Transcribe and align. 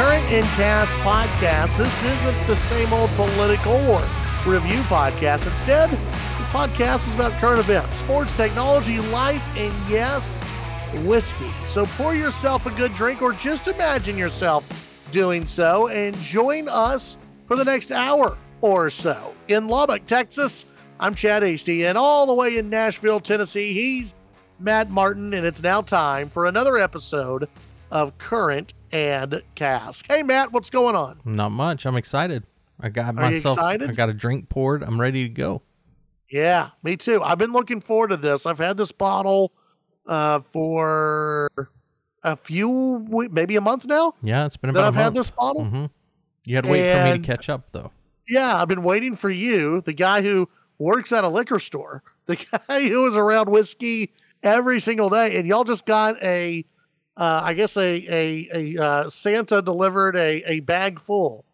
Current 0.00 0.24
and 0.32 0.46
Cask 0.56 0.90
podcast. 1.00 1.76
This 1.76 2.02
isn't 2.02 2.46
the 2.46 2.56
same 2.56 2.90
old 2.90 3.10
political 3.10 3.74
or 3.90 4.00
review 4.46 4.80
podcast. 4.84 5.46
Instead, 5.46 5.90
this 5.90 6.46
podcast 6.46 7.06
is 7.06 7.14
about 7.16 7.32
current 7.32 7.60
events, 7.60 7.96
sports, 7.96 8.34
technology, 8.34 8.98
life, 9.10 9.42
and 9.58 9.74
yes, 9.90 10.42
whiskey. 11.04 11.50
So 11.66 11.84
pour 11.84 12.14
yourself 12.14 12.64
a 12.64 12.70
good 12.70 12.94
drink 12.94 13.20
or 13.20 13.34
just 13.34 13.68
imagine 13.68 14.16
yourself 14.16 14.64
doing 15.12 15.44
so 15.44 15.88
and 15.88 16.16
join 16.16 16.66
us 16.70 17.18
for 17.44 17.54
the 17.54 17.64
next 17.66 17.92
hour 17.92 18.38
or 18.62 18.88
so. 18.88 19.34
In 19.48 19.68
Lubbock, 19.68 20.06
Texas, 20.06 20.64
I'm 20.98 21.14
Chad 21.14 21.42
Hasty, 21.42 21.84
and 21.84 21.98
all 21.98 22.24
the 22.24 22.32
way 22.32 22.56
in 22.56 22.70
Nashville, 22.70 23.20
Tennessee, 23.20 23.74
he's 23.74 24.14
Matt 24.58 24.88
Martin, 24.88 25.34
and 25.34 25.44
it's 25.44 25.62
now 25.62 25.82
time 25.82 26.30
for 26.30 26.46
another 26.46 26.78
episode 26.78 27.50
of 27.90 28.16
Current 28.16 28.72
and 28.92 29.42
Cask. 29.54 30.06
Hey, 30.08 30.22
Matt, 30.22 30.52
what's 30.52 30.70
going 30.70 30.96
on? 30.96 31.20
Not 31.24 31.50
much. 31.50 31.86
I'm 31.86 31.96
excited. 31.96 32.44
I 32.80 32.88
got 32.88 33.16
Are 33.18 33.24
you 33.26 33.30
myself. 33.36 33.58
excited? 33.58 33.90
I 33.90 33.92
got 33.92 34.08
a 34.08 34.12
drink 34.14 34.48
poured. 34.48 34.82
I'm 34.82 35.00
ready 35.00 35.24
to 35.24 35.28
go. 35.28 35.62
Yeah, 36.30 36.70
me 36.82 36.96
too. 36.96 37.22
I've 37.22 37.38
been 37.38 37.52
looking 37.52 37.80
forward 37.80 38.08
to 38.08 38.16
this. 38.16 38.46
I've 38.46 38.58
had 38.58 38.76
this 38.76 38.92
bottle 38.92 39.52
uh, 40.06 40.40
for 40.40 41.50
a 42.22 42.36
few, 42.36 42.68
we- 43.08 43.28
maybe 43.28 43.56
a 43.56 43.60
month 43.60 43.84
now 43.86 44.14
Yeah, 44.22 44.46
it's 44.46 44.56
been 44.56 44.72
that 44.74 44.80
about 44.80 44.88
I've 44.96 45.02
had 45.02 45.14
this 45.14 45.30
bottle. 45.30 45.64
hmm 45.64 45.86
You 46.44 46.56
had 46.56 46.64
to 46.64 46.70
wait 46.70 46.90
for 46.90 47.02
me 47.02 47.12
to 47.12 47.18
catch 47.18 47.48
up, 47.48 47.70
though. 47.72 47.90
Yeah, 48.28 48.60
I've 48.60 48.68
been 48.68 48.82
waiting 48.84 49.16
for 49.16 49.30
you, 49.30 49.80
the 49.80 49.92
guy 49.92 50.22
who 50.22 50.48
works 50.78 51.12
at 51.12 51.24
a 51.24 51.28
liquor 51.28 51.58
store, 51.58 52.02
the 52.26 52.36
guy 52.36 52.86
who 52.88 53.06
is 53.06 53.16
around 53.16 53.48
whiskey 53.48 54.12
every 54.42 54.80
single 54.80 55.10
day, 55.10 55.36
and 55.36 55.46
y'all 55.48 55.64
just 55.64 55.84
got 55.84 56.22
a, 56.22 56.64
uh, 57.20 57.42
I 57.44 57.52
guess 57.52 57.76
a 57.76 58.06
a, 58.08 58.48
a 58.54 58.82
uh, 58.82 59.08
Santa 59.10 59.60
delivered 59.60 60.16
a 60.16 60.42
a 60.50 60.60
bag 60.60 60.98
full 60.98 61.44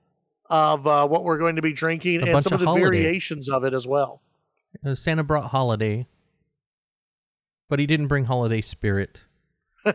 of 0.49 0.87
uh, 0.87 1.09
what 1.09 1.25
we're 1.25 1.39
going 1.39 1.57
to 1.57 1.63
be 1.63 1.73
drinking 1.73 2.23
A 2.23 2.27
and 2.27 2.43
some 2.43 2.53
of 2.53 2.61
the 2.61 2.67
Holladay. 2.67 2.81
variations 2.81 3.49
of 3.49 3.65
it 3.65 3.75
as 3.75 3.85
well. 3.85 4.23
Uh, 4.87 4.95
Santa 4.95 5.25
brought 5.25 5.51
Holladay, 5.51 6.07
but 7.69 7.81
he 7.81 7.87
didn't 7.87 8.07
bring 8.07 8.27
holiday 8.27 8.61
spirit. 8.61 9.25
he 9.85 9.93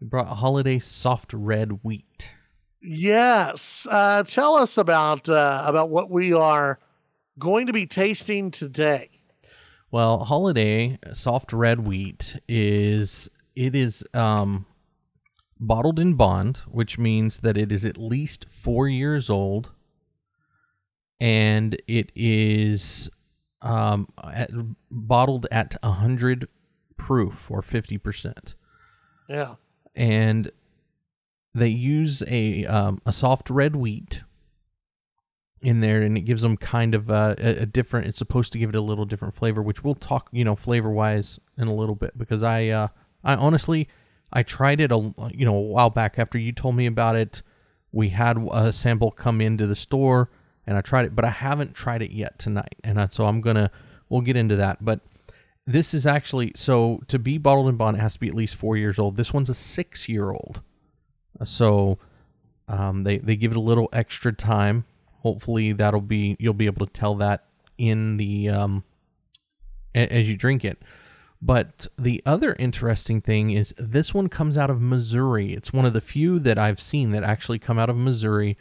brought 0.00 0.38
Holladay 0.38 0.80
soft 0.80 1.32
red 1.32 1.82
wheat. 1.82 2.34
Yes, 2.80 3.88
uh, 3.90 4.22
tell 4.22 4.54
us 4.54 4.78
about 4.78 5.28
uh, 5.28 5.64
about 5.66 5.90
what 5.90 6.12
we 6.12 6.32
are 6.32 6.78
going 7.40 7.66
to 7.66 7.72
be 7.72 7.86
tasting 7.86 8.52
today. 8.52 9.10
Well, 9.90 10.24
Holladay 10.24 10.98
soft 11.16 11.52
red 11.52 11.80
wheat 11.80 12.36
is 12.46 13.28
it 13.56 13.74
is 13.74 14.04
um 14.14 14.66
bottled 15.58 15.98
in 15.98 16.14
bond, 16.14 16.58
which 16.66 16.98
means 16.98 17.40
that 17.40 17.56
it 17.56 17.72
is 17.72 17.84
at 17.84 17.98
least 17.98 18.48
4 18.48 18.88
years 18.88 19.30
old 19.30 19.70
and 21.20 21.80
it 21.86 22.12
is 22.14 23.10
um 23.62 24.08
at, 24.22 24.50
bottled 24.90 25.46
at 25.50 25.76
100 25.82 26.48
proof 26.96 27.50
or 27.50 27.62
50%. 27.62 28.54
Yeah, 29.28 29.54
And 29.94 30.50
they 31.54 31.68
use 31.68 32.22
a 32.28 32.66
um, 32.66 33.00
a 33.06 33.12
soft 33.12 33.50
red 33.50 33.74
wheat 33.74 34.22
in 35.62 35.80
there 35.80 36.02
and 36.02 36.16
it 36.16 36.20
gives 36.20 36.42
them 36.42 36.56
kind 36.56 36.94
of 36.94 37.08
a, 37.10 37.34
a 37.38 37.62
a 37.62 37.66
different 37.66 38.06
it's 38.06 38.18
supposed 38.18 38.52
to 38.52 38.58
give 38.58 38.68
it 38.68 38.76
a 38.76 38.80
little 38.80 39.06
different 39.06 39.34
flavor 39.34 39.62
which 39.62 39.82
we'll 39.82 39.94
talk 39.94 40.28
you 40.30 40.44
know 40.44 40.54
flavor 40.54 40.90
wise 40.90 41.40
in 41.56 41.66
a 41.66 41.74
little 41.74 41.94
bit 41.94 42.16
because 42.16 42.42
i 42.42 42.68
uh 42.68 42.88
i 43.24 43.34
honestly 43.34 43.88
i 44.32 44.42
tried 44.42 44.80
it 44.80 44.92
a 44.92 45.14
you 45.32 45.44
know 45.44 45.56
a 45.56 45.60
while 45.60 45.90
back 45.90 46.18
after 46.18 46.38
you 46.38 46.52
told 46.52 46.76
me 46.76 46.86
about 46.86 47.16
it. 47.16 47.42
We 47.92 48.10
had 48.10 48.36
a 48.52 48.72
sample 48.72 49.10
come 49.10 49.40
into 49.40 49.66
the 49.66 49.76
store 49.76 50.30
and 50.66 50.76
i 50.76 50.80
tried 50.80 51.06
it 51.06 51.14
but 51.14 51.24
i 51.24 51.30
haven't 51.30 51.74
tried 51.74 52.02
it 52.02 52.10
yet 52.10 52.38
tonight. 52.38 52.76
And 52.84 53.00
I, 53.00 53.06
so 53.06 53.26
i'm 53.26 53.40
gonna 53.40 53.70
we'll 54.08 54.20
get 54.20 54.36
into 54.36 54.56
that. 54.56 54.84
But 54.84 55.00
this 55.66 55.94
is 55.94 56.06
actually 56.06 56.52
so 56.54 57.00
to 57.08 57.18
be 57.18 57.38
bottled 57.38 57.68
in 57.68 57.76
bond 57.76 57.96
it 57.96 58.00
has 58.00 58.14
to 58.14 58.20
be 58.20 58.28
at 58.28 58.34
least 58.34 58.56
four 58.56 58.76
years 58.76 58.98
old. 58.98 59.16
This 59.16 59.32
one's 59.32 59.50
a 59.50 59.54
six 59.54 60.08
year 60.08 60.30
old 60.30 60.60
so 61.44 61.98
um, 62.68 63.04
they 63.04 63.18
they 63.18 63.36
give 63.36 63.52
it 63.52 63.56
a 63.56 63.60
little 63.60 63.88
extra 63.92 64.32
time. 64.32 64.84
Hopefully 65.20 65.72
that'll 65.72 66.00
be 66.00 66.36
you'll 66.38 66.54
be 66.54 66.66
able 66.66 66.86
to 66.86 66.92
tell 66.92 67.14
that 67.16 67.44
in 67.78 68.16
the 68.16 68.48
um, 68.48 68.84
a- 69.94 70.12
as 70.12 70.28
you 70.28 70.36
drink 70.36 70.64
it. 70.64 70.78
But 71.46 71.86
the 71.96 72.20
other 72.26 72.56
interesting 72.58 73.20
thing 73.20 73.50
is 73.50 73.72
this 73.78 74.12
one 74.12 74.28
comes 74.28 74.58
out 74.58 74.68
of 74.68 74.80
Missouri. 74.80 75.54
It's 75.54 75.72
one 75.72 75.84
of 75.84 75.92
the 75.92 76.00
few 76.00 76.40
that 76.40 76.58
I've 76.58 76.80
seen 76.80 77.12
that 77.12 77.22
actually 77.22 77.60
come 77.60 77.78
out 77.78 77.88
of 77.88 77.96
Missouri. 77.96 78.58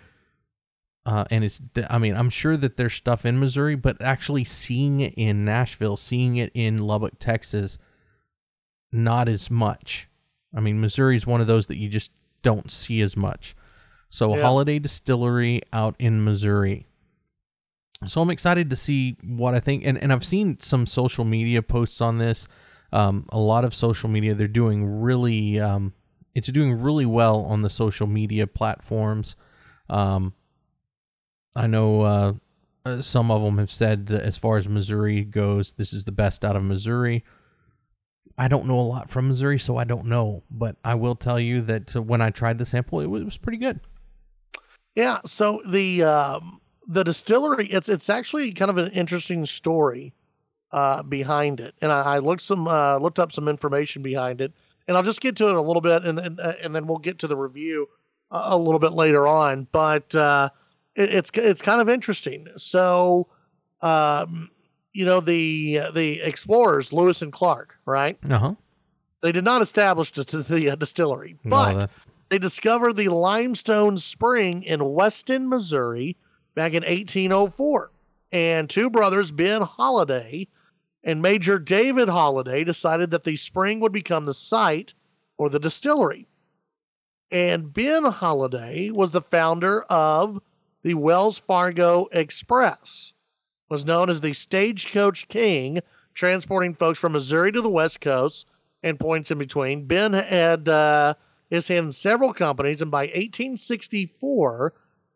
Uh, 1.04 1.26
and 1.32 1.44
it's, 1.44 1.60
I 1.90 1.98
mean, 1.98 2.16
I'm 2.16 2.30
sure 2.30 2.56
that 2.58 2.78
there's 2.78 2.94
stuff 2.94 3.26
in 3.26 3.40
Missouri, 3.40 3.74
but 3.74 4.00
actually 4.02 4.44
seeing 4.44 5.00
it 5.00 5.16
in 5.16 5.44
Nashville, 5.44 5.98
seeing 5.98 6.36
it 6.36 6.52
in 6.54 6.78
Lubbock, 6.78 7.14
Texas, 7.18 7.80
not 8.92 9.28
as 9.28 9.50
much. 9.50 10.08
I 10.56 10.60
mean, 10.60 10.80
Missouri 10.80 11.16
is 11.16 11.26
one 11.26 11.42
of 11.42 11.48
those 11.48 11.66
that 11.68 11.78
you 11.78 11.90
just 11.90 12.12
don't 12.44 12.70
see 12.70 13.02
as 13.02 13.18
much. 13.18 13.56
So, 14.12 14.36
Yeah. 14.36 14.44
Holladay 14.44 14.80
Distillery 14.80 15.64
out 15.74 15.96
in 15.98 16.24
Missouri. 16.24 16.86
So, 18.06 18.22
I'm 18.22 18.30
excited 18.30 18.70
to 18.70 18.76
see 18.76 19.18
what 19.24 19.56
I 19.56 19.60
think. 19.60 19.84
And, 19.86 19.98
and 19.98 20.14
I've 20.14 20.24
seen 20.24 20.60
some 20.60 20.86
social 20.86 21.26
media 21.26 21.64
posts 21.64 22.00
on 22.00 22.20
this. 22.20 22.48
Um, 22.96 23.26
a 23.30 23.38
lot 23.38 23.66
of 23.66 23.74
social 23.74 24.10
media, 24.10 24.34
they're 24.36 24.48
doing 24.48 24.86
really, 24.86 25.60
um, 25.60 25.94
it's 26.34 26.48
doing 26.48 26.80
really 26.82 27.06
well 27.06 27.42
on 27.42 27.62
the 27.62 27.70
social 27.70 28.08
media 28.08 28.48
platforms. 28.48 29.36
Um, 29.90 30.34
I 31.58 31.68
know 31.68 32.02
uh, 32.02 32.34
uh, 32.86 33.02
some 33.02 33.32
of 33.32 33.42
them 33.42 33.58
have 33.58 33.70
said 33.70 34.08
that 34.08 34.24
as 34.24 34.38
far 34.38 34.56
as 34.56 34.70
Missouri 34.70 35.26
goes, 35.26 35.74
this 35.74 35.92
is 35.92 36.06
the 36.06 36.14
best 36.14 36.46
out 36.46 36.56
of 36.56 36.64
Missouri. 36.64 37.26
I 38.38 38.48
don't 38.48 38.66
know 38.66 38.80
a 38.80 38.82
lot 38.82 39.10
from 39.10 39.28
Missouri, 39.28 39.60
so 39.60 39.76
I 39.76 39.84
don't 39.84 40.06
know. 40.06 40.44
But 40.50 40.78
I 40.84 40.96
will 40.96 41.16
tell 41.16 41.40
you 41.40 41.62
that 41.64 41.96
uh, 41.98 42.02
when 42.02 42.22
I 42.22 42.30
tried 42.30 42.60
the 42.60 42.66
sample, 42.66 43.02
it 43.02 43.08
was, 43.08 43.22
it 43.22 43.26
was 43.26 43.38
pretty 43.38 43.58
good. 43.58 43.82
Yeah, 44.96 45.20
so 45.26 45.62
the 45.68 46.04
um, 46.04 46.62
the 46.88 47.04
distillery 47.04 47.68
it's 47.68 47.90
it's 47.90 48.10
actually 48.10 48.54
kind 48.54 48.72
of 48.72 48.78
an 48.78 48.92
interesting 48.92 49.46
story 49.46 50.14
uh, 50.72 51.04
behind 51.04 51.60
it, 51.60 51.76
and 51.82 51.92
I, 51.92 52.16
I 52.16 52.20
looked 52.20 52.42
some 52.42 52.68
uh, 52.68 52.98
looked 52.98 53.20
up 53.20 53.32
some 53.32 53.48
information 53.48 54.02
behind 54.02 54.42
it, 54.42 54.54
and 54.88 54.98
I'll 54.98 55.04
just 55.04 55.22
get 55.22 55.36
to 55.38 55.50
it 55.50 55.56
a 55.56 55.62
little 55.62 55.82
bit, 55.82 56.04
and 56.04 56.18
then 56.18 56.40
uh, 56.42 56.54
and 56.62 56.76
then 56.76 56.88
we'll 56.88 56.98
get 56.98 57.20
to 57.20 57.28
the 57.28 57.36
review 57.36 57.88
a, 58.32 58.42
a 58.48 58.58
little 58.58 58.80
bit 58.80 58.92
later 58.94 59.28
on. 59.28 59.68
But 59.72 60.14
uh, 60.16 60.50
it, 60.96 61.14
it's 61.14 61.30
it's 61.34 61.62
kind 61.62 61.82
of 61.82 61.90
interesting. 61.90 62.48
So, 62.58 63.28
um, 63.82 64.50
you 64.94 65.06
know 65.06 65.20
the 65.20 65.82
the 65.94 66.22
explorers 66.22 66.92
Lewis 66.94 67.22
and 67.22 67.32
Clark, 67.32 67.78
right? 67.86 68.18
Uh 68.30 68.38
huh. 68.38 68.54
They 69.22 69.32
did 69.32 69.44
not 69.44 69.62
establish 69.62 70.12
the, 70.12 70.24
the 70.24 70.70
uh, 70.72 70.76
distillery, 70.76 71.38
but 71.44 71.90
they 72.30 72.38
discovered 72.38 72.94
the 72.94 73.10
limestone 73.10 73.98
spring 73.98 74.62
in 74.64 74.94
Weston, 74.94 75.50
Missouri 75.50 76.16
back 76.54 76.74
in 76.74 76.84
1804. 76.84 77.92
And 78.36 78.70
two 78.70 78.90
brothers, 78.90 79.32
Ben 79.32 79.62
Holladay 79.62 80.50
and 81.06 81.22
Major 81.22 81.58
David 81.58 82.10
Holladay, 82.10 82.66
decided 82.66 83.10
that 83.12 83.24
the 83.24 83.38
spring 83.38 83.80
would 83.80 83.94
become 83.94 84.26
the 84.26 84.34
site 84.34 84.94
for 85.38 85.50
the 85.50 85.58
distillery. 85.58 86.28
And 87.32 87.74
Ben 87.74 88.04
Holladay 88.04 88.92
was 88.92 89.12
the 89.12 89.22
founder 89.22 89.84
of 89.84 90.42
the 90.84 90.96
Wells 90.96 91.38
Fargo 91.38 92.10
Express, 92.12 93.14
was 93.70 93.86
known 93.86 94.10
as 94.10 94.20
the 94.20 94.34
Stagecoach 94.34 95.30
King, 95.30 95.80
transporting 96.14 96.74
folks 96.74 97.00
from 97.00 97.14
Missouri 97.14 97.54
to 97.54 97.62
the 97.62 97.70
West 97.70 98.02
Coast 98.02 98.48
and 98.84 99.00
points 99.00 99.32
in 99.32 99.38
between. 99.38 99.86
Ben 99.86 100.12
had 100.12 100.68
uh, 100.68 101.14
his 101.50 101.70
hand 101.70 101.86
in 101.86 101.92
several 101.94 102.34
companies, 102.34 102.82
and 102.82 102.92
by 102.92 103.04
1864, 103.04 104.74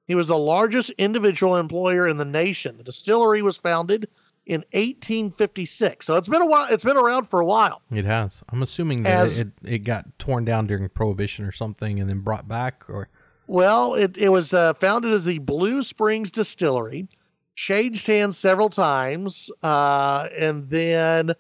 he 0.10 0.16
was 0.16 0.28
the 0.28 0.38
largest 0.38 0.90
individual 0.98 1.56
employer 1.56 2.08
in 2.08 2.18
the 2.18 2.26
nation. 2.26 2.78
The 2.78 2.84
distillery 2.84 3.44
was 3.44 3.56
founded 3.56 4.10
in 4.48 4.62
1856, 4.72 6.04
so 6.04 6.18
it's 6.18 6.28
been 6.28 6.42
a 6.42 6.48
while. 6.48 6.68
It's 6.72 6.84
been 6.84 6.98
around 6.98 7.30
for 7.30 7.40
a 7.40 7.46
while. 7.46 7.84
It 7.92 8.06
has. 8.06 8.42
I'm 8.50 8.64
assuming 8.64 9.04
that 9.04 9.28
As- 9.28 9.38
it, 9.38 9.50
it 9.64 9.78
got 9.80 10.18
torn 10.18 10.46
down 10.46 10.66
during 10.66 10.90
Prohibition 10.90 11.46
or 11.46 11.52
something 11.52 12.00
and 12.00 12.10
then 12.10 12.22
brought 12.22 12.48
back, 12.48 12.90
or 12.90 13.10
Well, 13.46 13.94
it, 13.94 14.18
it 14.18 14.30
was 14.30 14.52
uh, 14.52 14.74
founded 14.74 15.14
as 15.14 15.26
the 15.26 15.38
Blue 15.38 15.84
Springs 15.84 16.32
Distillery, 16.32 17.08
changed 17.54 18.08
hands 18.08 18.36
several 18.36 18.70
times, 18.70 19.52
uh, 19.62 20.28
and 20.36 20.68
then 20.72 21.34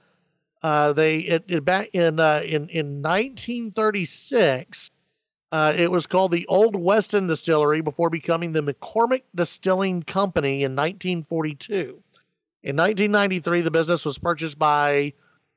uh, 0.61 0.93
they 0.93 1.21
it, 1.21 1.43
it 1.47 1.65
back 1.65 1.89
in 1.93 2.19
uh, 2.19 2.43
in 2.45 2.69
in 2.69 3.01
1936. 3.01 4.91
Uh, 5.51 5.73
it 5.75 5.89
was 5.89 6.05
called 6.05 6.31
the 6.31 6.45
Old 6.47 6.75
Weston 6.75 7.27
Distillery 7.27 7.81
before 7.81 8.09
becoming 8.09 8.51
the 8.51 8.61
McCormick 8.61 9.23
Distilling 9.33 10.03
Company 10.03 10.63
in 10.63 10.75
1942. 10.75 12.03
In 12.61 12.75
1993, 12.75 13.61
the 13.61 13.71
business 13.71 14.05
was 14.05 14.17
purchased 14.19 14.59
by 14.59 15.13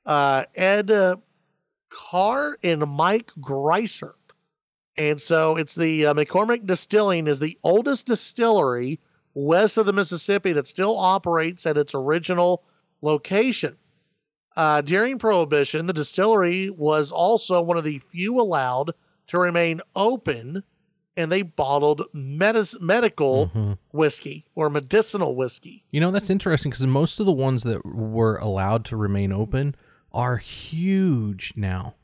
uh, 0.06 0.44
Ed 0.54 0.90
Carr 1.90 2.58
and 2.62 2.80
Mike 2.86 3.30
Greiser. 3.40 4.14
And 4.96 5.20
so 5.20 5.56
it's 5.56 5.74
the 5.74 6.06
uh, 6.06 6.14
McCormick 6.14 6.66
Distilling 6.66 7.26
is 7.26 7.38
the 7.38 7.58
oldest 7.62 8.06
distillery 8.06 9.00
west 9.34 9.78
of 9.78 9.86
the 9.86 9.92
Mississippi 9.92 10.52
that 10.52 10.66
still 10.66 10.98
operates 10.98 11.66
at 11.66 11.78
its 11.78 11.94
original 11.94 12.62
location. 13.02 13.76
Uh, 14.54 14.82
during 14.82 15.18
Prohibition, 15.18 15.86
the 15.86 15.92
distillery 15.92 16.68
was 16.70 17.10
also 17.10 17.62
one 17.62 17.78
of 17.78 17.84
the 17.84 17.98
few 17.98 18.38
allowed 18.38 18.92
to 19.32 19.38
remain 19.38 19.80
open, 19.96 20.62
and 21.16 21.32
they 21.32 21.40
bottled 21.40 22.02
medis- 22.14 22.78
medical 22.82 23.48
mm-hmm. 23.48 23.72
whiskey 23.90 24.44
or 24.54 24.68
medicinal 24.68 25.34
whiskey. 25.34 25.84
You 25.90 26.00
know, 26.00 26.10
that's 26.10 26.28
interesting 26.28 26.70
because 26.70 26.86
most 26.86 27.18
of 27.18 27.24
the 27.24 27.32
ones 27.32 27.62
that 27.62 27.84
were 27.84 28.36
allowed 28.36 28.84
to 28.86 28.96
remain 28.96 29.32
open 29.32 29.74
are 30.12 30.36
huge 30.36 31.54
now. 31.56 31.94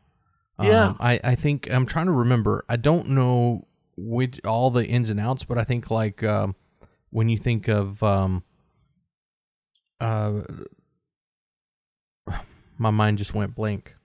Yeah. 0.58 0.86
Um, 0.86 0.96
I, 1.00 1.20
I 1.22 1.34
think 1.34 1.70
I'm 1.70 1.84
trying 1.84 2.06
to 2.06 2.12
remember. 2.12 2.64
I 2.66 2.76
don't 2.76 3.10
know 3.10 3.66
which 3.98 4.40
all 4.46 4.70
the 4.70 4.86
ins 4.86 5.10
and 5.10 5.20
outs, 5.20 5.44
but 5.44 5.58
I 5.58 5.64
think 5.64 5.90
like 5.90 6.24
um, 6.24 6.56
when 7.10 7.28
you 7.28 7.36
think 7.36 7.68
of 7.68 8.02
um, 8.02 8.42
uh, 10.00 10.40
my 12.78 12.90
mind 12.90 13.18
just 13.18 13.34
went 13.34 13.54
blank. 13.54 13.96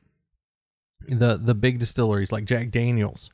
The 1.08 1.38
the 1.38 1.56
big 1.56 1.80
distilleries 1.80 2.32
like 2.32 2.46
Jack 2.46 2.72
Daniels, 2.72 3.30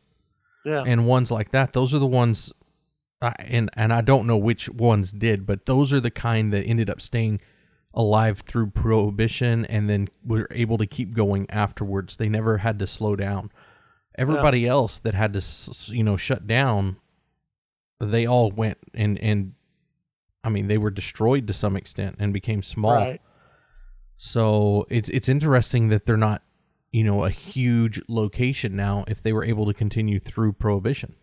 yeah, 0.65 0.83
and 0.85 1.05
ones 1.05 1.31
like 1.31 1.51
that. 1.51 1.73
Those 1.73 1.93
are 1.93 1.99
the 1.99 2.07
ones, 2.07 2.51
uh, 3.21 3.33
and 3.39 3.69
and 3.73 3.93
I 3.93 4.01
don't 4.01 4.27
know 4.27 4.37
which 4.37 4.69
ones 4.69 5.11
did, 5.11 5.45
but 5.45 5.65
those 5.65 5.93
are 5.93 5.99
the 5.99 6.11
kind 6.11 6.53
that 6.53 6.63
ended 6.63 6.89
up 6.89 7.01
staying 7.01 7.39
alive 7.93 8.39
through 8.41 8.69
prohibition 8.69 9.65
and 9.65 9.89
then 9.89 10.07
were 10.23 10.47
able 10.51 10.77
to 10.77 10.85
keep 10.85 11.13
going 11.13 11.49
afterwards. 11.49 12.17
They 12.17 12.29
never 12.29 12.57
had 12.57 12.79
to 12.79 12.87
slow 12.87 13.15
down. 13.15 13.51
Everybody 14.15 14.61
yeah. 14.61 14.69
else 14.69 14.99
that 14.99 15.13
had 15.13 15.33
to 15.33 15.93
you 15.93 16.03
know 16.03 16.17
shut 16.17 16.47
down, 16.47 16.97
they 17.99 18.25
all 18.25 18.51
went 18.51 18.77
and 18.93 19.17
and 19.19 19.53
I 20.43 20.49
mean 20.49 20.67
they 20.67 20.77
were 20.77 20.91
destroyed 20.91 21.47
to 21.47 21.53
some 21.53 21.75
extent 21.75 22.17
and 22.19 22.33
became 22.33 22.63
small. 22.63 22.95
Right. 22.95 23.21
So 24.21 24.85
it's 24.89 25.07
it's 25.09 25.29
interesting 25.29 25.87
that 25.89 26.03
they're 26.05 26.17
not, 26.17 26.41
you 26.91 27.03
know, 27.03 27.23
a 27.23 27.29
huge 27.29 28.01
location 28.07 28.75
now. 28.75 29.05
If 29.07 29.21
they 29.21 29.33
were 29.33 29.43
able 29.43 29.65
to 29.65 29.73
continue 29.73 30.19
through 30.19 30.53
Prohibition. 30.53 31.15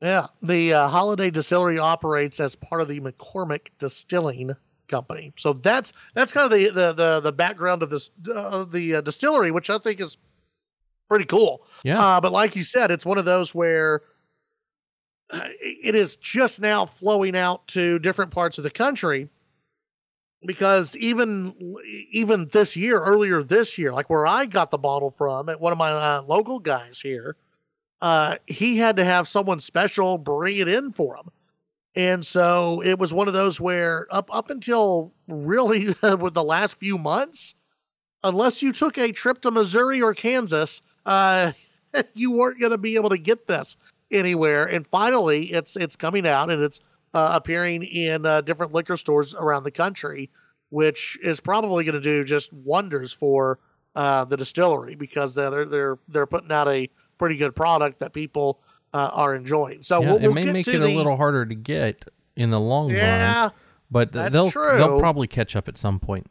Yeah, 0.00 0.26
the 0.42 0.74
uh, 0.74 0.88
Holladay 0.88 1.32
Distillery 1.32 1.78
operates 1.78 2.38
as 2.38 2.54
part 2.54 2.80
of 2.80 2.88
the 2.88 3.00
McCormick 3.00 3.68
Distilling 3.78 4.54
Company. 4.86 5.32
So 5.36 5.54
that's 5.54 5.92
that's 6.14 6.32
kind 6.32 6.44
of 6.44 6.58
the 6.58 6.68
the 6.70 6.92
the, 6.92 7.20
the 7.20 7.32
background 7.32 7.82
of 7.82 7.90
this 7.90 8.10
uh, 8.32 8.64
the 8.64 8.96
uh, 8.96 9.00
distillery, 9.00 9.50
which 9.50 9.70
I 9.70 9.78
think 9.78 10.00
is 10.00 10.16
pretty 11.08 11.24
cool. 11.24 11.66
Yeah. 11.82 12.00
Uh, 12.00 12.20
but 12.20 12.32
like 12.32 12.54
you 12.54 12.62
said, 12.62 12.90
it's 12.90 13.04
one 13.04 13.18
of 13.18 13.24
those 13.24 13.54
where 13.54 14.02
uh, 15.30 15.48
it 15.60 15.94
is 15.94 16.16
just 16.16 16.60
now 16.60 16.86
flowing 16.86 17.36
out 17.36 17.66
to 17.68 17.98
different 17.98 18.30
parts 18.30 18.58
of 18.58 18.64
the 18.64 18.70
country 18.70 19.28
because 20.44 20.96
even 20.96 21.54
even 22.10 22.48
this 22.52 22.76
year, 22.76 23.00
earlier 23.02 23.42
this 23.42 23.78
year, 23.78 23.92
like 23.92 24.08
where 24.08 24.26
I 24.26 24.46
got 24.46 24.70
the 24.70 24.78
bottle 24.78 25.10
from 25.10 25.48
at 25.48 25.60
one 25.60 25.72
of 25.72 25.78
my 25.78 25.90
uh, 25.90 26.22
local 26.22 26.58
guys 26.58 27.00
here, 27.00 27.36
uh, 28.00 28.36
he 28.46 28.76
had 28.76 28.96
to 28.96 29.04
have 29.04 29.28
someone 29.28 29.60
special 29.60 30.18
bring 30.18 30.58
it 30.58 30.68
in 30.68 30.92
for 30.92 31.16
him, 31.16 31.30
and 31.94 32.24
so 32.24 32.82
it 32.84 32.98
was 32.98 33.12
one 33.12 33.28
of 33.28 33.34
those 33.34 33.60
where 33.60 34.06
up 34.10 34.32
up 34.34 34.50
until 34.50 35.12
really 35.26 35.88
with 36.02 36.34
the 36.34 36.44
last 36.44 36.76
few 36.76 36.98
months, 36.98 37.54
unless 38.22 38.62
you 38.62 38.72
took 38.72 38.96
a 38.98 39.10
trip 39.12 39.40
to 39.42 39.50
Missouri 39.50 40.00
or 40.00 40.14
Kansas, 40.14 40.82
uh, 41.06 41.52
you 42.14 42.30
weren't 42.30 42.60
going 42.60 42.72
to 42.72 42.78
be 42.78 42.94
able 42.94 43.10
to 43.10 43.18
get 43.18 43.46
this 43.48 43.76
anywhere. 44.10 44.66
And 44.66 44.86
finally, 44.86 45.52
it's 45.52 45.76
it's 45.76 45.96
coming 45.96 46.26
out 46.26 46.50
and 46.50 46.62
it's 46.62 46.80
uh, 47.18 47.30
appearing 47.34 47.82
in 47.82 48.24
uh, 48.24 48.40
different 48.42 48.72
liquor 48.72 48.96
stores 48.96 49.34
around 49.34 49.64
the 49.64 49.70
country, 49.70 50.30
which 50.70 51.18
is 51.22 51.40
probably 51.40 51.84
going 51.84 51.94
to 51.94 52.00
do 52.00 52.22
just 52.22 52.52
wonders 52.52 53.12
for 53.12 53.58
uh, 53.96 54.24
the 54.24 54.36
distillery 54.36 54.94
because 54.94 55.34
they're 55.34 55.64
they're 55.64 55.98
they're 56.08 56.26
putting 56.26 56.52
out 56.52 56.68
a 56.68 56.88
pretty 57.18 57.36
good 57.36 57.56
product 57.56 57.98
that 57.98 58.12
people 58.12 58.60
uh, 58.94 59.10
are 59.12 59.34
enjoying. 59.34 59.82
So 59.82 60.00
yeah, 60.00 60.10
we'll, 60.10 60.18
we'll 60.20 60.30
it 60.30 60.34
may 60.34 60.52
make 60.52 60.68
it 60.68 60.78
the, 60.78 60.86
a 60.86 60.96
little 60.96 61.16
harder 61.16 61.44
to 61.44 61.54
get 61.54 62.04
in 62.36 62.50
the 62.50 62.60
long 62.60 62.90
yeah, 62.90 63.42
run. 63.42 63.52
But 63.90 64.12
they'll 64.12 64.50
true. 64.50 64.76
they'll 64.76 65.00
probably 65.00 65.26
catch 65.26 65.56
up 65.56 65.66
at 65.66 65.76
some 65.76 65.98
point. 65.98 66.30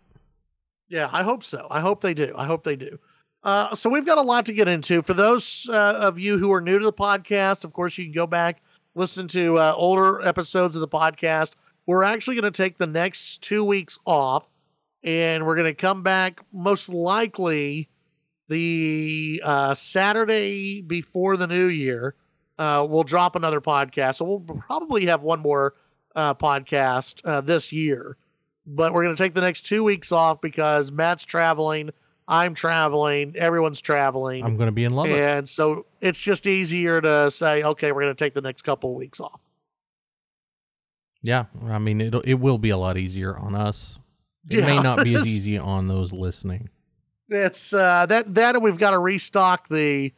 Yeah, 0.87 1.09
I 1.11 1.23
hope 1.23 1.43
so. 1.43 1.67
I 1.69 1.81
hope 1.81 1.99
they 1.99 2.13
do. 2.13 2.33
I 2.37 2.45
hope 2.45 2.63
they 2.63 2.77
do. 2.77 2.97
Uh, 3.43 3.75
so 3.75 3.89
we've 3.89 4.05
got 4.05 4.17
a 4.17 4.21
lot 4.21 4.45
to 4.45 4.53
get 4.53 4.67
into. 4.69 5.01
For 5.01 5.13
those 5.13 5.67
uh, 5.69 5.99
of 5.99 6.17
you 6.17 6.37
who 6.37 6.51
are 6.53 6.61
new 6.61 6.79
to 6.79 6.85
the 6.85 6.93
podcast, 6.93 7.65
of 7.65 7.73
course, 7.73 7.97
you 7.97 8.05
can 8.05 8.13
go 8.13 8.27
back 8.27 8.61
listen 8.97 9.27
to 9.27 9.59
uh, 9.59 9.73
older 9.75 10.21
episodes 10.21 10.75
of 10.75 10.81
the 10.81 10.87
podcast. 10.87 11.51
We're 11.85 12.03
actually 12.03 12.35
going 12.35 12.51
to 12.51 12.63
take 12.63 12.77
the 12.77 12.87
next 12.87 13.41
two 13.41 13.63
weeks 13.63 13.97
off, 14.05 14.49
and 15.03 15.45
we're 15.45 15.55
going 15.55 15.73
to 15.73 15.75
come 15.75 16.01
back 16.01 16.41
most 16.51 16.89
likely 16.89 17.89
the 18.49 19.41
uh, 19.45 19.73
Saturday 19.75 20.81
before 20.81 21.37
the 21.37 21.47
new 21.47 21.67
year. 21.67 22.15
Uh, 22.57 22.85
we'll 22.89 23.03
drop 23.03 23.35
another 23.35 23.61
podcast, 23.61 24.15
so 24.15 24.25
we'll 24.25 24.39
probably 24.39 25.05
have 25.05 25.21
one 25.21 25.39
more 25.39 25.75
uh, 26.15 26.33
podcast 26.33 27.21
uh, 27.23 27.39
this 27.39 27.71
year. 27.71 28.17
But 28.65 28.93
we're 28.93 29.03
going 29.03 29.15
to 29.15 29.23
take 29.23 29.33
the 29.33 29.41
next 29.41 29.61
two 29.61 29.83
weeks 29.83 30.11
off 30.11 30.41
because 30.41 30.91
Matt's 30.91 31.23
traveling 31.23 31.91
I'm 32.27 32.53
traveling, 32.53 33.35
everyone's 33.37 33.79
traveling. 33.79 34.43
I'm 34.43 34.57
going 34.57 34.67
to 34.67 34.73
be 34.73 34.83
in 34.83 34.93
Lubbock. 34.93 35.17
And 35.17 35.47
so 35.47 35.85
it's 36.01 36.19
just 36.19 36.45
easier 36.45 36.99
to 36.99 37.31
say, 37.31 37.63
okay, 37.63 37.91
we're 37.91 38.01
going 38.01 38.15
to 38.15 38.23
take 38.23 38.33
the 38.33 38.41
next 38.41 38.63
couple 38.63 38.91
of 38.91 38.97
weeks 38.97 39.19
off. 39.19 39.47
Yeah, 41.21 41.45
I 41.65 41.79
mean 41.79 41.99
it 41.99 42.13
it 42.25 42.35
will 42.35 42.57
be 42.57 42.69
a 42.69 42.77
lot 42.77 42.97
easier 42.97 43.37
on 43.37 43.55
us. 43.55 43.99
It 44.49 44.59
yeah. 44.59 44.65
may 44.65 44.79
not 44.79 45.03
be 45.03 45.15
as 45.15 45.27
easy 45.27 45.57
on 45.57 45.87
those 45.87 46.13
listening. 46.13 46.69
It's 47.27 47.73
uh 47.73 48.05
that 48.05 48.33
that 48.35 48.61
we've 48.61 48.77
got 48.77 48.91
to 48.91 48.99
restock 48.99 49.67
the 49.67 50.13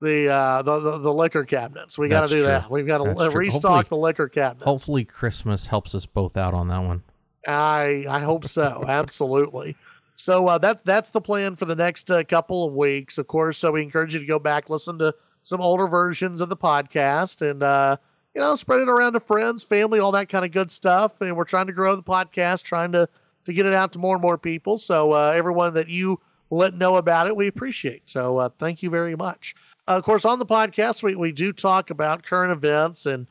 the 0.00 0.28
uh 0.28 0.62
the 0.62 0.80
the, 0.80 0.98
the 0.98 1.12
liquor 1.12 1.44
cabinets. 1.44 1.98
We 1.98 2.08
got 2.08 2.28
to 2.28 2.34
do 2.34 2.40
true. 2.40 2.46
that. 2.46 2.70
We've 2.70 2.86
got 2.86 2.98
to 2.98 3.36
restock 3.36 3.62
hopefully, 3.62 3.84
the 3.88 3.96
liquor 3.96 4.28
cabinets. 4.28 4.64
Hopefully 4.64 5.04
Christmas 5.04 5.66
helps 5.66 5.94
us 5.94 6.06
both 6.06 6.36
out 6.36 6.54
on 6.54 6.68
that 6.68 6.82
one. 6.82 7.02
I 7.46 8.06
I 8.08 8.20
hope 8.20 8.46
so. 8.46 8.84
Absolutely. 8.88 9.76
So 10.18 10.48
uh, 10.48 10.58
that 10.58 10.84
that's 10.84 11.10
the 11.10 11.20
plan 11.20 11.54
for 11.54 11.64
the 11.64 11.76
next 11.76 12.10
uh, 12.10 12.24
couple 12.24 12.66
of 12.66 12.74
weeks. 12.74 13.18
Of 13.18 13.28
course, 13.28 13.56
so 13.56 13.70
we 13.70 13.82
encourage 13.82 14.14
you 14.14 14.20
to 14.20 14.26
go 14.26 14.40
back, 14.40 14.68
listen 14.68 14.98
to 14.98 15.14
some 15.42 15.60
older 15.60 15.86
versions 15.86 16.40
of 16.40 16.48
the 16.48 16.56
podcast, 16.56 17.48
and 17.48 17.62
uh, 17.62 17.96
you 18.34 18.40
know, 18.40 18.56
spread 18.56 18.80
it 18.80 18.88
around 18.88 19.12
to 19.12 19.20
friends, 19.20 19.62
family, 19.62 20.00
all 20.00 20.10
that 20.12 20.28
kind 20.28 20.44
of 20.44 20.50
good 20.50 20.72
stuff. 20.72 21.20
And 21.20 21.36
we're 21.36 21.44
trying 21.44 21.68
to 21.68 21.72
grow 21.72 21.94
the 21.94 22.02
podcast, 22.02 22.64
trying 22.64 22.90
to 22.92 23.08
to 23.44 23.52
get 23.52 23.64
it 23.64 23.74
out 23.74 23.92
to 23.92 24.00
more 24.00 24.16
and 24.16 24.22
more 24.22 24.36
people. 24.36 24.76
So 24.76 25.12
uh, 25.12 25.32
everyone 25.36 25.74
that 25.74 25.88
you 25.88 26.20
let 26.50 26.74
know 26.74 26.96
about 26.96 27.28
it, 27.28 27.36
we 27.36 27.46
appreciate. 27.46 28.10
So 28.10 28.38
uh, 28.38 28.48
thank 28.58 28.82
you 28.82 28.90
very 28.90 29.14
much. 29.14 29.54
Uh, 29.86 29.92
of 29.92 30.04
course, 30.04 30.24
on 30.24 30.40
the 30.40 30.46
podcast, 30.46 31.00
we 31.00 31.14
we 31.14 31.30
do 31.30 31.52
talk 31.52 31.90
about 31.90 32.24
current 32.24 32.50
events 32.50 33.06
and 33.06 33.28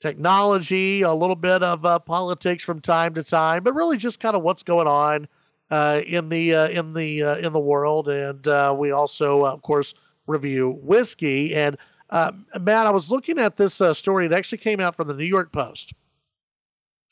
technology, 0.00 1.02
a 1.02 1.12
little 1.12 1.36
bit 1.36 1.62
of 1.62 2.06
politics 2.06 2.64
from 2.64 2.80
time 2.80 3.12
to 3.12 3.22
time, 3.22 3.62
but 3.62 3.74
really 3.74 3.98
just 3.98 4.20
kind 4.20 4.34
of 4.34 4.42
what's 4.42 4.62
going 4.62 4.86
on 4.86 5.28
uh, 5.70 6.00
in 6.06 6.28
the 6.28 6.54
uh, 6.54 6.68
in 6.68 6.94
the 6.94 7.22
uh, 7.22 7.36
in 7.36 7.52
the 7.52 7.60
world, 7.60 8.08
and 8.08 8.46
uh, 8.48 8.74
we 8.76 8.90
also, 8.90 9.44
of 9.44 9.62
course, 9.62 9.94
review 10.26 10.78
whiskey. 10.82 11.54
And 11.54 11.76
uh, 12.10 12.32
Matt, 12.60 12.86
I 12.86 12.90
was 12.90 13.10
looking 13.10 13.38
at 13.38 13.56
this 13.56 13.80
uh, 13.80 13.94
story. 13.94 14.26
It 14.26 14.32
actually 14.32 14.58
came 14.58 14.80
out 14.80 14.96
from 14.96 15.08
the 15.08 15.14
New 15.14 15.24
York 15.24 15.52
Post, 15.52 15.94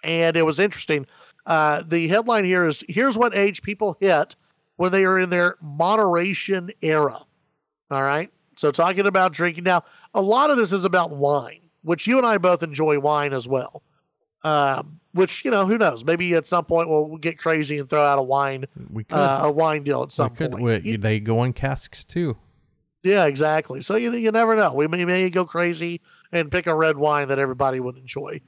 and 0.02 0.36
it 0.36 0.42
was 0.42 0.58
interesting. 0.58 1.06
the 1.46 2.08
headline 2.10 2.44
here 2.44 2.66
is: 2.66 2.84
"Here's 2.88 3.16
what 3.16 3.36
age 3.36 3.62
people 3.62 3.96
hit 4.00 4.34
when 4.76 4.90
they 4.90 5.04
are 5.04 5.18
in 5.18 5.30
their 5.30 5.56
moderation 5.60 6.70
era." 6.82 7.24
All 7.90 8.02
right, 8.02 8.30
so 8.56 8.70
talking 8.72 9.06
about 9.06 9.32
drinking 9.32 9.64
now, 9.64 9.84
a 10.14 10.20
lot 10.20 10.50
of 10.50 10.56
this 10.56 10.72
is 10.72 10.84
about 10.84 11.10
wine, 11.10 11.60
which 11.82 12.08
you 12.08 12.18
and 12.18 12.26
I 12.26 12.38
both 12.38 12.62
enjoy 12.64 12.98
wine 12.98 13.32
as 13.32 13.46
well. 13.46 13.82
Um, 14.42 15.00
which 15.12 15.44
you 15.44 15.50
know, 15.50 15.66
who 15.66 15.78
knows? 15.78 16.04
Maybe 16.04 16.34
at 16.34 16.46
some 16.46 16.64
point 16.64 16.88
we'll 16.88 17.16
get 17.16 17.38
crazy 17.38 17.78
and 17.78 17.88
throw 17.88 18.04
out 18.04 18.18
a 18.18 18.22
wine, 18.22 18.66
we 18.90 19.04
could. 19.04 19.16
Uh, 19.16 19.42
a 19.44 19.50
wine 19.50 19.84
deal 19.84 20.02
at 20.02 20.10
some 20.10 20.30
we 20.30 20.36
could. 20.36 20.52
point. 20.52 20.84
We, 20.84 20.96
they 20.96 21.20
go 21.20 21.42
in 21.44 21.52
casks 21.52 22.04
too. 22.04 22.36
Yeah, 23.02 23.26
exactly. 23.26 23.80
So 23.80 23.96
you 23.96 24.12
you 24.14 24.30
never 24.30 24.56
know. 24.56 24.72
We 24.74 24.86
may, 24.86 25.04
may 25.04 25.30
go 25.30 25.44
crazy 25.44 26.00
and 26.32 26.50
pick 26.50 26.66
a 26.66 26.74
red 26.74 26.96
wine 26.96 27.28
that 27.28 27.38
everybody 27.38 27.80
would 27.80 27.96
enjoy. 27.96 28.40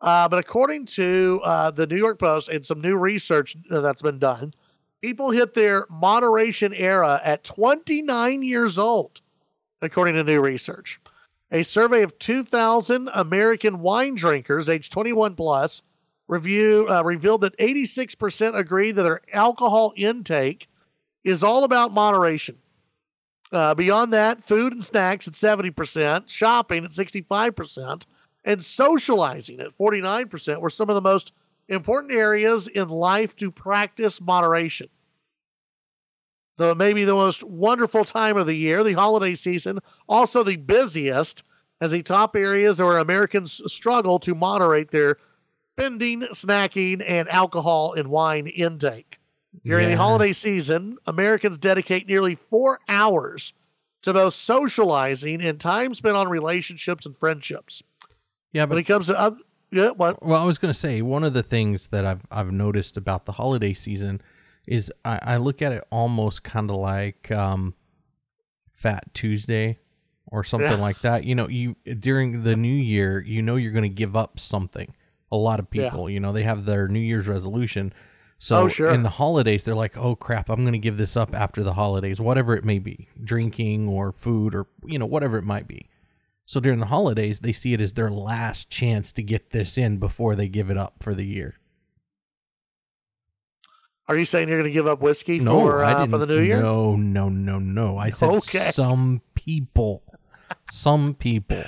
Uh, 0.00 0.28
but 0.28 0.38
according 0.38 0.86
to 0.86 1.40
uh, 1.44 1.70
the 1.70 1.86
New 1.86 1.96
York 1.96 2.18
Post 2.18 2.48
and 2.48 2.64
some 2.64 2.80
new 2.80 2.96
research 2.96 3.56
that's 3.68 4.02
been 4.02 4.18
done, 4.18 4.52
people 5.00 5.30
hit 5.30 5.54
their 5.54 5.86
moderation 5.88 6.72
era 6.74 7.20
at 7.24 7.44
29 7.44 8.42
years 8.42 8.78
old, 8.78 9.20
according 9.80 10.14
to 10.14 10.24
new 10.24 10.40
research. 10.40 11.00
A 11.50 11.62
survey 11.62 12.02
of 12.02 12.18
2,000 12.18 13.08
American 13.14 13.80
wine 13.80 14.14
drinkers 14.16 14.68
aged 14.68 14.92
21 14.92 15.34
plus 15.34 15.82
review 16.28 16.86
uh, 16.88 17.02
revealed 17.02 17.42
that 17.42 17.56
86% 17.58 18.56
agree 18.56 18.92
that 18.92 19.02
their 19.02 19.20
alcohol 19.32 19.92
intake 19.96 20.68
is 21.24 21.42
all 21.42 21.64
about 21.64 21.92
moderation. 21.92 22.56
Uh, 23.52 23.74
beyond 23.74 24.12
that, 24.12 24.42
food 24.42 24.72
and 24.72 24.84
snacks 24.84 25.28
at 25.28 25.34
70%, 25.34 26.28
shopping 26.28 26.84
at 26.84 26.90
65%, 26.90 28.06
and 28.44 28.62
socializing 28.62 29.60
at 29.60 29.76
49% 29.76 30.60
were 30.60 30.70
some 30.70 30.88
of 30.88 30.94
the 30.94 31.02
most 31.02 31.32
important 31.68 32.12
areas 32.12 32.68
in 32.68 32.88
life 32.88 33.36
to 33.36 33.50
practice 33.50 34.20
moderation. 34.20 34.88
The 36.56 36.74
maybe 36.74 37.04
the 37.04 37.14
most 37.14 37.44
wonderful 37.44 38.04
time 38.04 38.36
of 38.36 38.46
the 38.46 38.54
year, 38.54 38.82
the 38.82 38.94
holiday 38.94 39.34
season, 39.34 39.78
also 40.08 40.42
the 40.42 40.56
busiest, 40.56 41.42
as 41.80 41.90
the 41.90 42.02
top 42.02 42.34
areas 42.34 42.80
where 42.80 42.98
Americans 42.98 43.60
struggle 43.66 44.18
to 44.20 44.34
moderate 44.34 44.90
their 44.90 45.18
spending, 45.76 46.22
snacking, 46.32 47.04
and 47.06 47.28
alcohol 47.28 47.92
and 47.92 48.08
wine 48.08 48.46
intake. 48.46 49.20
During 49.64 49.88
yeah. 49.88 49.94
the 49.94 50.02
holiday 50.02 50.32
season, 50.32 50.96
Americans 51.06 51.58
dedicate 51.58 52.06
nearly 52.06 52.34
four 52.34 52.80
hours 52.88 53.52
to 54.02 54.12
both 54.12 54.34
socializing 54.34 55.42
and 55.42 55.60
time 55.60 55.94
spent 55.94 56.16
on 56.16 56.28
relationships 56.28 57.04
and 57.04 57.16
friendships. 57.16 57.82
Yeah, 58.52 58.64
but 58.66 58.76
when 58.76 58.78
it 58.78 58.86
comes 58.86 59.06
to 59.08 59.18
other, 59.18 59.38
yeah, 59.70 59.90
what? 59.90 60.22
Well, 60.24 60.40
I 60.40 60.44
was 60.44 60.58
going 60.58 60.72
to 60.72 60.78
say 60.78 61.02
one 61.02 61.24
of 61.24 61.34
the 61.34 61.42
things 61.42 61.88
that 61.88 62.06
I've 62.06 62.26
I've 62.30 62.52
noticed 62.52 62.96
about 62.96 63.26
the 63.26 63.32
holiday 63.32 63.74
season 63.74 64.22
is 64.66 64.92
I, 65.04 65.18
I 65.22 65.36
look 65.36 65.60
at 65.60 65.72
it 65.72 65.84
almost 65.90 66.42
kind 66.42 66.70
of 66.70 66.76
like 66.76 67.30
um, 67.30 67.74
Fat 68.72 69.12
Tuesday 69.12 69.78
or 70.26 70.44
something 70.44 70.70
yeah. 70.70 70.76
like 70.76 71.00
that. 71.00 71.24
You 71.24 71.34
know, 71.34 71.48
you 71.48 71.76
during 71.98 72.44
the 72.44 72.56
new 72.56 72.68
year, 72.68 73.20
you 73.20 73.42
know 73.42 73.56
you're 73.56 73.72
going 73.72 73.82
to 73.82 73.88
give 73.88 74.16
up 74.16 74.38
something. 74.38 74.94
A 75.32 75.36
lot 75.36 75.58
of 75.58 75.70
people, 75.70 76.08
yeah. 76.08 76.14
you 76.14 76.20
know, 76.20 76.32
they 76.32 76.44
have 76.44 76.64
their 76.64 76.88
New 76.88 77.00
Year's 77.00 77.28
resolution. 77.28 77.92
So 78.38 78.62
oh, 78.62 78.68
sure. 78.68 78.90
in 78.90 79.02
the 79.02 79.10
holidays, 79.10 79.64
they're 79.64 79.74
like, 79.74 79.96
"Oh 79.96 80.14
crap, 80.14 80.50
I'm 80.50 80.60
going 80.60 80.72
to 80.72 80.78
give 80.78 80.98
this 80.98 81.16
up 81.16 81.34
after 81.34 81.62
the 81.62 81.72
holidays, 81.72 82.20
whatever 82.20 82.54
it 82.54 82.64
may 82.64 82.78
be, 82.78 83.08
drinking 83.22 83.88
or 83.88 84.12
food 84.12 84.54
or 84.54 84.66
you 84.84 84.98
know 84.98 85.06
whatever 85.06 85.38
it 85.38 85.44
might 85.44 85.66
be." 85.66 85.88
So 86.44 86.60
during 86.60 86.78
the 86.78 86.86
holidays, 86.86 87.40
they 87.40 87.52
see 87.52 87.72
it 87.72 87.80
as 87.80 87.94
their 87.94 88.10
last 88.10 88.70
chance 88.70 89.10
to 89.12 89.22
get 89.22 89.50
this 89.50 89.76
in 89.76 89.98
before 89.98 90.36
they 90.36 90.48
give 90.48 90.70
it 90.70 90.76
up 90.76 91.02
for 91.02 91.12
the 91.12 91.26
year. 91.26 91.56
Are 94.08 94.16
you 94.16 94.24
saying 94.24 94.48
you're 94.48 94.58
going 94.58 94.70
to 94.70 94.74
give 94.74 94.86
up 94.86 95.00
whiskey 95.00 95.40
no, 95.40 95.60
for 95.60 95.84
uh, 95.84 96.06
for 96.06 96.18
the 96.18 96.26
new 96.26 96.40
year? 96.40 96.62
No, 96.62 96.94
no, 96.94 97.28
no, 97.28 97.58
no. 97.58 97.98
I 97.98 98.10
said 98.10 98.28
okay. 98.36 98.70
some 98.70 99.22
people. 99.34 100.04
Some 100.70 101.14
people. 101.14 101.64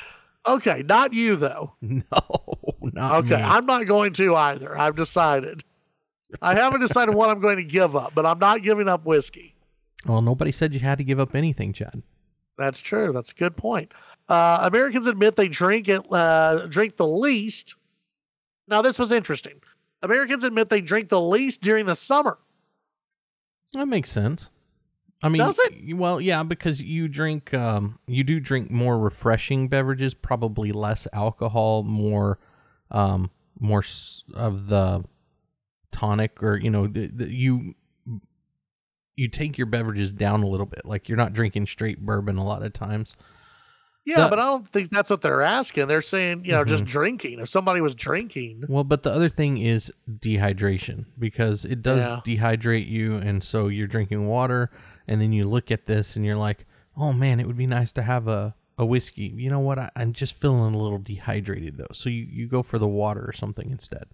Okay, 0.55 0.83
not 0.87 1.13
you 1.13 1.37
though. 1.37 1.75
No, 1.83 2.03
not 2.81 3.25
okay. 3.25 3.37
Me. 3.37 3.43
I'm 3.43 3.67
not 3.67 3.87
going 3.87 4.13
to 4.15 4.35
either. 4.35 4.79
I've 4.79 4.97
decided. 4.97 5.63
I 6.43 6.55
haven't 6.55 6.81
decided 6.81 7.15
what 7.15 7.31
I'm 7.31 7.41
going 7.41 7.57
to 7.57 7.65
give 7.65 7.95
up, 7.97 8.15
but 8.15 8.25
I'm 8.27 8.39
not 8.39 8.63
giving 8.63 8.89
up 8.89 9.05
whiskey. 9.05 9.55
Well, 10.07 10.23
nobody 10.23 10.53
said 10.53 10.75
you 10.75 10.81
had 10.81 10.99
to 10.99 11.05
give 11.05 11.19
up 11.21 11.35
anything, 11.35 11.73
Chad. 11.73 12.03
That's 12.57 12.81
true. 12.81 13.13
That's 13.13 13.31
a 13.33 13.35
good 13.35 13.57
point. 13.57 13.93
Uh, 14.29 14.61
Americans 14.63 15.07
admit 15.07 15.37
they 15.37 15.49
drink 15.49 15.89
it, 15.89 16.03
uh, 16.13 16.67
drink 16.67 16.97
the 16.97 17.07
least. 17.07 17.77
Now, 18.69 18.83
this 18.83 18.99
was 18.99 19.13
interesting. 19.13 19.61
Americans 20.03 20.45
admit 20.45 20.69
they 20.69 20.81
drink 20.81 21.09
the 21.09 21.21
least 21.21 21.63
during 21.63 21.87
the 21.87 21.95
summer. 21.95 22.39
That 23.73 23.87
makes 23.87 24.11
sense. 24.11 24.51
I 25.23 25.29
mean, 25.29 25.41
does 25.41 25.59
it? 25.59 25.97
Well, 25.97 26.21
yeah, 26.21 26.43
because 26.43 26.81
you 26.81 27.09
drink, 27.09 27.53
um, 27.53 27.99
you 28.07 28.23
do 28.23 28.39
drink 28.39 28.71
more 28.71 28.99
refreshing 28.99 29.69
beverages, 29.69 30.15
probably 30.15 30.71
less 30.71 31.09
alcohol, 31.13 31.83
more, 31.83 32.39
um, 32.91 33.31
more 33.59 33.83
of 34.35 34.67
the 34.69 35.05
tonic, 35.91 36.43
or 36.43 36.57
you 36.57 36.71
know, 36.71 36.87
the, 36.87 37.09
the, 37.09 37.29
you 37.29 37.75
you 39.17 39.27
take 39.27 39.59
your 39.59 39.67
beverages 39.67 40.13
down 40.13 40.45
a 40.45 40.47
little 40.47 40.67
bit. 40.67 40.85
Like 40.85 41.09
you're 41.09 41.19
not 41.19 41.33
drinking 41.33 41.67
straight 41.67 41.99
bourbon 41.99 42.37
a 42.37 42.45
lot 42.45 42.63
of 42.63 42.73
times. 42.73 43.17
Yeah, 44.09 44.25
the, 44.25 44.29
but 44.31 44.39
I 44.39 44.45
don't 44.45 44.67
think 44.73 44.91
that's 44.91 45.11
what 45.11 45.21
they're 45.21 45.43
asking. 45.43 45.89
They're 45.89 46.01
saying, 46.01 46.45
you 46.45 46.53
know, 46.53 46.61
mm-hmm. 46.61 46.69
just 46.69 46.85
drinking. 46.87 47.41
If 47.41 47.51
somebody 47.51 47.81
was 47.81 47.95
drinking. 47.95 48.65
Well, 48.69 48.85
but 48.85 49.03
the 49.03 49.13
other 49.13 49.29
thing 49.29 49.59
is 49.59 49.93
dehydration 50.09 51.05
because 51.19 51.65
it 51.65 51.83
does 51.83 52.07
yeah. 52.07 52.21
dehydrate 52.25 52.89
you. 52.89 53.17
And 53.17 53.43
so 53.43 53.69
you're 53.69 53.87
drinking 53.87 54.27
water, 54.27 54.71
and 55.09 55.21
then 55.21 55.33
you 55.33 55.49
look 55.49 55.71
at 55.71 55.87
this 55.87 56.15
and 56.15 56.25
you're 56.25 56.37
like, 56.37 56.67
oh 56.97 57.13
man, 57.13 57.41
it 57.41 57.47
would 57.47 57.57
be 57.57 57.67
nice 57.67 57.93
to 57.95 58.03
have 58.03 58.29
a, 58.29 58.55
a 58.77 58.85
whiskey. 58.85 59.33
You 59.37 59.51
know 59.51 59.61
what? 59.61 59.79
I, 59.79 59.91
am 59.97 60.13
just 60.13 60.35
feeling 60.35 60.75
a 60.75 60.79
little 60.79 60.99
dehydrated 60.99 61.79
though. 61.79 61.93
So 61.93 62.11
you, 62.11 62.27
you 62.29 62.47
go 62.47 62.63
for 62.63 62.79
the 62.79 62.89
water 62.89 63.25
or 63.27 63.33
something 63.33 63.71
instead. 63.71 64.09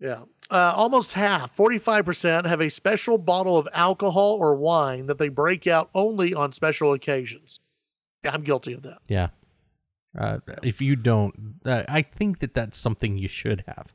Yeah. 0.00 0.22
Uh, 0.50 0.72
almost 0.74 1.14
half, 1.14 1.56
45%, 1.56 2.46
have 2.46 2.60
a 2.60 2.70
special 2.70 3.18
bottle 3.18 3.58
of 3.58 3.68
alcohol 3.72 4.36
or 4.40 4.54
wine 4.54 5.06
that 5.06 5.18
they 5.18 5.28
break 5.28 5.66
out 5.66 5.90
only 5.94 6.32
on 6.32 6.52
special 6.52 6.92
occasions. 6.92 7.58
I'm 8.24 8.42
guilty 8.42 8.72
of 8.72 8.82
that. 8.82 8.98
Yeah. 9.08 9.28
Uh, 10.18 10.38
if 10.62 10.80
you 10.80 10.96
don't, 10.96 11.56
uh, 11.64 11.82
I 11.88 12.02
think 12.02 12.38
that 12.38 12.54
that's 12.54 12.78
something 12.78 13.18
you 13.18 13.28
should 13.28 13.64
have. 13.66 13.92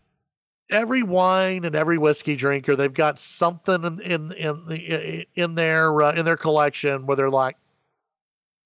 Every 0.73 1.03
wine 1.03 1.65
and 1.65 1.75
every 1.75 1.97
whiskey 1.97 2.35
drinker, 2.35 2.75
they've 2.75 2.93
got 2.93 3.19
something 3.19 3.83
in 3.83 4.01
in 4.01 4.71
in, 4.71 5.25
in 5.35 5.55
their 5.55 6.01
uh, 6.01 6.13
in 6.13 6.25
their 6.25 6.37
collection 6.37 7.05
where 7.05 7.15
they're 7.15 7.29
like, 7.29 7.57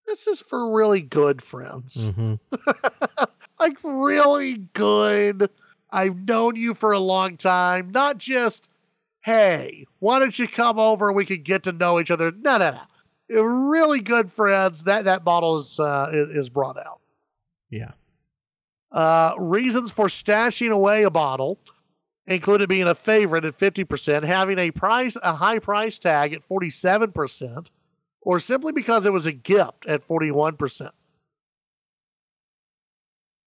"This 0.05 0.25
is 0.27 0.41
for 0.41 0.73
really 0.73 1.01
good 1.01 1.41
friends, 1.41 2.07
mm-hmm. 2.07 2.35
like 3.59 3.77
really 3.83 4.57
good." 4.73 5.49
I've 5.89 6.27
known 6.27 6.55
you 6.55 6.73
for 6.73 6.91
a 6.91 6.99
long 6.99 7.37
time, 7.37 7.91
not 7.91 8.17
just, 8.17 8.69
"Hey, 9.21 9.85
why 9.99 10.19
don't 10.19 10.37
you 10.37 10.47
come 10.47 10.79
over? 10.79 11.11
We 11.11 11.25
could 11.25 11.43
get 11.43 11.63
to 11.63 11.71
know 11.71 11.99
each 11.99 12.11
other." 12.11 12.31
No, 12.31 12.57
no, 12.57 12.71
no 12.71 12.81
really 13.29 13.99
good 13.99 14.31
friends, 14.31 14.83
that 14.83 15.05
that 15.05 15.23
bottle 15.23 15.57
is 15.57 15.79
uh, 15.79 16.09
is 16.13 16.49
brought 16.49 16.77
out. 16.77 16.99
Yeah. 17.69 17.91
Uh, 18.91 19.33
reasons 19.37 19.91
for 19.91 20.07
stashing 20.07 20.71
away 20.71 21.03
a 21.03 21.09
bottle 21.09 21.59
included 22.27 22.67
being 22.67 22.87
a 22.87 22.95
favorite 22.95 23.45
at 23.45 23.57
50%, 23.57 24.23
having 24.23 24.59
a 24.59 24.71
price 24.71 25.17
a 25.23 25.33
high 25.33 25.59
price 25.59 25.97
tag 25.97 26.33
at 26.33 26.47
47%, 26.47 27.71
or 28.21 28.39
simply 28.39 28.73
because 28.73 29.05
it 29.05 29.13
was 29.13 29.25
a 29.25 29.31
gift 29.31 29.85
at 29.87 30.05
41%. 30.05 30.91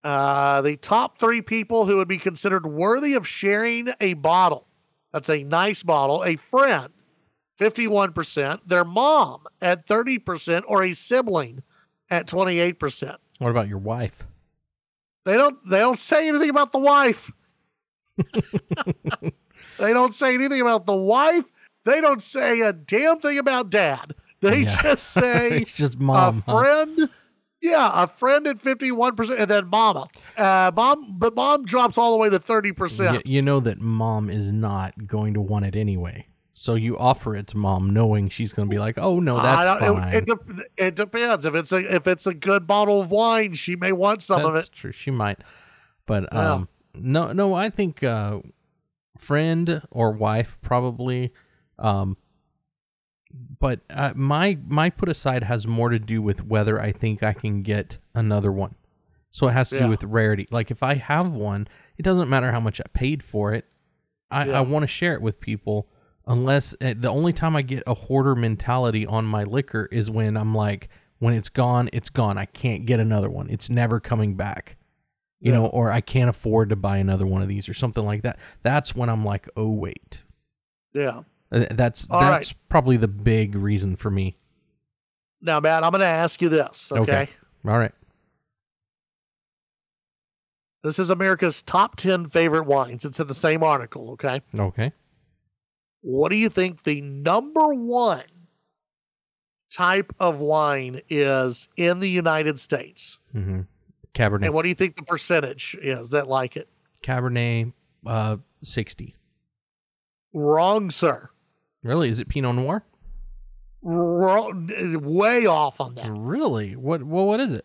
Uh, 0.02 0.62
the 0.62 0.76
top 0.78 1.18
three 1.18 1.42
people 1.42 1.84
who 1.84 1.96
would 1.96 2.08
be 2.08 2.16
considered 2.16 2.66
worthy 2.66 3.12
of 3.12 3.28
sharing 3.28 3.92
a 4.00 4.14
bottle. 4.14 4.66
That's 5.12 5.28
a 5.28 5.44
nice 5.44 5.82
bottle. 5.82 6.24
A 6.24 6.36
friend 6.36 6.90
51%, 7.60 8.60
their 8.66 8.84
mom 8.84 9.42
at 9.60 9.86
30%, 9.86 10.62
or 10.66 10.82
a 10.82 10.94
sibling 10.94 11.62
at 12.08 12.26
28%. 12.26 13.16
What 13.38 13.50
about 13.50 13.68
your 13.68 13.78
wife? 13.78 14.26
They 15.26 15.34
don't 15.34 15.58
they 15.68 15.80
don't 15.80 15.98
say 15.98 16.28
anything 16.28 16.48
about 16.48 16.72
the 16.72 16.78
wife. 16.78 17.30
they 19.78 19.92
don't 19.92 20.14
say 20.14 20.34
anything 20.34 20.60
about 20.60 20.86
the 20.86 20.96
wife. 20.96 21.44
They 21.84 22.00
don't 22.00 22.22
say 22.22 22.60
a 22.60 22.72
damn 22.72 23.20
thing 23.20 23.38
about 23.38 23.70
dad. 23.70 24.14
They 24.40 24.60
yeah. 24.60 24.82
just 24.82 25.08
say 25.12 25.50
it's 25.50 25.76
just 25.76 25.98
mom. 25.98 26.42
A 26.46 26.50
friend. 26.50 26.96
Huh? 26.98 27.06
Yeah, 27.62 27.90
a 28.04 28.06
friend 28.06 28.46
at 28.46 28.56
51%, 28.56 29.38
and 29.38 29.50
then 29.50 29.66
mama. 29.66 30.06
Uh, 30.34 30.72
mom, 30.74 31.16
but 31.18 31.34
mom 31.34 31.66
drops 31.66 31.98
all 31.98 32.12
the 32.12 32.16
way 32.16 32.30
to 32.30 32.38
30%. 32.38 33.28
you 33.28 33.42
know 33.42 33.60
that 33.60 33.82
mom 33.82 34.30
is 34.30 34.50
not 34.50 35.06
going 35.06 35.34
to 35.34 35.42
want 35.42 35.66
it 35.66 35.76
anyway. 35.76 36.26
So 36.54 36.74
you 36.74 36.98
offer 36.98 37.36
it 37.36 37.48
to 37.48 37.58
mom, 37.58 37.90
knowing 37.90 38.28
she's 38.28 38.52
going 38.52 38.68
to 38.68 38.70
be 38.70 38.78
like, 38.78 38.98
"Oh 38.98 39.18
no, 39.18 39.40
that's 39.40 39.80
fine." 39.80 40.14
It, 40.14 40.28
it, 40.28 40.38
it, 40.76 40.94
depends. 40.94 41.46
If 41.46 41.54
it's 41.54 41.72
a 41.72 41.78
if 41.94 42.06
it's 42.06 42.26
a 42.26 42.34
good 42.34 42.66
bottle 42.66 43.00
of 43.00 43.10
wine, 43.10 43.54
she 43.54 43.76
may 43.76 43.92
want 43.92 44.20
some 44.20 44.42
that's 44.42 44.48
of 44.48 44.56
it. 44.56 44.70
True, 44.70 44.92
she 44.92 45.10
might. 45.10 45.38
But 46.04 46.34
um. 46.36 46.68
No, 46.94 47.32
no, 47.32 47.54
I 47.54 47.70
think 47.70 48.02
uh, 48.02 48.40
friend 49.16 49.82
or 49.90 50.12
wife 50.12 50.58
probably. 50.62 51.32
Um, 51.78 52.16
but 53.58 53.80
uh, 53.90 54.12
my 54.16 54.58
my 54.66 54.90
put 54.90 55.08
aside 55.08 55.44
has 55.44 55.66
more 55.66 55.90
to 55.90 55.98
do 55.98 56.20
with 56.20 56.44
whether 56.44 56.80
I 56.80 56.92
think 56.92 57.22
I 57.22 57.32
can 57.32 57.62
get 57.62 57.98
another 58.14 58.50
one. 58.50 58.74
So 59.30 59.48
it 59.48 59.52
has 59.52 59.70
to 59.70 59.76
yeah. 59.76 59.82
do 59.84 59.88
with 59.88 60.02
rarity. 60.02 60.48
Like 60.50 60.70
if 60.70 60.82
I 60.82 60.94
have 60.94 61.30
one, 61.30 61.68
it 61.96 62.02
doesn't 62.02 62.28
matter 62.28 62.50
how 62.50 62.60
much 62.60 62.80
I 62.80 62.88
paid 62.92 63.22
for 63.22 63.54
it. 63.54 63.64
I, 64.30 64.46
yeah. 64.46 64.58
I 64.58 64.60
want 64.62 64.82
to 64.82 64.86
share 64.88 65.14
it 65.14 65.22
with 65.22 65.40
people 65.40 65.88
unless 66.26 66.74
uh, 66.80 66.94
the 66.96 67.08
only 67.08 67.32
time 67.32 67.54
I 67.56 67.62
get 67.62 67.82
a 67.86 67.94
hoarder 67.94 68.34
mentality 68.34 69.06
on 69.06 69.24
my 69.24 69.44
liquor 69.44 69.88
is 69.90 70.10
when 70.10 70.36
I'm 70.36 70.54
like, 70.54 70.88
when 71.18 71.34
it's 71.34 71.48
gone, 71.48 71.90
it's 71.92 72.10
gone. 72.10 72.38
I 72.38 72.46
can't 72.46 72.86
get 72.86 72.98
another 72.98 73.30
one. 73.30 73.48
It's 73.50 73.70
never 73.70 74.00
coming 74.00 74.34
back. 74.34 74.76
You 75.40 75.52
yeah. 75.52 75.58
know, 75.58 75.66
or 75.66 75.90
I 75.90 76.00
can't 76.00 76.28
afford 76.28 76.68
to 76.68 76.76
buy 76.76 76.98
another 76.98 77.26
one 77.26 77.42
of 77.42 77.48
these 77.48 77.68
or 77.68 77.74
something 77.74 78.04
like 78.04 78.22
that. 78.22 78.38
That's 78.62 78.94
when 78.94 79.08
I'm 79.08 79.24
like, 79.24 79.48
oh 79.56 79.70
wait. 79.70 80.22
Yeah. 80.92 81.22
Uh, 81.52 81.66
that's 81.70 82.08
All 82.10 82.20
that's 82.20 82.52
right. 82.52 82.68
probably 82.68 82.96
the 82.96 83.08
big 83.08 83.54
reason 83.54 83.96
for 83.96 84.10
me. 84.10 84.36
Now, 85.40 85.58
Matt, 85.60 85.84
I'm 85.84 85.90
going 85.90 86.00
to 86.00 86.06
ask 86.06 86.42
you 86.42 86.50
this. 86.50 86.92
Okay? 86.92 87.00
okay. 87.00 87.28
All 87.66 87.78
right. 87.78 87.92
This 90.82 90.98
is 90.98 91.08
America's 91.08 91.62
top 91.62 91.96
10 91.96 92.28
favorite 92.28 92.64
wines. 92.64 93.04
It's 93.04 93.18
in 93.18 93.26
the 93.26 93.34
same 93.34 93.62
article. 93.62 94.10
Okay. 94.12 94.42
Okay. 94.58 94.92
What 96.02 96.28
do 96.28 96.36
you 96.36 96.50
think 96.50 96.82
the 96.82 97.00
number 97.00 97.72
one 97.74 98.24
type 99.70 100.12
of 100.18 100.40
wine 100.40 101.00
is 101.08 101.68
in 101.76 102.00
the 102.00 102.08
United 102.08 102.58
States. 102.58 103.18
Mm-hmm. 103.34 103.60
Cabernet. 104.14 104.46
And 104.46 104.54
what 104.54 104.62
do 104.62 104.68
you 104.68 104.74
think 104.74 104.96
the 104.96 105.02
percentage 105.02 105.76
is 105.80 106.10
that 106.10 106.28
like 106.28 106.56
it? 106.56 106.68
Cabernet, 107.02 107.72
uh, 108.06 108.36
sixty. 108.62 109.14
Wrong, 110.32 110.90
sir. 110.90 111.30
Really? 111.82 112.08
Is 112.08 112.20
it 112.20 112.28
Pinot 112.28 112.54
Noir? 112.54 112.84
Wrong, 113.82 114.70
way 115.02 115.46
off 115.46 115.80
on 115.80 115.94
that. 115.94 116.10
Really? 116.10 116.76
What? 116.76 117.02
Well, 117.02 117.26
what 117.26 117.40
is 117.40 117.52
it? 117.52 117.64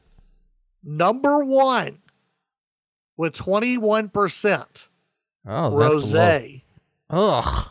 Number 0.83 1.43
one 1.43 1.99
with 3.17 3.33
twenty 3.33 3.77
one 3.77 4.09
percent. 4.09 4.87
Oh, 5.45 5.71
rosé. 5.71 6.61
Ugh. 7.09 7.69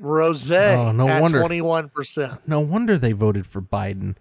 Rosé. 0.00 0.76
Oh, 0.76 0.92
no 0.92 1.08
at 1.08 1.20
wonder. 1.20 1.40
Twenty 1.40 1.60
one 1.60 1.88
percent. 1.88 2.46
No 2.46 2.60
wonder 2.60 2.96
they 2.96 3.12
voted 3.12 3.46
for 3.46 3.60
Biden. 3.60 4.14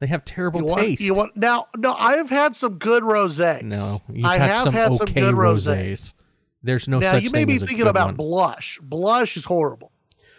They 0.00 0.06
have 0.06 0.24
terrible 0.24 0.60
You 0.60 0.66
want, 0.66 0.80
taste. 0.82 1.02
you 1.02 1.12
want 1.14 1.36
now? 1.36 1.66
No, 1.76 1.94
I 1.94 2.16
have 2.16 2.30
had 2.30 2.56
some 2.56 2.78
good 2.78 3.02
rosés. 3.02 3.62
no, 3.62 4.00
you've 4.10 4.24
I 4.24 4.38
had 4.38 4.50
have 4.56 4.64
some 4.64 4.74
had 4.74 4.92
some 4.94 5.06
good 5.06 5.34
rosés. 5.34 5.92
rosés. 5.92 6.14
There's 6.62 6.88
no 6.88 6.98
now 6.98 7.12
such 7.12 7.22
you 7.22 7.30
may 7.30 7.44
be 7.44 7.58
thinking 7.58 7.86
about 7.86 8.06
one. 8.08 8.14
blush. 8.16 8.78
Blush 8.82 9.36
is 9.36 9.44
horrible, 9.44 9.92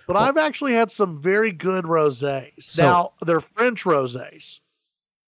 but 0.07 0.15
Well- 0.15 0.23
I've 0.23 0.37
actually 0.37 0.73
had 0.73 0.91
some 0.91 1.15
very 1.21 1.51
good 1.51 1.85
rosés. 1.85 2.51
So- 2.59 2.83
now 2.83 3.13
they're 3.23 3.39
French 3.41 3.83
rosés. 3.83 4.59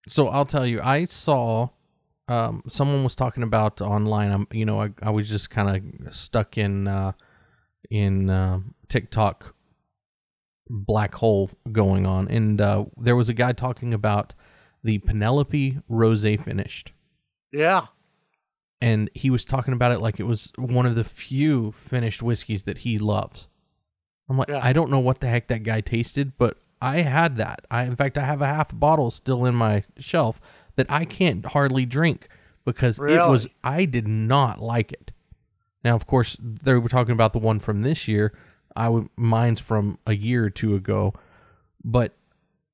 So 0.07 0.27
I'll 0.27 0.45
tell 0.45 0.65
you, 0.67 0.81
I 0.83 1.05
saw 1.05 1.69
um, 2.27 2.63
someone 2.67 3.03
was 3.03 3.15
talking 3.15 3.43
about 3.43 3.81
online. 3.81 4.31
I'm, 4.31 4.47
you 4.51 4.65
know, 4.65 4.81
I, 4.81 4.89
I 5.01 5.09
was 5.11 5.29
just 5.29 5.49
kind 5.49 5.69
of 6.07 6.13
stuck 6.13 6.57
in 6.57 6.87
uh, 6.87 7.11
in 7.89 8.29
uh, 8.29 8.59
TikTok 8.89 9.55
black 10.73 11.15
hole 11.15 11.51
going 11.71 12.05
on, 12.05 12.27
and 12.27 12.59
uh, 12.59 12.85
there 12.97 13.15
was 13.15 13.29
a 13.29 13.33
guy 13.33 13.53
talking 13.53 13.93
about 13.93 14.33
the 14.83 14.97
Penelope 14.97 15.79
Rose 15.87 16.23
finished, 16.23 16.91
Yeah, 17.51 17.87
and 18.81 19.09
he 19.13 19.29
was 19.29 19.45
talking 19.45 19.73
about 19.73 19.91
it 19.91 19.99
like 20.01 20.19
it 20.19 20.23
was 20.23 20.51
one 20.57 20.85
of 20.85 20.95
the 20.95 21.03
few 21.03 21.71
finished 21.73 22.21
whiskeys 22.23 22.63
that 22.63 22.79
he 22.79 22.97
loves. 22.97 23.47
I'm 24.29 24.37
like, 24.37 24.49
Yeah. 24.49 24.61
I 24.63 24.73
don't 24.73 24.89
know 24.89 24.99
what 24.99 25.19
the 25.19 25.27
heck 25.27 25.47
that 25.47 25.63
guy 25.63 25.81
tasted, 25.81 26.37
but 26.37 26.57
I 26.81 27.01
had 27.01 27.37
that. 27.37 27.65
I, 27.71 27.83
in 27.83 27.95
fact, 27.95 28.17
I 28.17 28.25
have 28.25 28.41
a 28.41 28.45
half 28.47 28.77
bottle 28.77 29.09
still 29.09 29.45
in 29.45 29.55
my 29.55 29.83
shelf 29.99 30.41
that 30.75 30.87
I 30.89 31.05
can't 31.05 31.45
hardly 31.45 31.85
drink 31.85 32.27
because 32.65 32.99
it 32.99 33.17
was. 33.29 33.47
I 33.63 33.85
did 33.85 34.07
not 34.07 34.61
like 34.61 34.91
it. 34.91 35.11
Now, 35.83 35.95
of 35.95 36.05
course, 36.05 36.37
they 36.41 36.73
were 36.73 36.89
talking 36.89 37.13
about 37.13 37.33
the 37.33 37.39
one 37.39 37.59
from 37.59 37.81
this 37.83 38.07
year. 38.07 38.33
I 38.75 38.89
would 38.89 39.09
mine's 39.15 39.59
from 39.59 39.99
a 40.05 40.13
year 40.13 40.45
or 40.45 40.49
two 40.49 40.75
ago, 40.75 41.13
but 41.83 42.13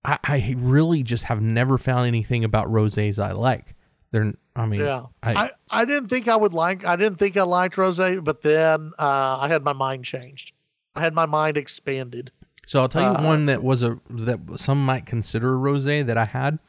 I, 0.05 0.17
I 0.23 0.55
really 0.57 1.03
just 1.03 1.25
have 1.25 1.41
never 1.41 1.77
found 1.77 2.07
anything 2.07 2.43
about 2.43 2.67
rosés 2.67 3.23
I 3.23 3.33
like. 3.33 3.75
They're, 4.11 4.33
I 4.55 4.65
mean, 4.65 4.79
yeah. 4.79 5.03
I, 5.21 5.33
I, 5.33 5.51
I 5.69 5.85
didn't 5.85 6.09
think 6.09 6.27
I 6.27 6.35
would 6.35 6.53
like. 6.53 6.85
I 6.85 6.95
didn't 6.95 7.19
think 7.19 7.37
I 7.37 7.43
liked 7.43 7.75
rosé, 7.75 8.23
but 8.23 8.41
then 8.41 8.91
uh, 8.97 9.37
I 9.39 9.47
had 9.47 9.63
my 9.63 9.73
mind 9.73 10.05
changed. 10.05 10.53
I 10.95 11.01
had 11.01 11.13
my 11.13 11.25
mind 11.25 11.57
expanded. 11.57 12.31
So 12.65 12.81
I'll 12.81 12.89
tell 12.89 13.01
you 13.03 13.17
Uh, 13.17 13.23
one 13.23 13.45
that 13.47 13.63
was 13.63 13.83
a 13.83 13.99
that 14.09 14.39
some 14.59 14.85
might 14.85 15.05
consider 15.05 15.55
a 15.55 15.57
rosé 15.57 16.05
that 16.05 16.17
I 16.17 16.25
had. 16.25 16.59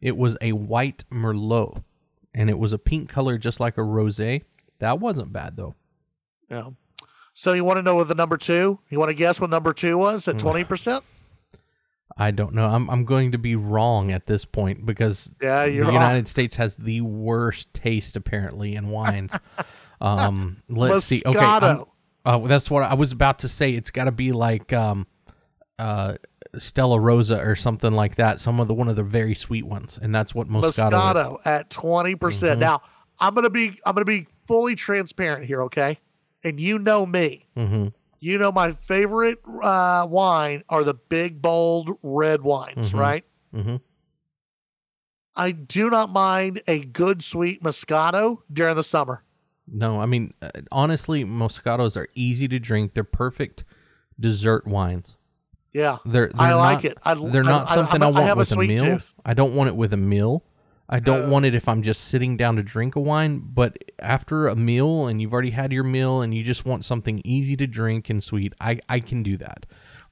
It 0.00 0.16
was 0.16 0.36
a 0.40 0.52
white 0.52 1.04
merlot, 1.10 1.82
and 2.34 2.48
it 2.48 2.58
was 2.58 2.72
a 2.72 2.78
pink 2.78 3.08
color 3.08 3.38
just 3.38 3.60
like 3.60 3.76
a 3.76 3.82
rosé. 3.82 4.44
That 4.78 5.00
wasn't 5.00 5.32
bad 5.32 5.56
though. 5.56 5.74
Yeah. 6.50 6.70
So 7.38 7.52
you 7.52 7.62
want 7.62 7.76
to 7.76 7.82
know 7.82 7.94
what 7.94 8.08
the 8.08 8.16
number 8.16 8.36
two? 8.36 8.80
You 8.90 8.98
want 8.98 9.10
to 9.10 9.14
guess 9.14 9.40
what 9.40 9.48
number 9.48 9.72
two 9.72 9.96
was 9.96 10.24
Mm. 10.24 10.34
at 10.34 10.38
twenty 10.38 10.64
percent? 10.64 11.04
I 12.16 12.32
don't 12.32 12.52
know. 12.52 12.66
I'm 12.66 12.90
I'm 12.90 13.04
going 13.04 13.30
to 13.30 13.38
be 13.38 13.54
wrong 13.54 14.10
at 14.10 14.26
this 14.26 14.44
point 14.44 14.84
because 14.84 15.32
Yeah, 15.40 15.66
the 15.66 15.82
wrong. 15.82 15.92
United 15.92 16.26
States 16.26 16.56
has 16.56 16.76
the 16.76 17.00
worst 17.00 17.72
taste 17.72 18.16
apparently 18.16 18.74
in 18.74 18.88
wines. 18.88 19.32
um, 20.00 20.64
let's 20.68 21.04
see. 21.04 21.22
Okay, 21.24 21.38
uh, 22.24 22.38
that's 22.38 22.72
what 22.72 22.82
I 22.82 22.94
was 22.94 23.12
about 23.12 23.38
to 23.40 23.48
say. 23.48 23.70
It's 23.70 23.92
got 23.92 24.06
to 24.06 24.12
be 24.12 24.32
like 24.32 24.72
um, 24.72 25.06
uh, 25.78 26.14
Stella 26.56 26.98
Rosa 26.98 27.38
or 27.40 27.54
something 27.54 27.92
like 27.92 28.16
that. 28.16 28.40
Some 28.40 28.58
of 28.58 28.66
the 28.66 28.74
one 28.74 28.88
of 28.88 28.96
the 28.96 29.04
very 29.04 29.36
sweet 29.36 29.64
ones, 29.64 29.96
and 30.02 30.12
that's 30.12 30.34
what 30.34 30.48
Moscato, 30.48 30.64
is. 30.66 30.72
Moscato 30.72 31.38
at 31.46 31.70
20%. 31.70 32.16
Mhm. 32.16 32.20
percent 32.20 32.58
Now, 32.58 32.82
I'm 33.20 33.36
to 33.36 33.48
be 33.48 33.78
I'm 33.86 33.94
going 33.94 34.04
to 34.04 34.04
be 34.04 34.26
fully 34.48 34.74
transparent 34.74 35.44
here, 35.44 35.62
okay? 35.62 36.00
And 36.48 36.58
you 36.58 36.78
know 36.78 37.04
me. 37.04 37.46
Mm-hmm. 37.56 37.88
You 38.20 38.38
know 38.38 38.50
my 38.50 38.72
favorite 38.72 39.38
uh, 39.62 40.06
wine 40.08 40.64
are 40.68 40.82
the 40.82 40.94
big 40.94 41.40
bold 41.42 41.90
red 42.02 42.40
wines, 42.42 42.92
Mhm. 42.92 42.98
right? 42.98 43.24
Mm-hmm. 43.54 43.76
I 45.36 45.52
do 45.52 45.88
not 45.90 46.10
mind 46.10 46.62
a 46.66 46.80
good 46.80 47.22
sweet 47.22 47.62
Moscato 47.62 48.38
during 48.52 48.74
the 48.76 48.82
summer. 48.82 49.22
No, 49.70 50.00
I 50.00 50.06
mean 50.06 50.32
uh, 50.42 50.50
honestly, 50.72 51.24
Moscatos 51.24 51.96
are 51.96 52.08
easy 52.14 52.48
to 52.48 52.58
drink. 52.58 52.94
They're 52.94 53.04
perfect 53.04 53.64
dessert 54.18 54.66
wines. 54.66 55.16
Yeah. 55.72 55.98
They're, 56.06 56.28
they're 56.28 56.40
I 56.40 56.54
like 56.54 56.84
not, 56.84 56.92
it. 56.92 56.98
I- 57.04 57.14
they're 57.30 57.44
I- 57.44 57.46
not 57.46 57.70
I- 57.70 57.74
something 57.74 58.02
I, 58.02 58.06
I 58.06 58.10
want 58.10 58.26
have 58.26 58.38
with 58.38 58.50
a, 58.50 58.54
sweet 58.54 58.68
meal. 58.68 58.84
tooth. 58.84 59.12
I 59.24 59.34
don't 59.34 59.54
want 59.54 59.68
it 59.68 59.76
with 59.76 59.92
a 59.92 59.96
meal. 59.98 60.42
I 60.88 61.00
don't 61.00 61.26
No. 61.26 61.30
want 61.30 61.44
it 61.44 61.54
if 61.54 61.68
I'm 61.68 61.82
just 61.82 62.04
sitting 62.06 62.36
down 62.36 62.56
to 62.56 62.62
drink 62.62 62.96
a 62.96 63.00
wine. 63.00 63.42
But 63.44 63.76
after 63.98 64.48
a 64.48 64.56
meal 64.56 65.06
and 65.06 65.20
you've 65.20 65.32
already 65.32 65.50
had 65.50 65.72
your 65.72 65.84
meal 65.84 66.22
and 66.22 66.32
you 66.34 66.42
just 66.42 66.64
want 66.64 66.84
something 66.84 67.20
easy 67.24 67.56
to 67.56 67.66
drink 67.66 68.08
and 68.08 68.22
sweet, 68.24 68.54
I 68.60 68.80
I 68.88 69.00
can 69.00 69.22
do 69.22 69.36
that. 69.38 69.66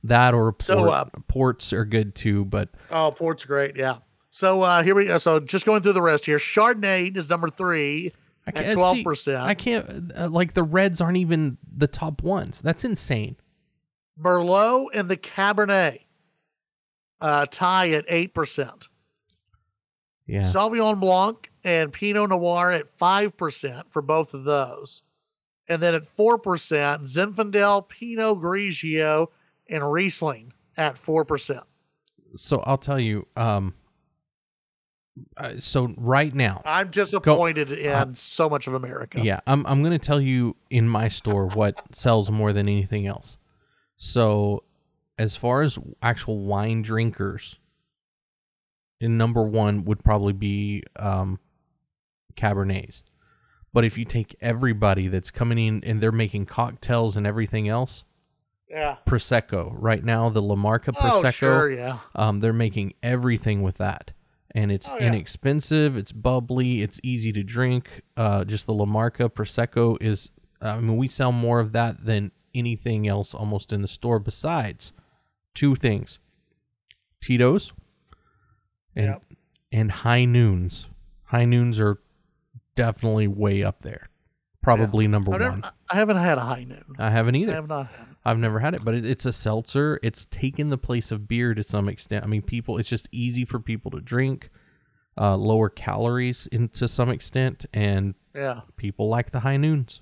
That 0.05 0.35
or 0.35 0.53
port. 0.53 0.63
So, 0.63 0.91
uh, 0.91 1.05
ports 1.29 1.73
are 1.73 1.85
good 1.85 2.15
too, 2.15 2.45
but 2.45 2.69
Oh, 2.91 3.11
port's 3.11 3.45
great. 3.45 3.77
Yeah. 3.77 3.97
So 4.31 4.61
uh, 4.63 4.83
here 4.83 4.95
we 4.95 5.07
go. 5.07 5.17
So 5.19 5.41
just 5.41 5.65
going 5.65 5.81
through 5.83 5.95
the 5.95 6.03
rest 6.03 6.27
here. 6.27 6.37
Chardonnay 6.37 7.17
is 7.17 7.31
number 7.31 7.49
three 7.49 8.13
at 8.47 8.75
twelve 8.75 8.99
percent. 9.03 9.39
I 9.39 9.55
can't 9.55 10.13
uh, 10.15 10.29
like 10.29 10.53
the 10.53 10.63
reds 10.63 11.01
aren't 11.01 11.17
even 11.17 11.57
the 11.75 11.87
top 11.89 12.23
ones. 12.23 12.61
That's 12.61 12.85
insane. 12.85 13.37
Merlot 14.21 14.89
and 14.95 15.09
the 15.09 15.17
Cabernet 15.17 16.01
uh, 17.21 17.47
tie 17.51 17.91
at 17.91 18.05
eight 18.09 18.35
percent. 18.35 18.89
Yeah. 20.27 20.41
Sauvignon 20.41 20.99
Blanc 21.01 21.51
and 21.63 21.93
Pinot 21.93 22.31
Noir 22.31 22.73
at 22.73 22.89
five 22.89 23.37
percent 23.37 23.93
for 23.93 24.03
both 24.03 24.35
of 24.35 24.45
those, 24.45 25.03
and 25.69 25.81
then 25.83 25.95
at 25.95 26.07
four 26.07 26.39
percent, 26.39 27.03
Zinfandel, 27.03 27.89
Pinot 27.89 28.39
Grigio, 28.39 29.29
and 29.69 29.91
Riesling 29.93 30.53
at 30.77 30.99
four 30.99 31.25
percent. 31.25 31.65
so 32.35 32.61
I'll 32.61 32.79
tell 32.79 32.99
you. 33.01 33.27
Um. 33.37 33.75
uh, 35.37 35.55
so 35.61 35.95
right 35.97 36.35
now, 36.35 36.61
I'm 36.65 36.91
disappointed 36.91 37.71
in 37.73 38.15
so 38.15 38.49
much 38.51 38.67
of 38.67 38.75
America. 38.75 39.21
yeah, 39.23 39.41
I'm 39.47 39.65
I'm 39.67 39.83
gonna 39.83 39.99
tell 39.99 40.21
you 40.21 40.57
in 40.71 40.89
my 40.89 41.09
store 41.09 41.47
what 41.47 41.81
sells 41.95 42.31
more 42.31 42.53
than 42.53 42.69
anything 42.69 43.07
else. 43.07 43.39
So, 43.97 44.65
as 45.19 45.37
far 45.37 45.63
as 45.63 45.79
actual 46.03 46.41
wine 46.41 46.83
drinkers, 46.83 47.59
in 49.01 49.19
number 49.19 49.43
one 49.43 49.85
would 49.85 50.03
probably 50.05 50.33
be 50.33 50.83
um, 50.97 51.39
Cabernets. 52.37 53.03
But 53.73 53.85
if 53.85 53.99
you 53.99 54.05
take 54.05 54.35
everybody 54.41 55.09
that's 55.09 55.31
coming 55.31 55.59
in 55.59 55.85
and 55.85 56.01
they're 56.01 56.13
making 56.13 56.47
cocktails 56.47 57.17
and 57.17 57.27
everything 57.27 57.69
else, 57.69 58.05
Yeah. 58.71 58.97
Prosecco 59.07 59.71
right 59.75 60.03
now, 60.03 60.29
the 60.31 60.43
La 60.43 60.55
Marca 60.57 60.93
Oh, 60.97 61.01
Prosecco. 61.23 61.33
sure. 61.33 61.71
Yeah. 61.73 61.99
Um, 62.15 62.41
they're 62.41 62.53
making 62.53 62.95
everything 63.03 63.63
with 63.63 63.77
that, 63.77 64.13
and 64.55 64.73
it's 64.73 64.89
Oh, 64.91 64.97
yeah. 64.99 65.09
inexpensive. 65.09 65.97
It's 65.97 66.11
bubbly. 66.13 66.83
It's 66.83 66.99
easy 67.03 67.33
to 67.33 67.43
drink. 67.45 68.03
Uh, 68.17 68.45
just 68.45 68.67
the 68.67 68.75
La 68.75 68.87
Marca 68.87 69.29
Prosecco 69.29 69.97
is. 70.01 70.31
I 70.61 70.81
mean, 70.81 70.97
we 70.97 71.07
sell 71.07 71.33
more 71.33 71.61
of 71.61 71.73
that 71.73 72.05
than 72.07 72.33
anything 72.55 73.07
else 73.07 73.35
almost 73.35 73.73
in 73.75 73.83
the 73.83 73.89
store. 73.89 74.19
Besides 74.19 74.93
two 75.55 75.75
things: 75.75 76.19
Tito's 77.21 77.73
and 78.97 79.07
Yep. 79.07 79.23
and 79.73 79.93
High 79.93 80.25
Noons. 80.25 80.89
High 81.25 81.45
Noons 81.45 81.79
are 81.79 81.99
definitely 82.75 83.29
way 83.29 83.63
up 83.63 83.81
there. 83.81 84.09
Probably 84.63 85.07
number 85.07 85.33
I've 85.35 85.41
one. 85.41 85.61
never, 85.61 85.73
I 85.91 85.95
haven't 85.97 86.17
had 86.17 86.39
a 86.39 86.41
high 86.41 86.65
noon. 86.65 86.85
I 86.99 87.11
haven't 87.11 87.37
either. 87.37 87.53
I 87.53 87.55
have 87.55 87.69
not 87.69 87.89
I've 88.25 88.39
never 88.39 88.59
had 88.59 88.75
it, 88.75 88.85
but 88.85 88.95
it, 88.97 89.05
it's 89.07 89.25
a 89.25 89.33
seltzer. 89.33 90.01
It's 90.03 90.27
taken 90.27 90.71
the 90.71 90.79
place 90.79 91.13
of 91.13 91.29
beer 91.29 91.55
to 91.55 91.63
some 91.63 91.89
extent. 91.89 92.25
I 92.25 92.27
mean, 92.27 92.43
people, 92.43 92.77
it's 92.79 92.89
just 92.89 93.09
easy 93.13 93.45
for 93.45 93.61
people 93.61 93.93
to 93.93 94.01
drink, 94.01 94.51
uh, 95.17 95.37
lower 95.37 95.69
calories 95.69 96.49
in, 96.49 96.69
to 96.71 96.89
some 96.89 97.09
extent, 97.11 97.67
and 97.73 98.15
Yeah. 98.35 98.63
people 98.77 99.09
like 99.09 99.31
the 99.31 99.41
high 99.41 99.57
noons. 99.57 100.01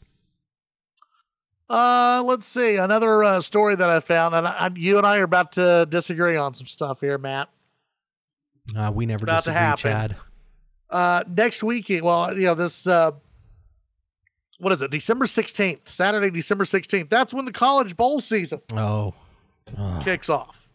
Uh, 1.69 2.23
let's 2.25 2.47
see 2.47 2.77
another 2.77 3.23
uh, 3.25 3.41
story 3.41 3.75
that 3.77 3.89
I 3.91 4.01
found, 4.01 4.35
and 4.35 4.47
I- 4.47 4.71
you 4.75 4.97
and 4.99 5.07
I 5.07 5.19
are 5.19 5.25
about 5.25 5.53
to 5.53 5.87
disagree 5.89 6.37
on 6.37 6.55
some 6.55 6.67
stuff 6.67 7.01
here, 7.01 7.19
Matt. 7.19 7.49
Uh, 8.77 8.91
we 8.95 9.07
never 9.07 9.25
about 9.25 9.45
to 9.45 9.51
disagree, 9.51 9.91
happen. 9.93 10.09
Chad. 10.11 10.17
Uh, 10.91 11.25
next 11.29 11.63
weekend, 11.63 12.03
well, 12.03 12.33
you 12.35 12.47
know 12.47 12.55
this. 12.55 12.87
Uh, 12.87 13.13
what 14.59 14.73
is 14.73 14.81
it? 14.83 14.91
December 14.91 15.27
sixteenth, 15.27 15.89
Saturday, 15.89 16.31
December 16.31 16.65
sixteenth. 16.65 17.11
That's 17.11 17.35
when 17.35 17.45
the 17.45 17.53
college 17.53 17.97
bowl 17.97 18.21
season 18.21 18.61
Oh, 18.73 19.13
Ugh. 19.77 20.03
kicks 20.05 20.29
off. 20.29 20.69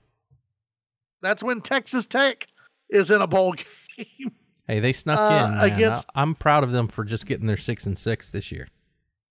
That's 1.21 1.41
when 1.43 1.61
Texas 1.61 2.05
Tech 2.05 2.47
is 2.89 3.11
in 3.11 3.21
a 3.21 3.27
bowl 3.27 3.53
game. 3.97 4.31
Hey, 4.67 4.79
they 4.79 4.93
snuck 4.93 5.19
Uh, 5.19 5.45
in. 5.45 5.55
Man. 5.57 5.71
against- 5.71 6.05
I, 6.13 6.21
am 6.21 6.35
proud 6.35 6.63
of 6.63 6.71
them 6.71 6.87
for 6.87 7.03
just 7.03 7.25
getting 7.25 7.47
their 7.47 7.57
six 7.57 7.85
and 7.87 7.97
six 7.97 8.29
this 8.31 8.51
year. 8.51 8.67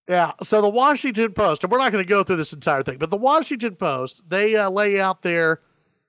Yeah. 0.08 0.32
So 0.42 0.60
the 0.62 0.68
Washington 0.68 1.32
Post, 1.32 1.62
and 1.64 1.70
we're 1.70 1.78
not 1.78 1.92
going 1.92 2.04
to 2.04 2.08
go 2.08 2.24
through 2.24 2.36
this 2.36 2.52
entire 2.52 2.82
thing, 2.82 2.98
but 2.98 3.10
the 3.10 3.16
Washington 3.16 3.76
Post, 3.76 4.22
they 4.26 4.56
uh, 4.56 4.70
lay 4.70 4.98
out 5.00 5.22
their 5.22 5.60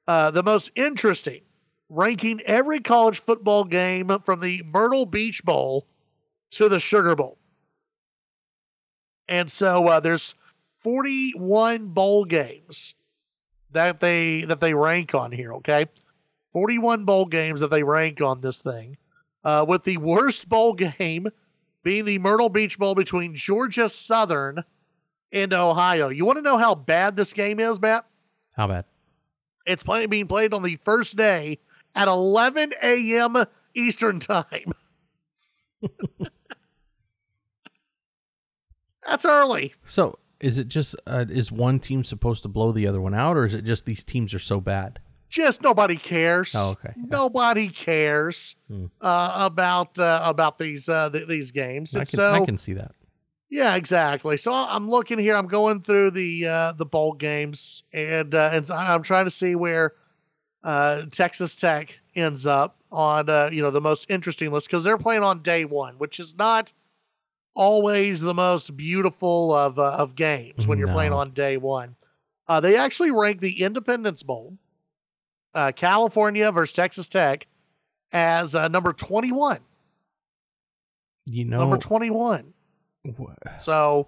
uh, 0.08 0.32
the 0.32 0.42
most 0.42 0.72
interesting, 0.76 1.42
ranking 1.90 2.42
every 2.46 2.80
college 2.80 3.20
football 3.20 3.64
game 3.64 4.20
from 4.24 4.40
the 4.40 4.64
Myrtle 4.64 5.06
Beach 5.06 5.44
Bowl 5.44 5.88
to 6.52 6.70
the 6.70 6.80
Sugar 6.80 7.16
Bowl. 7.16 7.38
And 9.28 9.52
so 9.52 9.88
uh, 9.88 10.00
there's 10.00 10.36
41 10.82 11.88
bowl 11.88 12.26
games 12.26 12.96
that 13.72 14.00
they 14.00 14.44
that 14.44 14.60
they 14.60 14.74
rank 14.74 15.14
on 15.14 15.32
here. 15.32 15.54
Okay, 15.56 15.86
41 16.54 17.06
bowl 17.06 17.26
games 17.26 17.60
that 17.60 17.70
they 17.70 17.84
rank 17.84 18.22
on 18.22 18.42
this 18.42 18.62
thing, 18.62 18.98
uh, 19.44 19.66
with 19.68 19.84
the 19.84 19.98
worst 19.98 20.50
bowl 20.50 20.74
game 20.98 21.28
being 21.84 22.06
the 22.06 22.18
Myrtle 22.18 22.50
Beach 22.50 22.78
Bowl 22.78 22.96
between 22.96 23.36
Georgia 23.36 23.88
Southern 23.88 24.64
and 25.32 25.54
Ohio. 25.54 26.10
You 26.10 26.26
want 26.26 26.38
to 26.38 26.42
know 26.42 26.58
how 26.58 26.76
bad 26.76 27.16
this 27.16 27.34
game 27.34 27.60
is, 27.60 27.80
Matt? 27.80 28.06
How 28.54 28.68
bad? 28.68 28.86
It's 29.66 29.84
play, 29.84 30.06
being 30.08 30.28
played 30.28 30.54
on 30.54 30.64
the 30.64 30.76
first 30.78 31.16
day 31.16 31.60
at 31.96 32.08
11 32.08 32.74
a.m. 32.82 33.46
Eastern 33.76 34.20
Time. 34.20 34.72
That's 39.06 39.26
early. 39.26 39.74
So 39.86 40.20
is 40.40 40.58
it 40.58 40.68
just 40.68 40.96
uh, 41.08 41.26
is 41.30 41.52
one 41.52 41.80
team 41.80 42.04
supposed 42.04 42.44
to 42.44 42.50
blow 42.50 42.72
the 42.72 42.88
other 42.88 43.02
one 43.02 43.14
out, 43.14 43.38
or 43.38 43.46
is 43.46 43.56
it 43.56 43.64
just 43.64 43.86
these 43.86 44.04
teams 44.04 44.34
are 44.34 44.40
so 44.40 44.60
bad? 44.62 45.00
Just 45.30 45.62
nobody 45.62 45.96
cares. 45.96 46.56
Oh, 46.56 46.70
okay. 46.70 46.94
Yeah. 46.98 47.04
Nobody 47.10 47.70
cares 47.70 48.56
Hmm. 48.68 48.86
uh, 49.00 49.32
about 49.46 49.98
uh, 50.00 50.22
about 50.24 50.58
these 50.58 50.90
uh, 50.90 51.10
th- 51.12 51.28
these 51.28 51.52
games. 51.52 51.96
I 51.96 52.00
can 52.00 52.06
so, 52.08 52.34
I 52.34 52.46
can 52.46 52.58
see 52.58 52.74
that. 52.74 52.94
Yeah, 53.52 53.76
exactly. 53.76 54.38
So 54.38 54.52
I'm 54.54 54.90
looking 54.90 55.18
here. 55.20 55.36
I'm 55.36 55.48
going 55.48 55.82
through 55.82 56.12
the 56.12 56.48
uh, 56.48 56.72
the 56.74 56.86
bowl 56.86 57.14
games, 57.14 57.84
and 57.94 58.34
uh, 58.34 58.50
and 58.54 58.70
I'm 58.72 59.04
trying 59.04 59.26
to 59.26 59.32
see 59.32 59.54
where 59.56 59.94
uh, 60.64 61.04
Texas 61.12 61.56
Tech 61.56 62.00
ends 62.16 62.46
up 62.46 62.78
on 62.92 63.30
uh, 63.30 63.50
you 63.52 63.62
know 63.62 63.72
the 63.72 63.82
most 63.82 64.06
interesting 64.10 64.52
list 64.52 64.68
because 64.68 64.84
they're 64.84 64.98
playing 64.98 65.24
on 65.24 65.42
day 65.42 65.66
one, 65.66 65.96
which 65.98 66.20
is 66.20 66.36
not 66.36 66.74
always 67.56 68.22
the 68.22 68.34
most 68.34 68.76
beautiful 68.78 69.54
of 69.54 69.78
uh, 69.80 69.92
of 69.92 70.16
games 70.16 70.68
when 70.68 70.78
you're 70.80 70.88
playing 70.96 71.12
on 71.14 71.32
day 71.32 71.58
one. 71.58 71.96
Uh, 72.48 72.60
they 72.60 72.76
actually 72.76 73.12
rank 73.12 73.42
the 73.42 73.62
Independence 73.62 74.24
Bowl, 74.24 74.58
uh, 75.54 75.72
California 75.76 76.52
versus 76.52 76.74
Texas 76.74 77.08
Tech, 77.10 77.46
as 78.12 78.56
uh, 78.56 78.68
number 78.70 78.92
21. 78.92 79.60
You 81.32 81.46
know, 81.46 81.60
Number 81.60 81.78
21. 81.78 82.54
wha- 83.18 83.34
So 83.60 84.08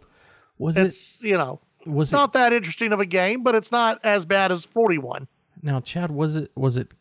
was 0.57 0.75
it 0.77 1.23
you 1.23 1.37
know 1.37 1.59
was 1.85 2.09
it's 2.09 2.13
it 2.13 2.15
not 2.15 2.33
that 2.33 2.51
interesting 2.53 2.93
of 2.93 2.99
a 2.99 3.05
game, 3.05 3.43
but 3.43 3.53
it's 3.55 3.71
not 3.71 3.99
as 4.03 4.25
bad 4.25 4.51
as 4.51 4.65
41. 4.65 5.27
Now, 5.63 5.79
Chad? 5.79 6.11
Was 6.11 6.35
it 6.35 6.51
was 6.55 6.77
it 6.77 6.91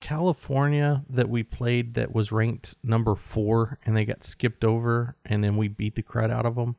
California 0.00 1.04
that 1.10 1.28
we 1.28 1.42
played 1.42 1.94
that 1.94 2.14
was 2.14 2.30
ranked 2.32 2.76
number 2.82 3.14
four, 3.14 3.78
and 3.84 3.96
they 3.96 4.04
got 4.04 4.22
skipped 4.22 4.64
over, 4.64 5.16
and 5.24 5.42
then 5.44 5.56
we 5.56 5.68
beat 5.68 5.94
the 5.96 6.02
crud 6.02 6.30
out 6.30 6.46
of 6.46 6.54
them? 6.56 6.76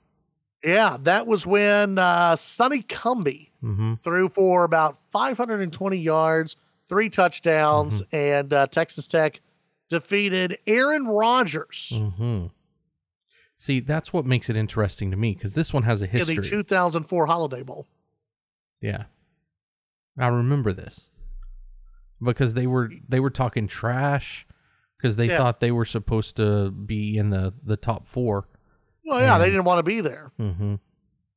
Yeah, 0.64 0.98
that 1.04 1.26
was 1.28 1.46
when 1.46 1.98
uh, 1.98 2.36
Sonny 2.36 2.82
Cumbie 2.84 3.48
Mm-hmm. 3.64 3.96
threw 4.04 4.30
for 4.30 4.64
about 4.64 4.98
520 5.12 5.98
yards, 5.98 6.56
three 6.88 7.10
touchdowns, 7.10 8.02
Mm-hmm. 8.02 8.16
and 8.16 8.54
uh, 8.54 8.68
Texas 8.68 9.08
Tech 9.10 9.42
defeated 9.90 10.58
Aaron 10.66 11.06
Rodgers 11.08 11.92
Mm-hmm. 11.94 12.48
See, 13.58 13.82
that's 13.82 14.14
what 14.14 14.26
makes 14.26 14.50
it 14.50 14.56
interesting 14.56 15.12
to 15.12 15.18
me 15.18 15.34
because 15.34 15.54
this 15.56 15.74
one 15.74 15.84
has 15.84 16.02
a 16.02 16.06
in 16.06 16.12
history. 16.12 16.36
the 16.36 16.42
2004 16.44 17.26
Holiday 17.26 17.62
Bowl. 17.64 17.86
Yeah. 18.82 19.04
I 20.18 20.28
remember 20.28 20.72
this. 20.72 21.10
Because 22.22 22.54
they 22.54 22.68
were 22.68 22.92
they 23.08 23.20
were 23.20 23.30
talking 23.30 23.68
trash 23.68 24.46
because 24.98 25.16
they 25.16 25.28
Yeah. 25.28 25.38
thought 25.38 25.60
they 25.62 25.72
were 25.72 25.86
supposed 25.86 26.36
to 26.38 26.70
be 26.72 27.18
in 27.18 27.30
the 27.30 27.54
the 27.64 27.78
top 27.78 28.08
4. 28.08 28.48
Well, 29.06 29.20
yeah, 29.22 29.38
they 29.38 29.46
didn't 29.50 29.64
want 29.64 29.80
to 29.80 29.84
be 29.84 30.02
there. 30.02 30.32
Mhm. 30.40 30.80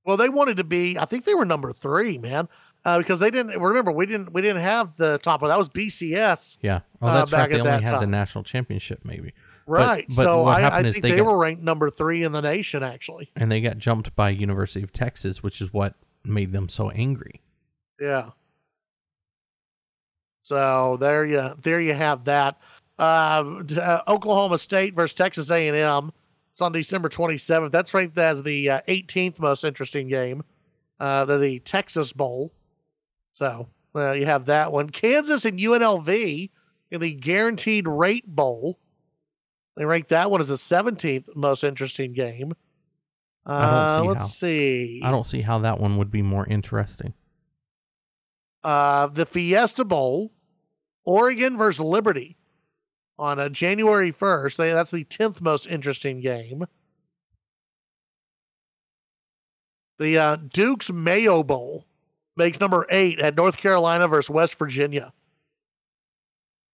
Well, 0.05 0.17
they 0.17 0.29
wanted 0.29 0.57
to 0.57 0.65
be. 0.65 0.99
I 0.99 1.05
think 1.05 1.25
they 1.25 1.35
were 1.35 1.45
number 1.45 1.73
three, 1.73 2.19
man, 2.19 2.49
uh, 2.85 2.99
because 2.99 3.21
they 3.21 3.31
didn't. 3.31 3.59
Remember, 3.61 3.93
we 3.93 4.05
didn't. 4.07 4.33
We 4.33 4.43
didn't 4.43 4.63
have 4.63 4.97
the 4.97 5.19
top 5.19 5.41
one. 5.43 5.51
That 5.51 5.59
was 5.59 5.69
BCS, 5.69 6.59
Yeah. 6.61 6.81
Oh, 7.01 7.07
Uh, 7.07 7.15
that's 7.15 7.31
back 7.31 7.51
right. 7.51 7.63
They 7.63 7.71
only 7.71 7.85
had 7.85 8.01
the 8.01 8.07
national 8.09 8.43
championship 8.45 9.05
maybe. 9.05 9.33
right? 9.69 10.05
but 10.09 10.25
so 10.25 10.43
what 10.43 10.57
I, 10.57 10.59
I 10.59 10.61
happened 10.63 10.87
is 10.89 10.95
think 10.95 11.03
they 11.05 11.11
they, 11.13 11.17
got- 11.19 11.27
were 11.27 11.39
ranked 11.39 11.63
number 11.63 11.89
three 11.89 12.25
in 12.25 12.33
the 12.33 12.43
nation, 12.43 12.83
actually. 12.83 13.31
And 13.37 13.51
they 13.53 13.61
got 13.61 13.79
jumped 13.79 14.17
by 14.17 14.31
University 14.31 14.83
of 14.83 14.91
Texas, 14.93 15.41
which 15.45 15.61
is 15.61 15.73
what 15.73 15.95
made 16.25 16.51
them 16.53 16.69
so 16.69 16.91
angry. 16.91 17.41
Yeah. 18.01 18.31
So 20.43 20.97
there 21.01 21.25
you 21.25 21.55
there 21.63 21.81
you 21.81 21.95
have 21.95 22.25
that. 22.25 22.59
Uh, 22.99 23.63
uh, 23.79 24.01
Oklahoma 24.09 24.59
State 24.59 24.95
versus 24.95 25.15
Texas 25.15 25.51
A 25.51 25.69
and 25.69 25.77
M. 25.77 26.13
It's 26.53 26.61
on 26.61 26.73
December 26.73 27.09
27th. 27.09 27.71
That's 27.71 27.95
ranked 27.95 28.19
as 28.19 28.43
the 28.43 28.69
uh, 28.69 28.81
18th 28.87 29.41
most 29.41 29.65
interesting 29.65 30.09
game. 30.09 30.45
Uh, 31.01 31.25
the, 31.25 31.59
Texas 31.61 32.13
Bowl. 32.13 32.53
So 33.33 33.69
uh, 33.95 34.13
you 34.13 34.27
have 34.27 34.47
that 34.47 34.71
one. 34.71 34.91
Kansas 34.91 35.47
and 35.47 35.59
UNLV 35.59 36.51
in 36.91 37.01
the 37.01 37.15
Guaranteed 37.15 37.89
Rate 37.89 38.27
Bowl. 38.27 38.79
They 39.77 39.87
rank 39.87 40.09
that 40.09 40.31
one 40.31 40.41
as 40.41 40.49
the 40.49 40.55
17th 40.55 41.35
most 41.35 41.65
interesting 41.65 42.13
game. 42.13 42.53
Uh, 43.47 43.51
I 43.51 43.97
don't 43.97 44.03
see 44.03 44.09
let's 44.09 44.21
how. 44.21 44.27
see. 44.29 45.01
I 45.03 45.11
don't 45.11 45.27
see 45.27 45.41
how 45.41 45.59
that 45.61 45.81
one 45.81 45.97
would 45.97 46.11
be 46.11 46.23
more 46.23 46.47
interesting. 46.47 47.15
Uh, 48.65 49.07
the 49.09 49.27
Fiesta 49.27 49.85
Bowl, 49.85 50.33
Oregon 51.05 51.57
versus 51.59 51.81
Liberty 51.81 52.37
on 53.19 53.39
uh, 53.39 53.49
January 53.49 54.13
1st. 54.13 54.57
They, 54.57 54.73
that's 54.73 54.91
the 54.91 55.05
10th 55.05 55.41
most 55.41 55.67
interesting 55.67 56.21
game. 56.21 56.65
The 59.99 60.19
uh, 60.19 60.37
Duke's 60.37 60.91
Mayo 60.91 61.43
Bowl 61.43 61.87
makes 62.37 62.59
number 62.61 62.87
eight 62.91 63.21
at 63.21 63.37
North 63.37 63.57
Carolina 63.57 64.09
versus 64.09 64.31
West 64.31 64.59
Virginia. 64.59 65.13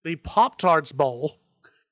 The 0.04 0.16
Pop 0.16 0.58
Tarts 0.58 0.92
Bowl, 0.92 1.36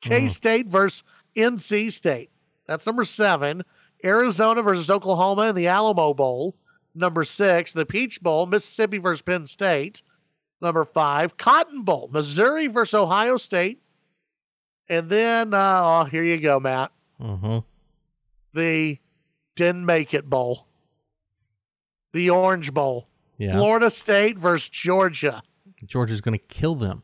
K 0.01 0.23
Mm. 0.23 0.31
State 0.31 0.67
versus 0.69 1.03
NC 1.37 1.93
State. 1.93 2.31
That's 2.67 2.87
number 2.87 3.05
seven. 3.05 3.63
Arizona 4.05 4.63
versus 4.63 4.89
Oklahoma 4.89 5.49
in 5.49 5.57
the 5.57 5.67
Alamo 5.69 6.15
Bowl. 6.15 6.57
Number 6.97 7.25
six, 7.25 7.73
the 7.73 7.85
Peach 7.87 8.21
Bowl, 8.23 8.47
Mississippi 8.47 8.99
versus 8.99 9.23
Penn 9.23 9.45
State. 9.47 10.03
Number 10.63 10.85
five, 10.87 11.37
Cotton 11.37 11.83
Bowl, 11.83 12.09
Missouri 12.11 12.67
versus 12.67 12.95
Ohio 12.95 13.37
State. 13.37 13.83
And 14.89 15.11
then, 15.11 15.53
uh, 15.53 15.81
oh, 15.83 16.05
here 16.05 16.23
you 16.23 16.41
go, 16.41 16.59
Matt. 16.59 16.93
Mm-hmm. 17.21 17.59
The 18.55 18.99
Didn't 19.55 19.85
Make 19.85 20.15
It 20.15 20.31
Bowl, 20.31 20.67
the 22.15 22.31
Orange 22.31 22.73
Bowl, 22.73 23.07
Yeah. 23.37 23.53
Florida 23.53 23.91
State 23.91 24.39
versus 24.39 24.69
Georgia. 24.71 25.43
Georgia's 25.85 26.23
going 26.23 26.39
to 26.39 26.45
kill 26.47 26.75
them. 26.75 27.03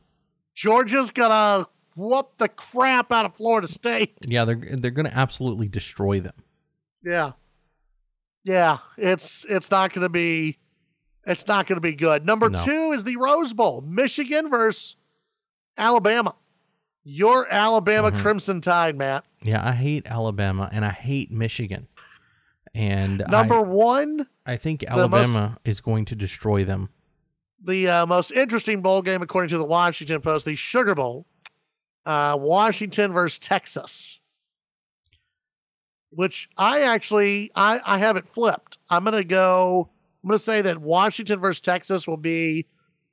Georgia's 0.55 1.11
gonna 1.11 1.67
whoop 1.97 2.37
the 2.39 2.49
crap 2.49 3.11
out 3.13 3.25
of 3.27 3.35
Florida 3.37 3.67
State. 3.69 4.15
Yeah, 4.29 4.45
they're 4.47 4.77
they're 4.79 4.91
going 4.91 5.07
to 5.09 5.17
absolutely 5.17 5.69
destroy 5.69 6.21
them. 6.21 6.35
Yeah. 7.05 7.33
Yeah, 8.45 8.79
it's 8.97 9.45
it's 9.49 9.71
not 9.71 9.93
going 9.93 10.03
to 10.03 10.09
be 10.09 10.59
it's 11.27 11.47
not 11.47 11.67
going 11.67 11.77
to 11.77 11.81
be 11.81 11.95
good. 11.95 12.27
Number 12.27 12.51
No. 12.51 12.65
2 12.65 12.93
is 12.93 13.05
the 13.05 13.17
Rose 13.17 13.53
Bowl, 13.53 13.81
Michigan 13.83 14.51
versus 14.51 14.97
Alabama. 15.79 16.35
Your 17.05 17.47
Alabama 17.53 18.11
Mhm. 18.11 18.19
Crimson 18.21 18.61
Tide, 18.61 18.97
Matt. 18.97 19.25
Yeah, 19.43 19.67
I 19.67 19.73
hate 19.73 20.07
Alabama 20.07 20.69
and 20.73 20.85
I 20.85 20.91
hate 20.91 21.31
Michigan. 21.31 21.89
And 22.75 23.23
Number 23.29 23.57
I, 23.59 23.63
1, 23.63 24.27
I 24.47 24.57
think 24.57 24.83
most- 24.89 24.99
Alabama 24.99 25.59
is 25.65 25.81
going 25.81 26.05
to 26.07 26.17
destroy 26.17 26.65
them. 26.65 26.89
the 27.65 27.87
uh, 27.89 28.07
most 28.07 28.33
interesting 28.33 28.83
bowl 28.83 29.03
game 29.03 29.23
according 29.23 29.49
to 29.51 29.59
the 29.59 29.65
Washington 29.65 30.21
Post, 30.21 30.45
the 30.47 30.55
Sugar 30.57 30.95
Bowl. 30.97 31.27
Uh, 32.05 32.37
Washington 32.41 33.13
versus 33.13 33.39
Texas. 33.39 34.21
Which 36.15 36.49
I 36.57 36.83
actually 36.83 37.51
I, 37.55 37.81
I 37.85 37.99
have 37.99 38.17
it 38.17 38.27
flipped. 38.27 38.79
I'm 38.91 39.05
gonna 39.05 39.25
go 39.25 39.89
I'm 40.23 40.29
gonna 40.29 40.39
say 40.39 40.63
that 40.63 40.79
Washington 40.79 41.41
versus 41.41 41.61
Texas 41.61 42.07
will 42.07 42.17
be 42.17 42.67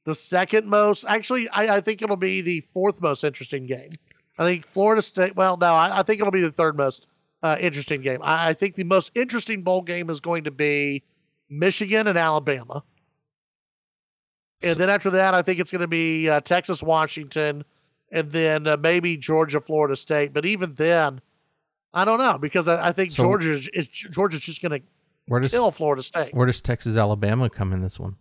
the 0.05 0.15
second 0.15 0.67
most 0.67 1.05
actually 1.07 1.47
I, 1.49 1.77
I 1.77 1.81
think 1.81 2.01
it'll 2.01 2.17
be 2.17 2.41
the 2.41 2.61
fourth 2.61 3.01
most 3.01 3.23
interesting 3.23 3.65
game. 3.65 3.89
I 4.37 4.45
think 4.45 4.67
Florida 4.67 5.01
State 5.01 5.35
well 5.35 5.57
no, 5.57 5.67
I, 5.67 5.99
I 5.99 6.03
think 6.03 6.19
it'll 6.19 6.31
be 6.31 6.41
the 6.41 6.51
third 6.51 6.77
most 6.77 7.07
uh, 7.41 7.57
interesting 7.59 8.01
game. 8.01 8.19
I, 8.21 8.49
I 8.49 8.53
think 8.53 8.75
the 8.75 8.83
most 8.83 9.11
interesting 9.15 9.61
bowl 9.61 9.81
game 9.81 10.09
is 10.09 10.19
going 10.19 10.43
to 10.43 10.51
be 10.51 11.03
Michigan 11.49 12.07
and 12.07 12.17
Alabama. 12.17 12.83
And 14.61 14.75
then 14.77 14.89
after 14.89 15.09
that, 15.11 15.33
I 15.33 15.41
think 15.41 15.59
it's 15.59 15.71
going 15.71 15.81
to 15.81 15.87
be 15.87 16.29
uh, 16.29 16.41
Texas, 16.41 16.83
Washington, 16.83 17.63
and 18.11 18.31
then 18.31 18.67
uh, 18.67 18.77
maybe 18.77 19.15
Georgia, 19.15 19.61
Florida 19.61 19.95
State. 19.95 20.33
But 20.33 20.45
even 20.45 20.73
then, 20.73 21.21
I 21.93 22.05
don't 22.05 22.19
know 22.19 22.37
because 22.37 22.67
I, 22.67 22.89
I 22.89 22.91
think 22.91 23.11
So- 23.11 23.23
Georgia 23.23 23.51
is, 23.51 23.67
is 23.73 23.87
Georgia's 23.87 24.41
just 24.41 24.61
going 24.61 24.79
to 24.81 24.87
Where 25.27 25.39
does 25.39 25.51
kill 25.51 25.71
Florida 25.71 26.03
State. 26.03 26.33
where 26.33 26.45
does 26.45 26.61
Texas 26.61 26.97
Alabama 26.97 27.49
come 27.49 27.73
in 27.73 27.81
this 27.81 27.99
one? 27.99 28.15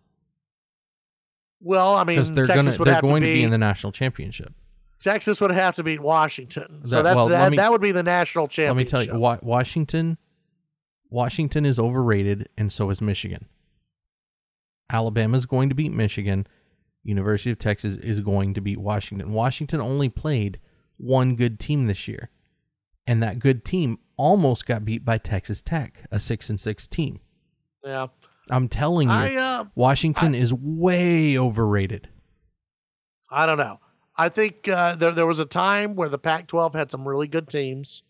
Well, 1.61 1.94
I 1.96 2.04
mean, 2.04 2.16
Because 2.16 2.33
they're 2.33 2.44
Texas 2.46 2.64
gonna 2.64 2.78
would 2.78 2.87
they're 2.87 2.94
have 2.94 3.02
going 3.02 3.22
to 3.22 3.26
to 3.28 3.33
be, 3.35 3.40
be 3.40 3.42
in 3.44 3.50
the 3.50 3.59
national 3.59 3.92
championship. 3.92 4.52
Texas 5.00 5.40
would 5.40 5.50
have 5.50 5.76
to 5.76 5.83
beat 5.83 6.00
Washington. 6.00 6.81
so 6.85 6.96
That- 6.96 7.02
that's 7.02 7.16
well, 7.16 7.28
that, 7.28 7.50
me- 7.50 7.57
that 7.57 7.70
would 7.70 7.81
be 7.81 7.92
the 7.92 8.02
national 8.02 8.48
championship. 8.48 8.92
Let 8.92 9.00
me 9.00 9.07
tell 9.07 9.14
you, 9.16 9.20
Wa- 9.20 9.38
Washington, 9.42 10.18
Washington 11.11 11.66
is 11.66 11.78
overrated, 11.78 12.48
and 12.57 12.72
so 12.72 12.90
is 12.90 13.00
Michigan. 13.02 13.46
Alabama's 14.90 15.46
going 15.46 15.68
to 15.68 15.74
beat 15.74 15.92
Michigan. 15.92 16.46
University 17.04 17.50
of 17.50 17.59
Texas 17.59 17.96
is 17.96 18.20
going 18.20 18.54
to 18.54 18.61
beat 18.61 18.78
Washington. 18.78 19.33
Washington 19.33 19.81
only 19.81 20.09
played 20.09 20.59
one 20.96 21.37
good 21.37 21.59
team 21.61 21.87
this 21.87 22.07
year, 22.09 22.31
and 23.09 23.23
that 23.23 23.38
good 23.38 23.64
team 23.64 23.99
almost 24.18 24.66
got 24.66 24.85
beat 24.85 25.03
by 25.05 25.16
Texas 25.16 25.62
Tech, 25.62 26.05
a 26.12 26.18
six 26.18 26.51
and 26.51 26.61
six 26.61 26.87
team. 26.87 27.21
Yeah, 27.83 28.09
I'm 28.51 28.68
telling 28.68 29.09
you, 29.09 29.14
I 29.14 29.35
uh, 29.35 29.64
Washington 29.75 30.35
is 30.35 30.53
way 30.55 31.37
overrated. 31.38 32.09
I 33.31 33.47
don't 33.47 33.59
know. 33.59 33.81
I 34.16 34.29
think 34.29 34.68
uh, 34.68 34.94
there 34.94 35.12
there 35.12 35.27
was 35.27 35.38
a 35.38 35.47
time 35.47 35.97
where 35.97 36.11
the 36.11 36.18
Pac-12 36.18 36.75
had 36.75 36.90
some 36.90 37.09
really 37.09 37.27
good 37.27 37.49
teams. 37.49 38.03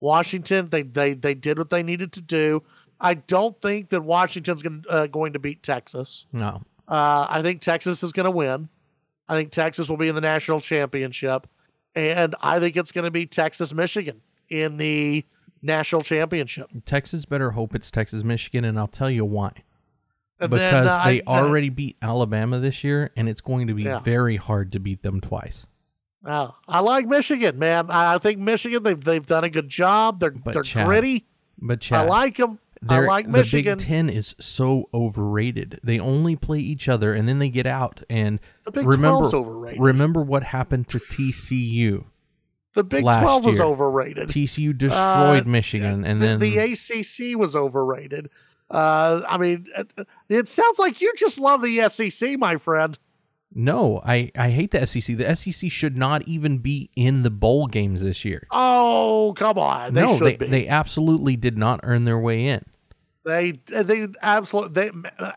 Washington, 0.00 0.70
they 0.70 0.82
they 0.82 1.12
they 1.12 1.34
did 1.34 1.58
what 1.58 1.68
they 1.68 1.82
needed 1.82 2.12
to 2.12 2.22
do. 2.22 2.62
I 3.00 3.14
don't 3.14 3.60
think 3.60 3.90
that 3.90 4.00
Washington's 4.02 4.62
going 4.62 4.84
uh, 4.88 5.08
going 5.08 5.34
to 5.34 5.38
beat 5.38 5.62
Texas. 5.62 6.26
No, 6.32 6.62
Uh, 6.88 7.26
I 7.28 7.42
think 7.42 7.60
Texas 7.60 8.02
is 8.02 8.12
going 8.12 8.24
to 8.24 8.30
win. 8.30 8.70
I 9.28 9.36
think 9.36 9.50
Texas 9.50 9.90
will 9.90 9.98
be 9.98 10.08
in 10.08 10.14
the 10.14 10.22
national 10.22 10.62
championship, 10.62 11.46
and 11.94 12.34
I 12.40 12.58
think 12.60 12.78
it's 12.78 12.92
going 12.92 13.04
to 13.04 13.10
be 13.10 13.26
Texas 13.26 13.74
Michigan 13.74 14.22
in 14.48 14.76
the 14.76 15.24
national 15.62 16.02
championship. 16.02 16.68
Texas 16.84 17.24
better 17.24 17.50
hope 17.52 17.74
it's 17.74 17.90
Texas 17.90 18.22
Michigan, 18.24 18.64
and 18.64 18.78
I'll 18.78 18.86
tell 18.86 19.10
you 19.10 19.24
why. 19.24 19.52
And 20.40 20.52
then, 20.52 20.72
because 20.72 20.98
uh, 20.98 21.04
they 21.04 21.20
I- 21.22 21.24
already 21.26 21.68
beat 21.68 21.96
Alabama 22.00 22.60
this 22.60 22.84
year, 22.84 23.10
and 23.16 23.28
it's 23.28 23.40
going 23.40 23.66
to 23.66 23.74
be 23.74 23.82
Yeah. 23.84 23.98
very 24.00 24.36
hard 24.36 24.72
to 24.72 24.78
beat 24.78 25.02
them 25.02 25.20
twice. 25.20 25.66
Oh, 26.24 26.54
I 26.66 26.80
like 26.80 27.06
Michigan, 27.06 27.58
man. 27.58 27.90
I, 27.90 28.18
think 28.18 28.38
Michigan 28.40 28.82
they've 28.82 29.02
they've 29.02 29.24
done 29.24 29.44
a 29.44 29.48
good 29.50 29.68
job. 29.68 30.20
They're 30.20 30.30
But 30.32 30.52
they're 30.54 30.62
Chad, 30.62 30.86
gritty. 30.86 31.26
But 31.60 31.80
Chad, 31.80 32.00
I 32.00 32.08
like 32.08 32.36
them. 32.36 32.58
I 32.88 33.00
like 33.00 33.26
the 33.26 33.32
Michigan. 33.32 33.76
Big 33.78 33.86
Ten 33.86 34.08
is 34.10 34.36
so 34.38 34.88
overrated. 34.94 35.80
They 35.82 35.98
only 35.98 36.36
play 36.36 36.58
each 36.60 36.88
other, 36.88 37.12
and 37.14 37.28
then 37.28 37.38
they 37.40 37.48
get 37.50 37.66
out. 37.66 38.02
And 38.10 38.38
The 38.64 38.70
Big 38.72 38.86
remember, 38.86 39.24
12's 39.26 39.34
overrated. 39.34 39.80
remember 39.80 40.22
what 40.22 40.42
happened 40.44 40.88
to 40.88 40.98
TCU? 40.98 42.04
The 42.78 42.84
Big 42.84 43.04
last 43.04 43.22
Twelve 43.22 43.44
was 43.44 43.56
year. 43.56 43.64
overrated. 43.66 44.28
TCU 44.28 44.76
destroyed 44.76 45.46
Uh, 45.46 45.50
Michigan, 45.50 46.04
and 46.04 46.22
the, 46.22 46.26
then 46.26 46.38
the 46.38 46.58
ACC 46.58 47.36
was 47.36 47.56
overrated. 47.56 48.30
Uh, 48.70 49.22
I 49.28 49.36
mean, 49.38 49.66
it, 50.28 50.46
sounds 50.46 50.78
like 50.78 51.00
you 51.00 51.12
just 51.16 51.38
love 51.40 51.60
the 51.62 51.88
SEC, 51.88 52.38
my 52.38 52.56
friend. 52.56 52.96
no, 53.54 54.00
I 54.04 54.30
I 54.36 54.50
hate 54.50 54.70
the 54.70 54.86
SEC. 54.86 55.16
The 55.16 55.34
SEC 55.34 55.70
should 55.72 55.96
not 55.96 56.22
even 56.28 56.58
be 56.58 56.90
in 56.94 57.22
the 57.24 57.30
bowl 57.30 57.66
games 57.66 58.02
this 58.02 58.24
year. 58.24 58.46
Oh, 58.52 59.34
come 59.36 59.58
on. 59.58 59.94
They 59.94 60.02
no, 60.02 60.16
should 60.18 60.26
they 60.26 60.36
be. 60.36 60.46
they 60.48 60.68
absolutely 60.68 61.34
did 61.36 61.56
not 61.58 61.80
earn 61.82 62.04
their 62.04 62.18
way 62.18 62.46
in. 62.46 62.64
They 63.24 63.58
they 63.66 64.06
absolutely 64.22 64.90
they 64.90 64.90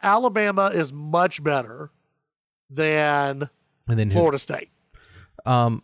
Alabama 0.04 0.68
is 0.68 0.94
much 0.94 1.44
better 1.44 1.90
than 2.70 3.50
And 3.88 3.98
then 4.00 4.10
who- 4.10 4.14
Florida 4.20 4.40
State. 4.40 4.70
Um, 5.46 5.82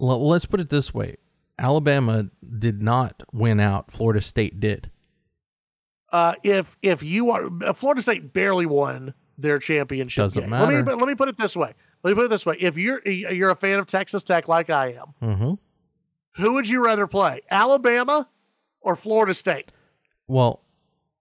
l- 0.00 0.28
let's 0.28 0.46
put 0.46 0.60
it 0.60 0.68
this 0.70 0.92
way: 0.94 1.16
Alabama 1.58 2.26
did 2.58 2.82
not 2.82 3.22
win 3.32 3.60
out. 3.60 3.90
Florida 3.90 4.20
State 4.20 4.60
did. 4.60 4.90
Uh, 6.12 6.34
if 6.42 6.76
if 6.82 7.02
you 7.02 7.30
are 7.30 7.72
Florida 7.74 8.02
State 8.02 8.32
barely 8.32 8.66
won 8.66 9.14
their 9.38 9.58
championship. 9.58 10.22
Doesn't 10.24 10.42
game. 10.42 10.50
Let 10.50 10.68
me 10.68 10.92
let 10.92 11.06
me 11.08 11.14
put 11.14 11.28
it 11.28 11.36
this 11.36 11.56
way. 11.56 11.72
Let 12.02 12.10
me 12.10 12.14
put 12.14 12.24
it 12.24 12.30
this 12.30 12.44
way. 12.44 12.56
If 12.58 12.76
you're 12.76 13.00
you're 13.08 13.50
a 13.50 13.56
fan 13.56 13.78
of 13.78 13.86
Texas 13.86 14.24
Tech 14.24 14.48
like 14.48 14.70
I 14.70 14.94
am, 15.20 15.36
hmm 15.36 15.54
who 16.36 16.52
would 16.54 16.68
you 16.68 16.82
rather 16.84 17.06
play, 17.08 17.40
Alabama 17.50 18.26
or 18.80 18.94
Florida 18.96 19.34
State? 19.34 19.70
Well, 20.28 20.62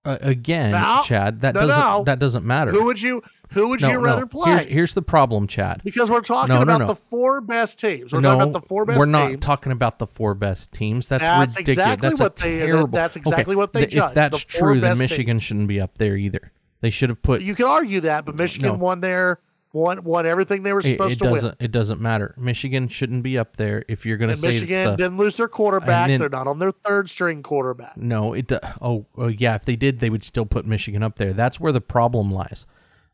uh, 0.05 0.17
again, 0.21 0.71
No. 0.71 1.01
Chad, 1.03 1.41
that 1.41 1.55
No, 1.55 1.61
doesn't 1.61 1.79
no. 1.79 2.03
that 2.05 2.19
doesn't 2.19 2.45
matter. 2.45 2.71
Who 2.71 2.83
would 2.85 3.01
you 3.01 3.21
who 3.49 3.69
would 3.69 3.81
no, 3.81 3.89
you 3.91 3.99
rather 3.99 4.21
no. 4.21 4.27
play? 4.27 4.51
Here's, 4.51 4.65
here's 4.65 4.93
the 4.93 5.01
problem, 5.01 5.47
Chad. 5.47 5.81
because 5.83 6.09
we're 6.09 6.21
talking 6.21 6.53
No, 6.55 6.61
about 6.61 6.85
the 6.87 6.95
four 6.95 7.41
best 7.41 7.79
teams. 7.79 8.13
We're 8.13 8.19
no, 8.19 8.35
talking 8.35 8.49
about 8.51 8.61
the 8.61 8.67
four 8.67 8.85
best 8.85 8.99
we're 8.99 9.05
not 9.05 9.27
teams. 9.29 9.39
talking 9.41 9.71
about 9.71 9.99
the 9.99 10.07
four 10.07 10.33
best 10.35 10.71
teams. 10.73 11.07
That's, 11.07 11.23
That's 11.23 11.55
ridiculous. 11.55 11.69
exactly 11.77 12.09
that's 12.09 12.19
what 12.21 12.35
they- 12.37 12.59
terrible. 12.59 12.87
that's 12.89 13.15
exactly 13.15 13.53
okay, 13.53 13.55
what 13.59 13.73
they 13.73 13.79
th- 13.81 13.91
judge, 13.91 14.09
If 14.09 14.15
that's 14.15 14.43
the 14.45 14.51
true, 14.51 14.79
then 14.79 14.97
Michigan 14.97 15.39
shouldn't 15.39 15.67
be 15.67 15.81
up 15.81 15.97
there 15.97 16.15
either. 16.15 16.51
They 16.81 16.89
should 16.91 17.09
have 17.09 17.21
put. 17.21 17.41
you 17.41 17.55
can 17.55 17.65
argue 17.65 18.01
that, 18.01 18.25
but 18.25 18.39
Michigan 18.39 18.79
won 18.79 19.01
there. 19.01 19.39
won 19.73 20.03
won 20.03 20.25
everything 20.25 20.63
they 20.63 20.73
were 20.73 20.79
it, 20.79 20.85
supposed 20.85 21.13
it 21.13 21.23
to 21.23 21.25
win. 21.25 21.33
doesn't. 21.35 21.55
It 21.59 21.71
doesn't 21.71 21.99
matter. 22.01 22.33
Michigan 22.37 22.87
shouldn't 22.87 23.21
be 23.23 23.37
up 23.37 23.57
there 23.57 23.83
if 23.87 24.05
you're 24.05 24.17
going 24.17 24.31
to 24.31 24.37
say 24.37 24.47
Michigan 24.47 24.83
the. 24.91 24.95
didn't 24.95 25.17
lose 25.17 25.37
their 25.37 25.47
quarterback. 25.47 26.07
then- 26.07 26.19
They're 26.19 26.29
not 26.29 26.47
on 26.47 26.59
their 26.59 26.71
third 26.71 27.09
string 27.09 27.43
quarterback. 27.43 27.97
No, 27.97 28.33
it. 28.33 28.51
Oh, 28.81 29.05
oh, 29.17 29.27
yeah. 29.27 29.55
If 29.55 29.65
they 29.65 29.75
did, 29.75 29.99
they 29.99 30.09
would 30.09 30.23
still 30.23 30.45
put 30.45 30.65
Michigan 30.65 31.03
up 31.03 31.17
there. 31.17 31.33
That's 31.33 31.59
where 31.59 31.71
the 31.71 31.81
problem 31.81 32.31
lies. 32.31 32.65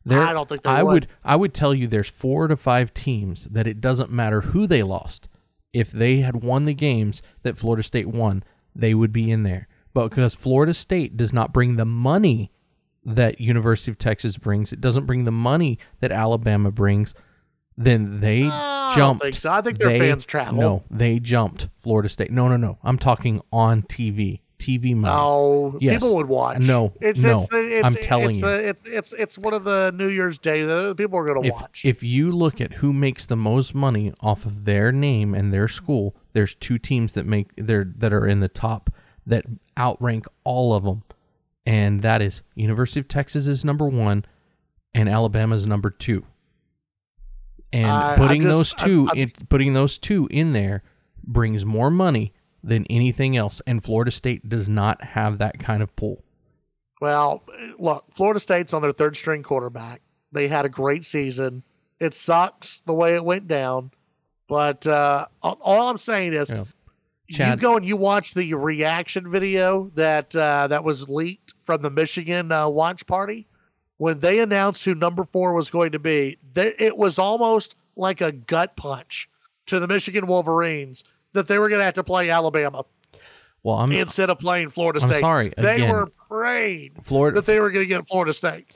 There, 0.06 0.20
I 0.20 0.32
don't 0.32 0.48
think 0.48 0.62
they 0.62 0.70
I 0.70 0.82
would. 0.82 0.92
would. 0.92 1.06
I 1.24 1.36
would 1.36 1.52
tell 1.52 1.74
you, 1.74 1.86
there's 1.88 2.08
four 2.08 2.46
to 2.48 2.56
five 2.56 2.94
teams 2.94 3.44
that 3.46 3.66
it 3.66 3.80
doesn't 3.80 4.10
matter 4.10 4.40
who 4.40 4.66
they 4.66 4.82
lost. 4.82 5.28
If 5.72 5.90
they 5.90 6.18
had 6.18 6.42
won 6.42 6.64
the 6.64 6.74
games 6.74 7.22
that 7.42 7.58
Florida 7.58 7.82
State 7.82 8.06
won, 8.06 8.42
they 8.74 8.94
would 8.94 9.12
be 9.12 9.30
in 9.30 9.42
there. 9.42 9.68
But 9.92 10.08
because 10.10 10.34
Florida 10.34 10.72
State 10.74 11.16
does 11.16 11.32
not 11.32 11.52
bring 11.52 11.76
the 11.76 11.84
money 11.84 12.52
that 13.04 13.40
University 13.40 13.90
of 13.90 13.98
Texas 13.98 14.38
brings, 14.38 14.72
it 14.72 14.80
doesn't 14.80 15.06
bring 15.06 15.24
the 15.24 15.32
money 15.32 15.78
that 16.00 16.12
Alabama 16.12 16.70
brings, 16.70 17.12
then 17.76 18.20
they 18.20 18.44
I 18.50 18.92
jumped. 18.94 19.22
think 19.22 19.34
so. 19.34 19.50
I 19.50 19.60
think 19.60 19.78
their 19.78 19.88
They- 19.90 19.98
fans 19.98 20.24
travel. 20.24 20.54
No, 20.60 20.82
they 20.90 21.18
jumped 21.18 21.68
Florida 21.78 22.08
State. 22.08 22.30
No, 22.30 22.48
no, 22.48 22.56
no. 22.56 22.78
I'm 22.82 22.98
talking 22.98 23.40
on 23.52 23.82
TV. 23.82 24.40
TV 24.58 24.94
money. 24.94 25.14
No, 25.14 25.76
Yes. 25.80 26.00
people 26.02 26.16
would 26.16 26.28
watch. 26.28 26.58
No, 26.60 26.92
it's 27.00 27.20
no, 27.22 27.36
it's, 27.40 27.48
the, 27.48 27.76
it's 27.78 27.86
I'm 27.86 27.94
telling 27.94 28.30
it's 28.30 28.38
you. 28.38 28.46
The, 28.46 28.68
it's 28.68 28.82
it's 28.86 29.12
it's 29.12 29.38
one 29.38 29.54
of 29.54 29.64
the 29.64 29.92
New 29.94 30.08
Year's 30.08 30.38
Day 30.38 30.64
that 30.64 30.96
people 30.96 31.18
are 31.18 31.24
going 31.26 31.42
to 31.42 31.50
watch. 31.50 31.82
if 31.84 32.02
you 32.02 32.32
look 32.32 32.60
at 32.60 32.74
who 32.74 32.92
makes 32.92 33.26
the 33.26 33.36
most 33.36 33.74
money 33.74 34.12
off 34.20 34.46
of 34.46 34.64
their 34.64 34.92
name 34.92 35.34
and 35.34 35.52
their 35.52 35.68
school, 35.68 36.16
there's 36.32 36.54
two 36.54 36.78
teams 36.78 37.12
that 37.12 37.26
make 37.26 37.50
there 37.56 37.84
that 37.98 38.12
are 38.12 38.26
in 38.26 38.40
the 38.40 38.48
top 38.48 38.90
that 39.26 39.44
outrank 39.78 40.26
all 40.44 40.72
of 40.74 40.84
them, 40.84 41.02
and 41.66 42.02
that 42.02 42.22
is 42.22 42.42
University 42.54 43.00
of 43.00 43.08
Texas 43.08 43.46
is 43.46 43.64
number 43.64 43.86
one, 43.88 44.24
and 44.94 45.08
Alabama 45.08 45.54
is 45.54 45.66
number 45.66 45.90
two. 45.90 46.24
And 47.72 47.86
I- 47.90 48.12
I 48.12 48.16
putting 48.16 48.42
just- 48.42 48.50
those 48.52 48.74
two, 48.74 49.08
I- 49.14 49.18
it, 49.18 49.48
putting 49.48 49.74
those 49.74 49.98
two 49.98 50.28
in 50.30 50.52
there 50.52 50.82
brings 51.24 51.64
more 51.66 51.90
money 51.90 52.32
than 52.66 52.84
anything 52.90 53.36
else, 53.36 53.62
and 53.66 53.82
Florida 53.82 54.10
State 54.10 54.48
does 54.48 54.68
not 54.68 55.02
have 55.02 55.38
that 55.38 55.58
kind 55.58 55.82
of 55.82 55.94
pull. 55.96 56.22
Well, 57.00 57.42
look, 57.78 58.04
Florida 58.14 58.40
State's 58.40 58.72
on 58.74 58.82
their 58.82 58.92
third 58.92 59.16
string 59.16 59.42
quarterback. 59.42 60.00
They 60.32 60.48
had 60.48 60.64
a 60.64 60.68
great 60.68 61.04
season. 61.04 61.62
It 62.00 62.14
sucks 62.14 62.80
the 62.86 62.92
way 62.94 63.14
it 63.14 63.24
went 63.24 63.48
down, 63.48 63.90
but 64.48 64.86
uh, 64.86 65.26
all, 65.42 65.88
I'm 65.88 65.98
saying 65.98 66.32
is, 66.34 66.50
Yeah. 67.28 67.50
you 67.54 67.56
go 67.56 67.76
and 67.76 67.86
you 67.86 67.96
watch 67.96 68.34
the 68.34 68.52
reaction 68.54 69.30
video 69.30 69.90
that 69.94 70.34
uh, 70.36 70.66
that 70.68 70.84
was 70.84 71.08
leaked 71.08 71.54
from 71.62 71.82
the 71.82 71.90
Michigan 71.90 72.52
uh, 72.52 72.68
watch 72.68 73.06
party 73.06 73.46
when 73.98 74.20
they 74.20 74.40
announced 74.40 74.84
who 74.84 74.94
number 74.94 75.24
four 75.24 75.54
was 75.54 75.70
going 75.70 75.92
to 75.92 75.98
be. 75.98 76.38
They, 76.52 76.74
it 76.78 76.96
was 76.96 77.18
almost 77.18 77.76
like 77.96 78.20
a 78.20 78.30
gut 78.32 78.76
punch 78.76 79.28
to 79.66 79.80
the 79.80 79.88
Michigan 79.88 80.26
Wolverines 80.26 81.02
that 81.36 81.48
they 81.48 81.58
were 81.58 81.68
going 81.68 81.78
to 81.78 81.84
have 81.84 81.94
to 81.94 82.04
play 82.04 82.28
Alabama 82.30 82.84
Well, 83.62 83.76
I'm 83.76 83.92
instead 83.92 84.28
of 84.30 84.38
playing 84.38 84.70
Florida 84.70 85.00
I'm 85.02 85.08
State. 85.08 85.20
sorry, 85.20 85.52
they 85.56 85.76
again, 85.76 85.90
were 85.90 86.06
praying 86.28 86.90
Florida. 87.02 87.36
that 87.40 87.46
they 87.46 87.60
were 87.60 87.70
going 87.70 87.84
to 87.84 87.88
get 87.88 88.06
Florida 88.08 88.32
State. 88.32 88.66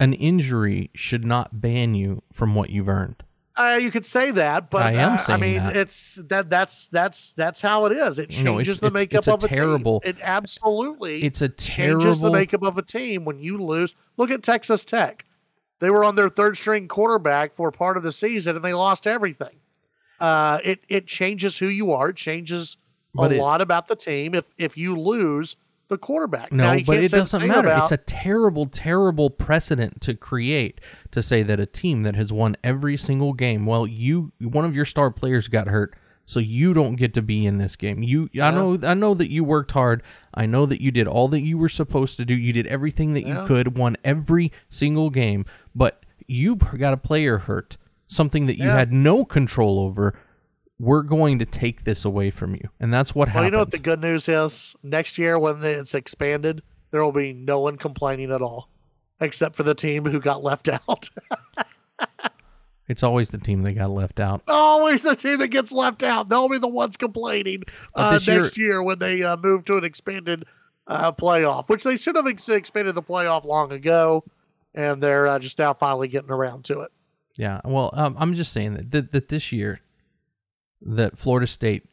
an 0.00 0.12
injury 0.12 0.90
should 0.94 1.24
not 1.24 1.60
ban 1.60 1.94
you 1.94 2.22
from 2.32 2.54
what 2.54 2.70
you've 2.70 2.88
earned. 2.88 3.22
Uh, 3.56 3.76
you 3.82 3.90
could 3.90 4.04
say 4.04 4.30
that, 4.30 4.70
but 4.70 4.82
I 4.84 4.92
am 4.92 5.14
uh, 5.14 5.16
saying 5.16 5.36
I 5.36 5.40
mean, 5.40 5.56
that. 5.56 5.76
it's 5.76 6.14
that 6.28 6.48
that's 6.48 6.86
that's 6.92 7.32
that's 7.32 7.60
how 7.60 7.86
it 7.86 7.92
is. 7.92 8.20
It 8.20 8.30
changes 8.30 8.44
No, 8.44 8.60
it's- 8.60 8.78
the 8.78 8.90
makeup 8.92 9.18
it's 9.18 9.26
a 9.26 9.34
of 9.34 9.42
a 9.42 9.48
terrible- 9.48 9.98
team. 10.00 10.10
It 10.10 10.18
absolutely 10.22 11.24
It's 11.24 11.42
a 11.42 11.48
terrible 11.48 12.02
changes 12.04 12.20
the 12.20 12.30
makeup 12.30 12.62
of 12.62 12.78
a 12.78 12.82
team 12.82 13.24
when 13.24 13.40
you 13.40 13.58
lose. 13.58 13.96
Look 14.16 14.30
at 14.30 14.44
Texas 14.44 14.84
Tech; 14.84 15.24
they 15.80 15.90
were 15.90 16.04
on 16.04 16.14
their 16.14 16.28
third 16.28 16.56
string 16.56 16.86
quarterback 16.86 17.52
for 17.52 17.72
part 17.72 17.96
of 17.96 18.04
the 18.04 18.12
season, 18.12 18.54
and 18.54 18.64
they 18.64 18.74
lost 18.74 19.08
everything. 19.08 19.56
Uh, 20.20 20.58
it 20.64 20.80
it 20.88 21.06
changes 21.06 21.58
who 21.58 21.68
you 21.68 21.92
are. 21.92 22.10
It 22.10 22.16
changes 22.16 22.76
But 23.14 23.32
a 23.32 23.36
it- 23.36 23.40
lot 23.40 23.60
about 23.60 23.88
the 23.88 23.96
team. 23.96 24.34
If 24.34 24.46
if 24.58 24.76
you 24.76 24.98
lose, 24.98 25.56
the 25.88 25.98
quarterback. 25.98 26.52
No, 26.52 26.80
but 26.84 26.98
it 26.98 27.10
doesn't 27.10 27.46
matter. 27.46 27.68
About, 27.68 27.82
it's 27.82 27.92
a 27.92 27.96
terrible, 27.96 28.66
terrible 28.66 29.30
precedent 29.30 30.00
to 30.02 30.14
create 30.14 30.80
to 31.10 31.22
say 31.22 31.42
that 31.42 31.58
a 31.58 31.66
team 31.66 32.02
that 32.02 32.14
has 32.14 32.32
won 32.32 32.56
every 32.62 32.96
single 32.96 33.32
game, 33.32 33.66
well, 33.66 33.86
you 33.86 34.32
one 34.40 34.64
of 34.64 34.76
your 34.76 34.84
star 34.84 35.10
players 35.10 35.48
got 35.48 35.68
hurt, 35.68 35.94
so 36.26 36.40
you 36.40 36.74
don't 36.74 36.96
get 36.96 37.14
to 37.14 37.22
be 37.22 37.46
in 37.46 37.56
this 37.56 37.74
game. 37.74 38.02
You, 38.02 38.28
yeah. 38.32 38.48
I 38.48 38.50
know, 38.50 38.78
I 38.82 38.94
know 38.94 39.14
that 39.14 39.30
you 39.30 39.44
worked 39.44 39.72
hard. 39.72 40.02
I 40.34 40.44
know 40.44 40.66
that 40.66 40.82
you 40.82 40.90
did 40.90 41.08
all 41.08 41.28
that 41.28 41.40
you 41.40 41.56
were 41.56 41.70
supposed 41.70 42.18
to 42.18 42.24
do. 42.24 42.36
You 42.36 42.52
did 42.52 42.66
everything 42.66 43.14
that 43.14 43.26
yeah. 43.26 43.40
you 43.40 43.46
could, 43.46 43.78
won 43.78 43.96
every 44.04 44.52
single 44.68 45.08
game, 45.08 45.46
but 45.74 46.04
you 46.26 46.56
got 46.56 46.92
a 46.92 46.98
player 46.98 47.38
hurt, 47.38 47.78
something 48.08 48.46
that 48.46 48.58
you 48.58 48.66
yeah. 48.66 48.76
had 48.76 48.92
no 48.92 49.24
control 49.24 49.78
over 49.78 50.18
we're 50.78 51.02
going 51.02 51.40
to 51.40 51.46
take 51.46 51.84
this 51.84 52.04
away 52.04 52.30
from 52.30 52.54
you. 52.54 52.68
And 52.80 52.92
that's 52.92 53.14
what 53.14 53.28
well, 53.28 53.34
happened. 53.34 53.46
you 53.46 53.50
know 53.52 53.58
what 53.58 53.70
the 53.70 53.78
good 53.78 54.00
news 54.00 54.28
is? 54.28 54.76
Next 54.82 55.18
year, 55.18 55.38
when 55.38 55.62
it's 55.64 55.94
expanded, 55.94 56.62
there 56.90 57.02
will 57.02 57.12
be 57.12 57.32
no 57.32 57.60
one 57.60 57.76
complaining 57.76 58.30
at 58.30 58.42
all, 58.42 58.68
except 59.20 59.56
for 59.56 59.64
the 59.64 59.74
team 59.74 60.04
who 60.04 60.20
got 60.20 60.42
left 60.42 60.68
out. 60.88 61.10
it's 62.88 63.02
always 63.02 63.30
the 63.30 63.38
team 63.38 63.62
that 63.62 63.72
got 63.72 63.90
left 63.90 64.20
out. 64.20 64.42
Always 64.46 65.02
the 65.02 65.16
team 65.16 65.38
that 65.40 65.48
gets 65.48 65.72
left 65.72 66.02
out. 66.02 66.28
They'll 66.28 66.48
be 66.48 66.58
the 66.58 66.68
ones 66.68 66.96
complaining 66.96 67.64
uh, 67.94 68.18
next 68.26 68.56
year, 68.56 68.82
when 68.82 68.98
they 68.98 69.22
uh, 69.22 69.36
move 69.36 69.64
to 69.66 69.78
an 69.78 69.84
expanded 69.84 70.44
uh, 70.86 71.12
playoff, 71.12 71.68
which 71.68 71.82
they 71.82 71.96
should 71.96 72.16
have 72.16 72.26
ex- 72.26 72.48
expanded 72.48 72.94
the 72.94 73.02
playoff 73.02 73.44
long 73.44 73.72
ago, 73.72 74.24
and 74.74 75.02
they're 75.02 75.26
uh, 75.26 75.38
just 75.40 75.58
now 75.58 75.74
finally 75.74 76.08
getting 76.08 76.30
around 76.30 76.64
to 76.66 76.82
it. 76.82 76.92
Yeah, 77.38 77.60
well, 77.64 77.90
um, 77.94 78.16
I'm 78.18 78.34
just 78.34 78.52
saying 78.52 78.74
that, 78.74 78.90
that 78.90 79.12
that 79.12 79.28
this 79.28 79.52
year 79.52 79.80
that 80.82 81.16
Florida 81.16 81.46
State 81.46 81.84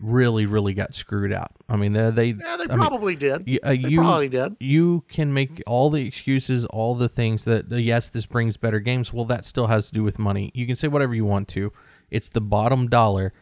really, 0.00 0.46
really 0.46 0.74
got 0.74 0.94
screwed 0.94 1.32
out. 1.32 1.52
I 1.68 1.76
mean, 1.76 1.92
they, 1.92 2.10
they 2.10 2.26
yeah, 2.28 2.56
they 2.56 2.64
I 2.64 2.76
probably 2.76 3.12
mean, 3.12 3.18
did. 3.18 3.48
You, 3.48 3.58
uh, 3.62 3.68
they 3.68 3.74
you, 3.76 3.98
probably 3.98 4.28
did. 4.28 4.56
You 4.60 5.04
can 5.08 5.32
make 5.32 5.62
all 5.66 5.90
the 5.90 6.06
excuses, 6.06 6.64
all 6.66 6.94
the 6.94 7.08
things 7.08 7.44
that 7.44 7.72
uh, 7.72 7.76
yes, 7.76 8.10
this 8.10 8.26
brings 8.26 8.56
better 8.56 8.80
games. 8.80 9.12
Well, 9.12 9.24
that 9.26 9.44
still 9.44 9.66
has 9.66 9.88
to 9.88 9.92
do 9.92 10.02
with 10.02 10.18
money. 10.18 10.50
You 10.54 10.66
can 10.66 10.76
say 10.76 10.88
whatever 10.88 11.14
you 11.14 11.24
want 11.24 11.48
to. 11.48 11.72
It's 12.10 12.28
the 12.28 12.40
bottom 12.40 12.88
dollar. 12.88 13.32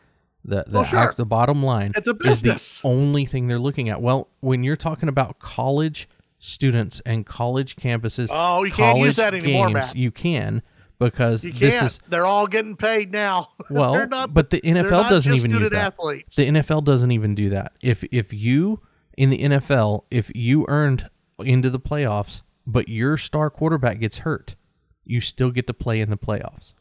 The 0.44 0.64
the, 0.66 0.78
well, 0.78 0.84
sure. 0.84 0.98
act, 0.98 1.16
the 1.18 1.26
bottom 1.26 1.62
line 1.62 1.92
it's 1.94 2.08
a 2.08 2.14
business. 2.14 2.76
is 2.76 2.80
the 2.80 2.88
only 2.88 3.26
thing 3.26 3.48
they're 3.48 3.58
looking 3.58 3.90
at. 3.90 4.00
Well, 4.00 4.28
when 4.40 4.64
you're 4.64 4.76
talking 4.76 5.08
about 5.10 5.38
college 5.38 6.08
students 6.38 7.00
and 7.04 7.26
college 7.26 7.76
campuses, 7.76 8.28
oh, 8.32 8.64
you 8.64 8.72
can't 8.72 8.98
use 8.98 9.16
that 9.16 9.34
anymore, 9.34 9.66
games, 9.66 9.74
Matt. 9.74 9.96
You 9.96 10.10
can 10.10 10.62
because 11.00 11.42
this 11.42 11.82
is 11.82 12.00
they're 12.08 12.26
all 12.26 12.46
getting 12.46 12.76
paid 12.76 13.10
now. 13.10 13.48
Well, 13.70 14.08
not, 14.08 14.34
but 14.34 14.50
the 14.50 14.60
NFL 14.60 15.08
doesn't 15.08 15.32
even 15.32 15.52
use 15.52 15.70
that. 15.70 15.86
Athletes. 15.86 16.34
The 16.34 16.48
NFL 16.48 16.84
doesn't 16.84 17.12
even 17.12 17.34
do 17.36 17.50
that. 17.50 17.72
If 17.80 18.04
if 18.10 18.32
you 18.32 18.80
in 19.16 19.30
the 19.30 19.38
NFL, 19.38 20.04
if 20.10 20.30
you 20.34 20.66
earned 20.68 21.08
into 21.38 21.70
the 21.70 21.78
playoffs, 21.78 22.42
but 22.66 22.88
your 22.88 23.16
star 23.16 23.48
quarterback 23.48 24.00
gets 24.00 24.18
hurt, 24.18 24.56
you 25.04 25.20
still 25.20 25.50
get 25.50 25.68
to 25.68 25.74
play 25.74 26.00
in 26.00 26.10
the 26.10 26.16
playoffs. 26.16 26.74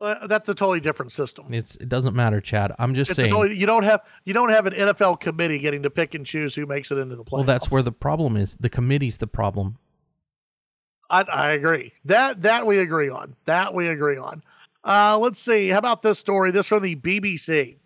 Well, 0.00 0.16
that's 0.26 0.48
a 0.48 0.54
totally 0.54 0.80
different 0.80 1.12
system. 1.12 1.52
It's 1.52 1.76
it 1.76 1.88
doesn't 1.88 2.14
matter, 2.14 2.40
Chad. 2.40 2.72
I'm 2.78 2.94
just 2.94 3.10
it's 3.10 3.16
saying 3.16 3.30
totally, 3.30 3.58
you 3.58 3.66
don't 3.66 3.84
have 3.84 4.00
you 4.24 4.32
don't 4.32 4.50
have 4.50 4.66
an 4.66 4.74
NFL 4.74 5.20
committee 5.20 5.58
getting 5.58 5.82
to 5.82 5.90
pick 5.90 6.14
and 6.14 6.24
choose 6.24 6.54
who 6.54 6.66
makes 6.66 6.90
it 6.90 6.98
into 6.98 7.16
the 7.16 7.24
playoffs. 7.24 7.32
Well, 7.32 7.44
that's 7.44 7.70
where 7.70 7.82
the 7.82 7.92
problem 7.92 8.36
is. 8.36 8.54
The 8.56 8.70
committee's 8.70 9.18
the 9.18 9.26
problem. 9.26 9.78
I, 11.10 11.22
I 11.22 11.50
agree. 11.52 11.92
That 12.04 12.42
that 12.42 12.66
we 12.66 12.78
agree 12.78 13.10
on. 13.10 13.36
That 13.46 13.74
we 13.74 13.88
agree 13.88 14.16
on. 14.16 14.42
Uh, 14.84 15.18
let's 15.18 15.38
see. 15.38 15.68
How 15.68 15.78
about 15.78 16.02
this 16.02 16.18
story? 16.18 16.50
This 16.50 16.66
from 16.66 16.82
the 16.82 16.96
BBC. 16.96 17.76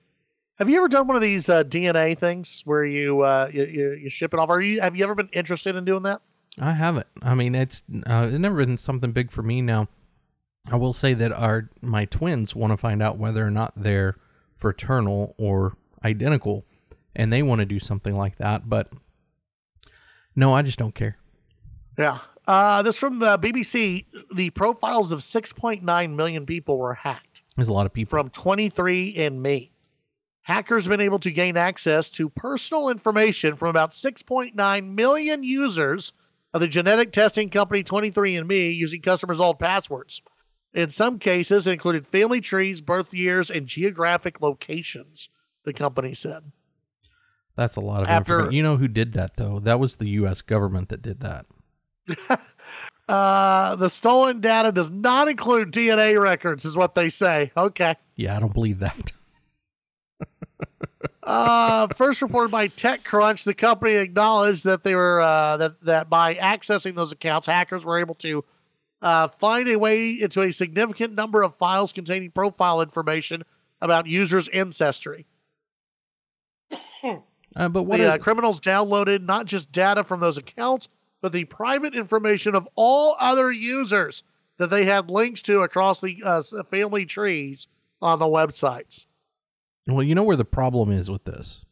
Have 0.59 0.71
you 0.71 0.79
ever 0.79 0.89
done 0.89 1.07
one 1.07 1.17
of 1.17 1.23
these 1.23 1.49
uh, 1.51 1.65
DNA 1.65 2.17
things 2.17 2.63
where 2.65 2.85
you, 2.85 3.21
uh, 3.21 3.51
you, 3.53 3.65
you 3.65 3.93
you 3.93 4.11
ship 4.11 4.33
it 4.33 4.41
off? 4.41 4.49
Are 4.49 4.61
you 4.61 4.81
have 4.81 4.97
you 4.97 5.05
ever 5.05 5.15
been 5.15 5.29
interested 5.33 5.77
in 5.77 5.85
doing 5.85 6.05
that? 6.05 6.23
I 6.59 6.73
haven't. 6.73 7.07
I 7.21 7.35
mean, 7.35 7.55
it's 7.55 7.83
uh, 8.07 8.29
it's 8.31 8.39
never 8.39 8.57
been 8.65 8.79
something 8.79 9.13
big 9.13 9.31
for 9.31 9.43
me. 9.43 9.61
Now, 9.61 9.89
I 10.71 10.77
will 10.77 10.95
say 10.95 11.13
that 11.15 11.33
our 11.33 11.69
my 11.83 12.07
twins 12.07 12.57
want 12.57 12.73
to 12.73 12.79
find 12.79 13.03
out 13.03 13.19
whether 13.19 13.47
or 13.47 13.51
not 13.51 13.75
they're 13.77 14.17
fraternal 14.57 15.35
or 15.37 15.77
identical, 16.05 16.65
and 17.15 17.31
they 17.31 17.43
want 17.43 17.59
to 17.59 17.67
do 17.67 17.79
something 17.79 18.17
like 18.17 18.39
that. 18.39 18.69
But 18.71 18.91
no, 20.35 20.55
I 20.55 20.63
just 20.63 20.79
don't 20.79 20.95
care. 20.95 21.19
Yeah, 21.99 22.19
uh, 22.47 22.83
this 22.83 22.97
from 22.97 23.19
the 23.19 23.39
BBC. 23.39 24.07
The 24.35 24.51
profiles 24.51 25.13
of 25.13 25.21
6.9 25.21 26.15
million 26.15 26.47
people 26.47 26.79
were 26.79 26.95
hacked. 26.95 27.43
There's 27.57 27.69
a 27.69 27.73
lot 27.73 27.87
of 27.87 27.93
people. 27.93 28.11
From 28.11 28.31
23andMe. 28.31 29.71
Hackers 30.43 30.85
have 30.85 30.91
been 30.91 31.01
able 31.01 31.19
to 31.19 31.33
gain 31.33 31.57
access 31.57 32.09
to 32.11 32.29
personal 32.29 32.89
information 32.89 33.57
from 33.57 33.69
about 33.69 33.91
6.9 33.91 34.95
million 34.95 35.43
users 35.43 36.13
of 36.55 36.61
the 36.61 36.69
genetic 36.69 37.13
testing 37.13 37.51
company 37.51 37.83
23andMe 37.83 38.75
using 38.75 39.03
customers' 39.03 39.41
old 39.41 39.59
passwords. 39.59 40.23
In 40.73 40.91
some 40.91 41.19
cases, 41.19 41.67
it 41.67 41.73
included 41.73 42.07
family 42.07 42.41
trees, 42.41 42.81
birth 42.81 43.13
years, 43.13 43.51
and 43.51 43.67
geographic 43.67 44.41
locations, 44.41 45.31
the 45.65 45.73
company 45.73 46.15
said. 46.15 46.53
That's 47.57 47.77
a 47.77 47.81
lot 47.81 48.03
of 48.03 48.09
After, 48.09 48.35
information. 48.35 48.57
You 48.57 48.63
know 48.63 48.77
who 48.77 48.87
did 48.87 49.15
that, 49.15 49.37
though? 49.37 49.59
That 49.59 49.81
was 49.81 49.97
the 49.97 50.11
U.S. 50.11 50.43
government 50.43 50.91
that 50.91 51.03
did 51.03 51.21
that. 51.21 51.47
uh, 53.09 53.77
the 53.77 53.89
stolen 53.89 54.41
data 54.41 54.73
does 54.73 54.91
not 54.91 55.29
include 55.29 55.73
DNA 55.73 56.21
records, 56.21 56.65
is 56.65 56.77
what 56.77 56.95
they 56.95 57.09
say. 57.09 57.53
Okay. 57.57 57.95
Yeah, 58.17 58.37
I 58.37 58.41
don't 58.41 58.55
believe 58.55 58.79
that. 58.81 59.13
uh, 61.23 61.89
first 61.89 62.23
reported 62.23 62.51
by 62.51 62.69
TechCrunch, 62.69 63.45
the 63.45 63.55
company 63.55 63.95
acknowledged 63.95 64.65
that 64.65 64.83
they 64.83 64.95
were 64.95 65.21
uh, 65.21 65.57
that 65.59 65.81
that 65.83 66.11
by 66.11 66.35
accessing 66.35 66.95
those 66.95 67.13
accounts, 67.13 67.47
hackers 67.47 67.85
were 67.85 67.99
able 67.99 68.15
to 68.17 68.45
uh, 69.03 69.29
find 69.29 69.69
a 69.69 69.77
way 69.77 70.11
into 70.11 70.43
a 70.43 70.53
significant 70.53 71.15
number 71.15 71.43
of 71.43 71.55
files 71.57 71.93
containing 71.93 72.31
profile 72.31 72.81
information 72.81 73.43
about 73.81 74.07
users' 74.07 74.49
ancestry. 74.49 75.27
Uh, 77.55 77.71
but 77.71 77.85
what 77.85 77.97
the 77.97 78.13
uh, 78.13 78.19
criminals 78.19 78.61
downloaded 78.61 79.23
not 79.23 79.47
just 79.47 79.73
data 79.73 80.05
from 80.05 80.21
those 80.21 80.37
accounts, 80.37 80.91
but 81.21 81.33
the 81.33 81.45
private 81.45 81.95
information 81.95 82.55
of 82.55 82.69
all 82.75 83.17
other 83.19 83.51
users 83.51 84.23
that 84.59 84.71
they 84.71 84.85
had 84.85 85.11
links 85.11 85.43
to 85.43 85.61
across 85.61 86.01
the 86.01 86.23
uh, 86.25 86.43
family 86.71 87.05
trees 87.05 87.69
on 88.01 88.19
the 88.19 88.27
websites. 88.27 89.07
Well, 89.87 90.03
you 90.03 90.15
know 90.15 90.25
where 90.25 90.37
the 90.37 90.45
problem 90.45 90.91
is 90.91 91.11
with 91.11 91.25
this. 91.25 91.65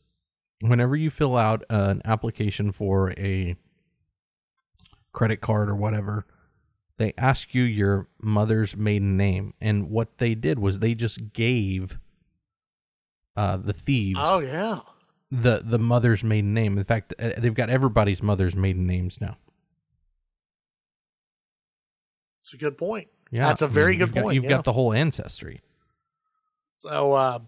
Whenever 0.60 0.96
you 0.96 1.10
fill 1.10 1.36
out 1.36 1.64
an 1.68 2.00
application 2.04 2.72
for 2.72 3.12
a 3.12 3.56
credit 5.12 5.40
card 5.40 5.68
or 5.68 5.76
whatever, 5.76 6.26
they 6.96 7.12
ask 7.18 7.54
you 7.54 7.62
your 7.62 8.08
mother's 8.20 8.76
maiden 8.76 9.16
name. 9.16 9.54
And 9.60 9.90
what 9.90 10.18
they 10.18 10.34
did 10.34 10.58
was 10.58 10.78
they 10.78 10.94
just 10.94 11.32
gave 11.32 11.98
uh, 13.36 13.56
the 13.56 13.72
thieves. 13.72 14.20
Oh, 14.22 14.38
yeah 14.38 14.80
the 15.30 15.62
the 15.64 15.78
mother's 15.78 16.22
maiden 16.22 16.54
name. 16.54 16.78
In 16.78 16.84
fact, 16.84 17.14
uh, 17.18 17.32
they've 17.38 17.54
got 17.54 17.70
everybody's 17.70 18.22
mother's 18.22 18.56
maiden 18.56 18.86
names 18.86 19.20
now. 19.20 19.36
It's 22.42 22.52
a 22.52 22.56
good 22.56 22.76
point. 22.76 23.08
Yeah, 23.30 23.46
that's 23.48 23.62
a 23.62 23.66
very 23.66 23.94
I 23.94 23.98
mean, 23.98 24.06
good 24.06 24.22
point. 24.22 24.34
You've 24.34 24.44
yeah. 24.44 24.50
got 24.50 24.64
the 24.64 24.72
whole 24.72 24.92
ancestry. 24.92 25.62
So, 26.76 27.14
uh, 27.14 27.38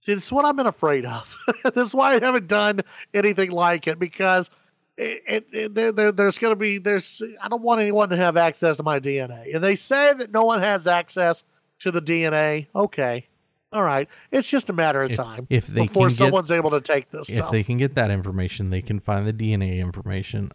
see, 0.00 0.14
this 0.14 0.24
is 0.24 0.32
what 0.32 0.44
I've 0.44 0.56
been 0.56 0.66
afraid 0.66 1.04
of. 1.04 1.36
this 1.74 1.88
is 1.88 1.94
why 1.94 2.14
I 2.14 2.20
haven't 2.20 2.48
done 2.48 2.80
anything 3.12 3.50
like 3.50 3.86
it 3.86 3.98
because 3.98 4.50
it, 4.96 5.22
it, 5.26 5.46
it 5.52 5.74
there, 5.74 5.92
there, 5.92 6.12
there's 6.12 6.38
going 6.38 6.52
to 6.52 6.56
be 6.56 6.78
there's 6.78 7.22
I 7.42 7.48
don't 7.48 7.62
want 7.62 7.80
anyone 7.80 8.08
to 8.08 8.16
have 8.16 8.36
access 8.36 8.78
to 8.78 8.82
my 8.82 9.00
DNA, 9.00 9.54
and 9.54 9.62
they 9.62 9.76
say 9.76 10.12
that 10.14 10.32
no 10.32 10.44
one 10.44 10.60
has 10.60 10.86
access 10.86 11.44
to 11.80 11.90
the 11.90 12.02
DNA. 12.02 12.66
Okay, 12.74 13.26
all 13.72 13.82
right. 13.82 14.08
It's 14.30 14.48
just 14.48 14.68
a 14.68 14.72
matter 14.72 15.02
of 15.02 15.12
if, 15.12 15.16
time 15.16 15.46
if 15.50 15.66
they 15.66 15.86
before 15.86 16.10
someone's 16.10 16.48
get, 16.48 16.56
able 16.56 16.70
to 16.70 16.80
take 16.80 17.10
this 17.10 17.28
if 17.28 17.38
stuff. 17.38 17.50
they 17.52 17.62
can 17.62 17.78
get 17.78 17.94
that 17.94 18.10
information, 18.10 18.70
they 18.70 18.82
can 18.82 18.98
find 19.00 19.26
the 19.26 19.32
DNA 19.32 19.78
information. 19.78 20.50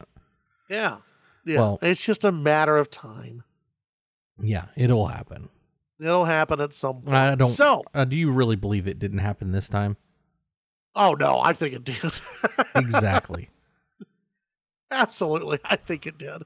Yeah. 0.70 0.98
Yeah. 1.46 1.60
Well, 1.60 1.80
it's 1.82 2.04
just 2.04 2.26
a 2.26 2.32
matter 2.32 2.76
of 2.78 2.90
time. 2.90 3.44
Yeah, 4.42 4.66
it'll 4.76 5.08
happen. 5.08 5.50
It'll 6.00 6.26
happen 6.26 6.60
at 6.60 6.74
some 6.74 7.02
point. 7.02 7.16
I 7.16 7.36
don't. 7.36 7.50
So, 7.50 7.84
uh, 7.94 8.04
do 8.04 8.18
you 8.18 8.32
really 8.32 8.58
believe 8.58 8.88
it 8.88 9.00
didn't 9.00 9.20
happen 9.20 9.52
this 9.52 9.70
time? 9.70 9.96
Oh 10.96 11.14
no, 11.14 11.40
I 11.40 11.54
think 11.54 11.74
it 11.74 11.84
did. 11.84 12.20
exactly. 12.76 13.50
Absolutely, 14.92 15.60
I 15.64 15.78
think 15.78 16.06
it 16.06 16.18
did. 16.18 16.44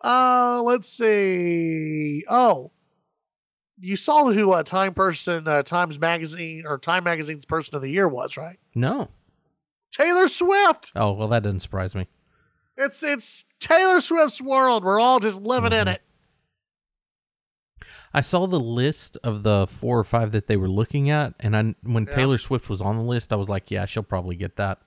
Uh, 0.00 0.62
let's 0.64 0.88
see. 0.88 2.24
Oh, 2.28 2.70
you 3.78 3.96
saw 3.96 4.30
who 4.32 4.52
uh, 4.52 4.62
Time 4.62 4.94
Person, 4.94 5.46
uh, 5.46 5.62
Times 5.62 5.98
Magazine, 5.98 6.64
or 6.66 6.78
Time 6.78 7.04
Magazine's 7.04 7.44
Person 7.44 7.74
of 7.74 7.82
the 7.82 7.90
Year 7.90 8.08
was, 8.08 8.36
right? 8.36 8.58
No. 8.74 9.08
Taylor 9.90 10.28
Swift. 10.28 10.92
Oh 10.94 11.12
well, 11.12 11.28
that 11.28 11.42
doesn't 11.42 11.60
surprise 11.60 11.94
me. 11.94 12.08
It's 12.76 13.02
it's 13.02 13.44
Taylor 13.60 14.00
Swift's 14.00 14.40
world. 14.40 14.84
We're 14.84 15.00
all 15.00 15.20
just 15.20 15.40
living 15.40 15.70
mm-hmm. 15.70 15.88
in 15.88 15.94
it. 15.94 16.02
I 18.12 18.20
saw 18.20 18.46
the 18.46 18.60
list 18.60 19.18
of 19.22 19.42
the 19.42 19.66
four 19.66 19.98
or 19.98 20.04
five 20.04 20.32
that 20.32 20.46
they 20.46 20.56
were 20.56 20.68
looking 20.68 21.10
at, 21.10 21.34
and 21.40 21.56
I 21.56 21.74
when 21.82 22.04
yeah. 22.04 22.12
Taylor 22.12 22.38
Swift 22.38 22.68
was 22.68 22.80
on 22.80 22.96
the 22.96 23.02
list, 23.02 23.32
I 23.32 23.36
was 23.36 23.48
like, 23.48 23.70
yeah, 23.70 23.86
she'll 23.86 24.02
probably 24.02 24.36
get 24.36 24.56
that. 24.56 24.78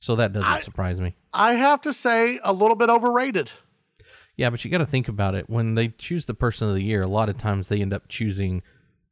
So 0.00 0.16
that 0.16 0.32
doesn't 0.32 0.50
I, 0.50 0.60
surprise 0.60 1.00
me. 1.00 1.14
I 1.32 1.54
have 1.54 1.82
to 1.82 1.92
say, 1.92 2.40
a 2.42 2.52
little 2.52 2.76
bit 2.76 2.88
overrated. 2.88 3.52
Yeah, 4.40 4.48
but 4.48 4.64
you 4.64 4.70
got 4.70 4.78
to 4.78 4.86
think 4.86 5.06
about 5.06 5.34
it. 5.34 5.50
When 5.50 5.74
they 5.74 5.88
choose 5.88 6.24
the 6.24 6.32
person 6.32 6.66
of 6.66 6.74
the 6.74 6.82
year, 6.82 7.02
a 7.02 7.06
lot 7.06 7.28
of 7.28 7.36
times 7.36 7.68
they 7.68 7.82
end 7.82 7.92
up 7.92 8.08
choosing 8.08 8.62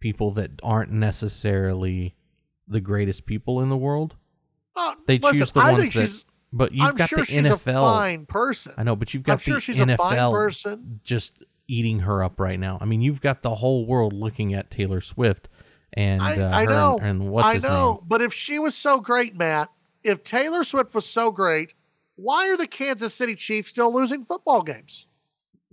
people 0.01 0.31
that 0.31 0.53
aren't 0.63 0.91
necessarily 0.91 2.15
the 2.67 2.81
greatest 2.81 3.27
people 3.27 3.61
in 3.61 3.69
the 3.69 3.77
world. 3.77 4.17
Uh, 4.75 4.95
they 5.07 5.19
listen, 5.19 5.39
choose 5.39 5.53
the 5.53 5.61
I 5.61 5.73
ones 5.73 5.93
that. 5.93 6.25
But 6.51 6.73
you've 6.73 6.83
I'm 6.83 6.95
got 6.95 7.11
sure 7.11 7.19
the 7.19 7.27
she's 7.27 7.45
NFL. 7.45 7.77
A 7.77 7.99
fine 7.99 8.25
person. 8.25 8.73
I 8.79 8.85
know, 8.85 8.97
but 8.97 9.13
you've 9.13 9.23
got 9.23 9.33
I'm 9.33 9.37
the 9.37 9.43
sure 9.43 9.61
she's 9.61 9.77
NFL 9.77 10.31
a 10.31 10.33
person. 10.33 11.01
just 11.05 11.43
eating 11.67 12.01
her 12.01 12.25
up 12.25 12.41
right 12.41 12.59
now. 12.59 12.79
I 12.81 12.87
mean, 12.87 13.03
you've 13.03 13.21
got 13.21 13.43
the 13.43 13.57
whole 13.57 13.85
world 13.85 14.15
looking 14.15 14.55
at 14.55 14.71
Taylor 14.71 15.03
Swift 15.03 15.51
and 15.93 16.23
I, 16.23 16.39
uh, 16.39 16.57
I 16.57 16.65
know, 16.65 16.97
and, 17.03 17.23
and 17.25 17.31
what's 17.31 17.49
I 17.49 17.55
his 17.55 17.65
know, 17.65 17.97
name? 17.97 18.01
but 18.09 18.23
if 18.23 18.33
she 18.33 18.59
was 18.59 18.75
so 18.75 18.99
great, 18.99 19.37
Matt, 19.37 19.71
if 20.03 20.25
Taylor 20.25 20.65
Swift 20.65 20.95
was 20.95 21.05
so 21.05 21.31
great, 21.31 21.75
why 22.17 22.49
are 22.49 22.57
the 22.57 22.67
Kansas 22.67 23.13
City 23.13 23.35
Chiefs 23.35 23.69
still 23.69 23.93
losing 23.93 24.25
football 24.25 24.63
games? 24.63 25.07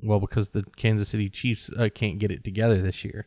Well, 0.01 0.19
because 0.19 0.49
the 0.49 0.63
Kansas 0.75 1.09
City 1.09 1.29
Chiefs 1.29 1.71
uh, 1.77 1.89
can't 1.93 2.19
get 2.19 2.31
it 2.31 2.43
together 2.43 2.81
this 2.81 3.03
year. 3.03 3.25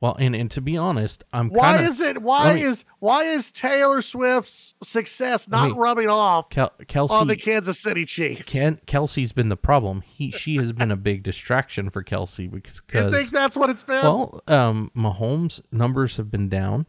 Well, 0.00 0.16
and, 0.18 0.34
and 0.34 0.50
to 0.52 0.62
be 0.62 0.78
honest, 0.78 1.24
I'm 1.30 1.50
why 1.50 1.76
kinda, 1.76 1.90
is 1.90 2.00
it 2.00 2.22
why 2.22 2.54
me, 2.54 2.62
is 2.62 2.86
why 3.00 3.24
is 3.24 3.52
Taylor 3.52 4.00
Swift's 4.00 4.74
success 4.82 5.46
not 5.46 5.72
me, 5.72 5.74
rubbing 5.76 6.08
off 6.08 6.48
Kel, 6.48 6.72
Kelce, 6.84 7.10
on 7.10 7.26
the 7.26 7.36
Kansas 7.36 7.78
City 7.78 8.06
Chiefs? 8.06 8.44
Ken, 8.44 8.80
Kelce's 8.86 9.32
been 9.32 9.50
the 9.50 9.58
problem. 9.58 10.02
He 10.06 10.30
she 10.30 10.56
has 10.56 10.72
been 10.72 10.90
a 10.90 10.96
big 10.96 11.22
distraction 11.22 11.90
for 11.90 12.02
Kelce 12.02 12.50
because. 12.50 12.80
You 12.94 13.10
think 13.10 13.30
that's 13.30 13.56
what 13.56 13.68
it's 13.68 13.82
been? 13.82 14.02
Well, 14.02 14.42
um, 14.46 14.90
Mahomes' 14.96 15.60
numbers 15.70 16.16
have 16.16 16.30
been 16.30 16.48
down, 16.48 16.86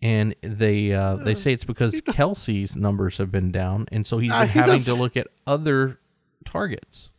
and 0.00 0.34
they 0.40 0.94
uh, 0.94 1.16
they 1.16 1.34
say 1.34 1.52
it's 1.52 1.64
because 1.64 2.00
Kelce's 2.00 2.76
numbers 2.76 3.18
have 3.18 3.30
been 3.30 3.52
down, 3.52 3.86
and 3.92 4.06
so 4.06 4.18
he's 4.18 4.30
been 4.32 4.40
uh, 4.40 4.46
he 4.46 4.58
having 4.58 4.80
to 4.80 4.94
look 4.94 5.18
at 5.18 5.26
other 5.46 5.98
targets. 6.46 7.10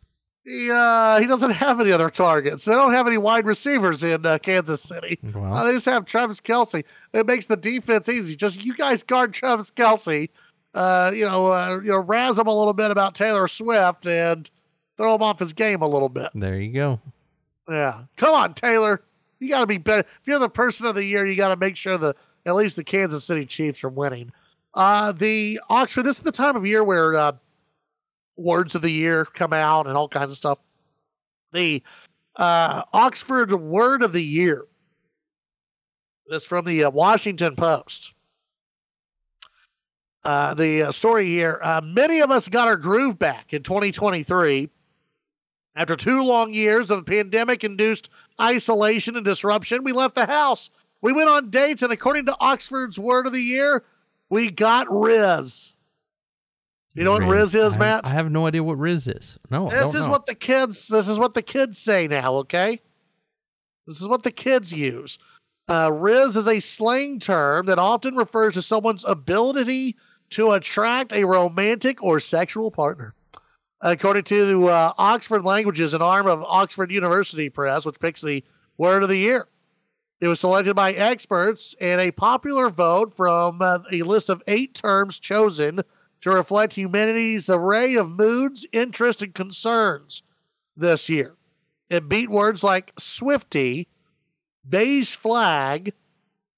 He 0.46 0.70
uh, 0.70 1.18
he 1.18 1.26
doesn't 1.26 1.50
have 1.50 1.80
any 1.80 1.90
other 1.90 2.08
targets. 2.08 2.64
They 2.64 2.72
don't 2.72 2.92
have 2.92 3.08
any 3.08 3.18
wide 3.18 3.46
receivers 3.46 4.04
in 4.04 4.24
uh, 4.24 4.38
Kansas 4.38 4.80
City. 4.80 5.18
Well, 5.34 5.52
uh, 5.52 5.64
they 5.64 5.72
just 5.72 5.86
have 5.86 6.04
Travis 6.04 6.40
Kelce. 6.40 6.84
It 7.12 7.26
makes 7.26 7.46
the 7.46 7.56
defense 7.56 8.08
easy. 8.08 8.36
Just 8.36 8.62
you 8.62 8.74
guys 8.76 9.02
guard 9.02 9.34
Travis 9.34 9.72
Kelce. 9.72 10.28
Uh, 10.72 11.10
you 11.12 11.26
know, 11.26 11.48
uh, 11.48 11.80
you 11.82 11.90
know, 11.90 11.98
razz 11.98 12.38
him 12.38 12.46
a 12.46 12.56
little 12.56 12.74
bit 12.74 12.92
about 12.92 13.16
Taylor 13.16 13.48
Swift 13.48 14.06
and 14.06 14.48
throw 14.96 15.16
him 15.16 15.22
off 15.22 15.40
his 15.40 15.52
game 15.52 15.82
a 15.82 15.88
little 15.88 16.08
bit. 16.08 16.30
There 16.32 16.60
you 16.60 16.72
go. 16.72 17.00
Yeah, 17.68 18.02
come 18.16 18.34
on, 18.34 18.54
Taylor. 18.54 19.02
You 19.40 19.48
got 19.48 19.60
to 19.60 19.66
be 19.66 19.78
better. 19.78 20.00
If 20.00 20.26
you're 20.26 20.38
the 20.38 20.48
person 20.48 20.86
of 20.86 20.94
the 20.94 21.02
year, 21.04 21.26
you 21.26 21.34
got 21.34 21.48
to 21.48 21.56
make 21.56 21.76
sure 21.76 21.98
the 21.98 22.14
at 22.44 22.54
least 22.54 22.76
the 22.76 22.84
Kansas 22.84 23.24
City 23.24 23.46
Chiefs 23.46 23.82
are 23.82 23.88
winning. 23.88 24.30
Uh, 24.74 25.10
the 25.10 25.60
Oxford. 25.68 26.04
This 26.04 26.18
is 26.18 26.22
the 26.22 26.30
time 26.30 26.54
of 26.54 26.64
year 26.64 26.84
where 26.84 27.16
uh, 27.16 27.32
words 28.36 28.74
of 28.74 28.82
the 28.82 28.90
year 28.90 29.24
come 29.24 29.52
out 29.52 29.86
and 29.86 29.96
all 29.96 30.08
kinds 30.08 30.30
of 30.30 30.36
stuff. 30.36 30.58
The 31.52 31.82
uh, 32.36 32.82
Oxford 32.92 33.52
Word 33.52 34.02
of 34.02 34.12
the 34.12 34.22
Year. 34.22 34.66
This 36.28 36.44
from 36.44 36.64
the 36.64 36.84
uh, 36.84 36.90
Washington 36.90 37.56
Post. 37.56 38.12
Uh, 40.24 40.54
the 40.54 40.82
uh, 40.82 40.92
story 40.92 41.26
here 41.26 41.60
uh, 41.62 41.80
many 41.84 42.18
of 42.18 42.32
us 42.32 42.48
got 42.48 42.66
our 42.66 42.76
groove 42.76 43.16
back 43.16 43.52
in 43.52 43.62
2023 43.62 44.68
after 45.76 45.94
two 45.94 46.20
long 46.20 46.52
years 46.52 46.90
of 46.90 47.06
pandemic 47.06 47.62
induced 47.62 48.08
isolation 48.40 49.14
and 49.14 49.24
disruption. 49.24 49.84
We 49.84 49.92
left 49.92 50.16
the 50.16 50.26
house. 50.26 50.70
We 51.00 51.12
went 51.12 51.28
on 51.28 51.50
dates, 51.50 51.82
and 51.82 51.92
according 51.92 52.26
to 52.26 52.36
Oxford's 52.40 52.98
Word 52.98 53.26
of 53.26 53.32
the 53.32 53.40
Year, 53.40 53.84
we 54.28 54.50
got 54.50 54.88
Rizz. 54.88 55.75
You 56.96 57.04
know 57.04 57.12
what 57.12 57.22
Rizz 57.22 57.54
is, 57.54 57.76
I, 57.76 57.78
Matt? 57.78 58.06
I 58.06 58.10
have 58.10 58.30
no 58.30 58.46
idea 58.46 58.64
what 58.64 58.78
Rizz 58.78 59.14
is. 59.14 59.38
No, 59.50 59.68
this 59.68 59.94
is 59.94 60.06
know. 60.06 60.12
what 60.12 60.24
the 60.24 60.34
kids. 60.34 60.88
This 60.88 61.08
is 61.08 61.18
what 61.18 61.34
the 61.34 61.42
kids 61.42 61.78
say 61.78 62.06
now. 62.08 62.36
Okay, 62.36 62.80
this 63.86 64.00
is 64.00 64.08
what 64.08 64.22
the 64.22 64.30
kids 64.30 64.72
use. 64.72 65.18
Uh, 65.68 65.88
Rizz 65.88 66.36
is 66.36 66.48
a 66.48 66.58
slang 66.58 67.20
term 67.20 67.66
that 67.66 67.78
often 67.78 68.16
refers 68.16 68.54
to 68.54 68.62
someone's 68.62 69.04
ability 69.04 69.96
to 70.30 70.52
attract 70.52 71.12
a 71.12 71.24
romantic 71.24 72.02
or 72.02 72.18
sexual 72.18 72.70
partner. 72.70 73.14
According 73.82 74.24
to 74.24 74.68
uh, 74.68 74.94
Oxford 74.96 75.44
Languages, 75.44 75.92
an 75.92 76.00
arm 76.00 76.26
of 76.26 76.42
Oxford 76.44 76.90
University 76.90 77.50
Press, 77.50 77.84
which 77.84 78.00
picks 78.00 78.22
the 78.22 78.42
word 78.78 79.02
of 79.02 79.10
the 79.10 79.18
year. 79.18 79.48
It 80.20 80.28
was 80.28 80.40
selected 80.40 80.74
by 80.74 80.92
experts 80.92 81.74
in 81.78 82.00
a 82.00 82.10
popular 82.10 82.70
vote 82.70 83.14
from 83.14 83.60
uh, 83.60 83.80
a 83.92 84.00
list 84.00 84.30
of 84.30 84.42
eight 84.46 84.74
terms 84.74 85.18
chosen 85.18 85.82
to 86.22 86.30
reflect 86.30 86.72
humanity's 86.72 87.48
array 87.48 87.94
of 87.94 88.10
moods, 88.10 88.66
interests, 88.72 89.22
and 89.22 89.34
concerns 89.34 90.22
this 90.76 91.08
year. 91.08 91.36
It 91.88 92.08
beat 92.08 92.30
words 92.30 92.64
like 92.64 92.94
Swiftie, 92.96 93.86
beige 94.68 95.14
flag, 95.14 95.92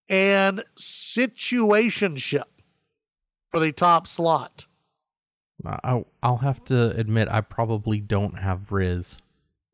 and 0.09 0.65
situationship 0.79 2.45
for 3.51 3.61
the 3.61 3.73
top 3.73 4.07
slot. 4.07 4.67
I'll, 5.67 6.07
I'll 6.23 6.37
have 6.39 6.65
to 6.67 6.91
admit, 6.97 7.29
I 7.29 7.41
probably 7.41 8.01
don't 8.01 8.39
have 8.39 8.69
Rizz. 8.71 9.19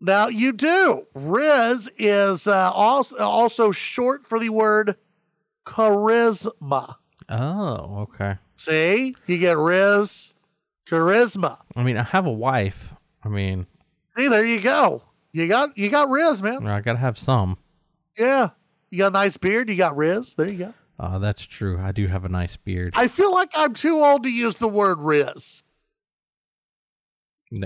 Now 0.01 0.29
you 0.29 0.53
do. 0.53 1.07
Rizz 1.15 1.89
is 1.99 2.47
uh, 2.47 2.71
also 2.73 3.17
also 3.17 3.71
short 3.71 4.27
for 4.27 4.39
the 4.39 4.51
word 4.51 4.97
charisma. 5.67 6.97
Oh, 7.29 8.01
okay. 8.03 8.37
See, 8.57 9.15
you 9.27 9.39
get 9.39 9.57
Rizz, 9.57 10.33
charisma. 10.89 11.59
I 11.77 11.83
mean, 11.83 11.97
I 11.97 12.03
have 12.03 12.27
a 12.27 12.33
wife. 12.33 12.95
I 13.23 13.29
mean, 13.29 13.67
see, 14.17 14.29
there 14.29 14.45
you 14.45 14.61
go. 14.61 15.03
You 15.33 15.49
got 15.49 15.77
you 15.77 15.89
got 15.91 16.09
Rizz, 16.09 16.43
man. 16.43 16.67
I 16.67 16.81
gotta 16.81 16.99
have 16.99 17.19
some. 17.19 17.59
Yeah, 18.19 18.51
you 18.91 18.99
got 18.99 19.09
a 19.09 19.11
nice 19.11 19.37
beard. 19.37 19.69
You 19.69 19.77
got 19.77 19.97
Rizz. 19.97 20.37
There 20.37 20.51
you 20.51 20.59
go. 20.59 20.75
Oh, 20.99 21.19
that's 21.19 21.45
true. 21.45 21.81
I 21.81 21.93
do 21.93 22.07
have 22.07 22.25
a 22.25 22.29
nice 22.29 22.57
beard. 22.57 22.95
I 22.97 23.09
feel 23.09 23.33
like 23.33 23.51
I'm 23.55 23.75
too 23.75 24.05
old 24.05 24.23
to 24.23 24.31
use 24.31 24.57
the 24.57 24.69
word 24.69 24.99
Rizz. 24.99 25.65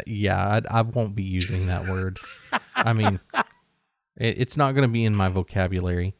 Yeah, 0.07 0.61
I, 0.71 0.79
I 0.79 0.83
won't 0.83 1.15
be 1.15 1.23
using 1.23 1.67
that 1.67 1.89
word. 1.89 2.19
I 2.75 2.93
mean, 2.93 3.21
it, 4.17 4.37
it's 4.39 4.57
not 4.57 4.73
going 4.75 4.89
to 4.89 4.93
be 4.93 5.05
in 5.05 5.15
my 5.15 5.29
vocabulary. 5.29 6.15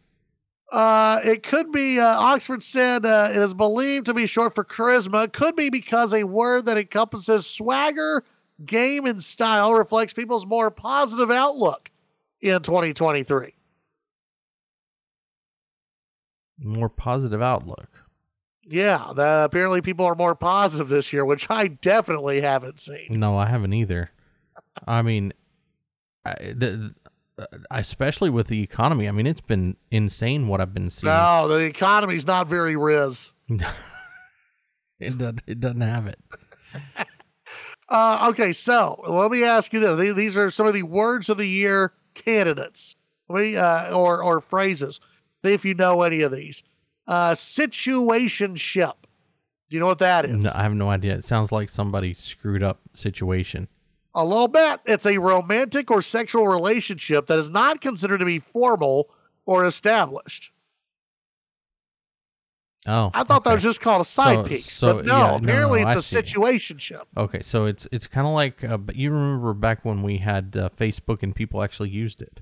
Uh, 0.71 1.21
it 1.25 1.43
could 1.43 1.73
be, 1.73 1.99
uh, 1.99 2.07
Oxford 2.07 2.63
said, 2.63 3.07
uh, 3.07 3.31
it 3.31 3.37
is 3.39 3.55
believed 3.55 4.07
to 4.07 4.15
be 4.15 4.27
short 4.27 4.55
for 4.55 4.65
charisma. 4.65 5.25
It 5.25 5.33
could 5.33 5.57
be 5.57 5.71
because 5.71 6.13
a 6.13 6.25
word 6.25 6.67
that 6.67 6.77
encompasses 6.77 7.47
swagger, 7.47 8.23
game, 8.67 9.07
and 9.07 9.23
style 9.23 9.73
reflects 9.73 10.13
people's 10.13 10.47
more 10.47 10.71
positive 10.71 11.31
outlook 11.31 11.91
in 12.43 12.61
2023. 12.61 13.55
More 16.61 16.89
positive 16.89 17.41
outlook. 17.41 17.89
Yeah, 18.65 19.13
the, 19.15 19.45
apparently 19.45 19.81
people 19.81 20.05
are 20.05 20.15
more 20.15 20.35
positive 20.35 20.91
this 20.91 21.13
year, 21.13 21.25
which 21.25 21.49
I 21.51 21.69
definitely 21.69 22.43
haven't 22.43 22.79
seen. 22.79 23.07
No, 23.11 23.39
I 23.39 23.47
haven't 23.47 23.73
either. 23.73 24.11
I 24.87 25.01
mean, 25.01 25.33
I, 26.27 26.35
the, 26.55 26.95
especially 27.71 28.31
with 28.31 28.49
the 28.49 28.63
economy. 28.63 29.09
I 29.09 29.13
mean, 29.13 29.27
it's 29.27 29.41
been 29.41 29.77
insane 29.91 30.49
what 30.49 30.61
I've 30.61 30.75
been 30.75 30.91
seeing. 30.91 31.13
No, 31.13 31.49
the 31.49 31.61
economy's 31.61 32.27
not 32.27 32.49
very 32.49 32.75
rizz. 32.75 33.33
it 35.01 35.19
doesn't. 35.19 35.43
It 35.47 35.61
doesn't 35.61 35.81
have 35.81 36.07
it. 36.07 36.19
uh, 37.89 38.29
okay, 38.31 38.53
so 38.53 39.03
let 39.07 39.31
me 39.31 39.45
ask 39.45 39.73
you 39.73 39.81
this: 39.81 40.17
These 40.17 40.37
are 40.37 40.51
some 40.51 40.67
of 40.67 40.75
the 40.75 40.83
words 40.83 41.29
of 41.29 41.39
the 41.39 41.47
year 41.47 41.93
candidates, 42.15 42.97
me, 43.29 43.57
uh, 43.57 43.95
or 43.95 44.23
or 44.23 44.41
phrases. 44.41 45.01
If 45.43 45.65
you 45.65 45.75
know 45.75 46.03
any 46.03 46.23
of 46.23 46.33
these. 46.33 46.63
Uh, 47.07 47.33
situationship. 47.33 48.93
Do 49.71 49.77
you 49.77 49.81
know 49.81 49.87
what 49.87 49.99
that 49.99 50.25
is? 50.27 50.37
No, 50.37 50.53
I 50.55 50.63
have 50.63 50.75
no 50.75 50.91
idea. 50.91 51.15
It 51.15 51.25
sounds 51.25 51.53
like 51.53 51.71
somebody 51.71 52.13
screwed 52.13 52.63
up 52.63 52.81
situation. 52.93 53.69
A 54.15 54.25
little 54.25 54.49
bit. 54.49 54.81
It's 54.87 55.07
a 55.07 55.19
romantic 55.19 55.91
or 55.91 56.03
sexual 56.03 56.49
relationship 56.49 57.27
that 57.27 57.39
is 57.39 57.51
not 57.51 57.81
considered 57.81 58.19
to 58.19 58.25
be 58.25 58.39
formal 58.39 59.11
or 59.47 59.65
established. 59.65 60.51
Oh, 62.87 63.11
I 63.13 63.25
thought 63.25 63.43
okay. 63.43 63.51
that 63.51 63.55
was 63.55 63.63
just 63.63 63.81
called 63.81 64.01
a 64.01 64.05
side 64.05 64.37
so, 64.37 64.45
piece, 64.45 64.73
so, 64.73 64.95
but 64.95 65.05
no, 65.05 65.19
yeah, 65.19 65.37
apparently 65.37 65.83
no, 65.83 65.91
no, 65.91 65.99
it's 65.99 66.13
a 66.13 66.23
situationship. 66.23 67.03
Okay, 67.17 67.43
so 67.43 67.67
it's 67.67 67.87
it's 67.93 68.07
kind 68.07 68.27
of 68.27 68.33
like, 68.33 68.65
uh, 68.65 68.79
but 68.79 68.97
you 68.97 69.11
remember 69.11 69.53
back 69.53 69.85
when 69.85 70.03
we 70.03 70.19
had 70.19 70.57
uh, 70.57 70.71
Facebook 70.71 71.23
and 71.23 71.35
people 71.35 71.63
actually 71.63 71.91
used 71.91 72.23
it. 72.23 72.41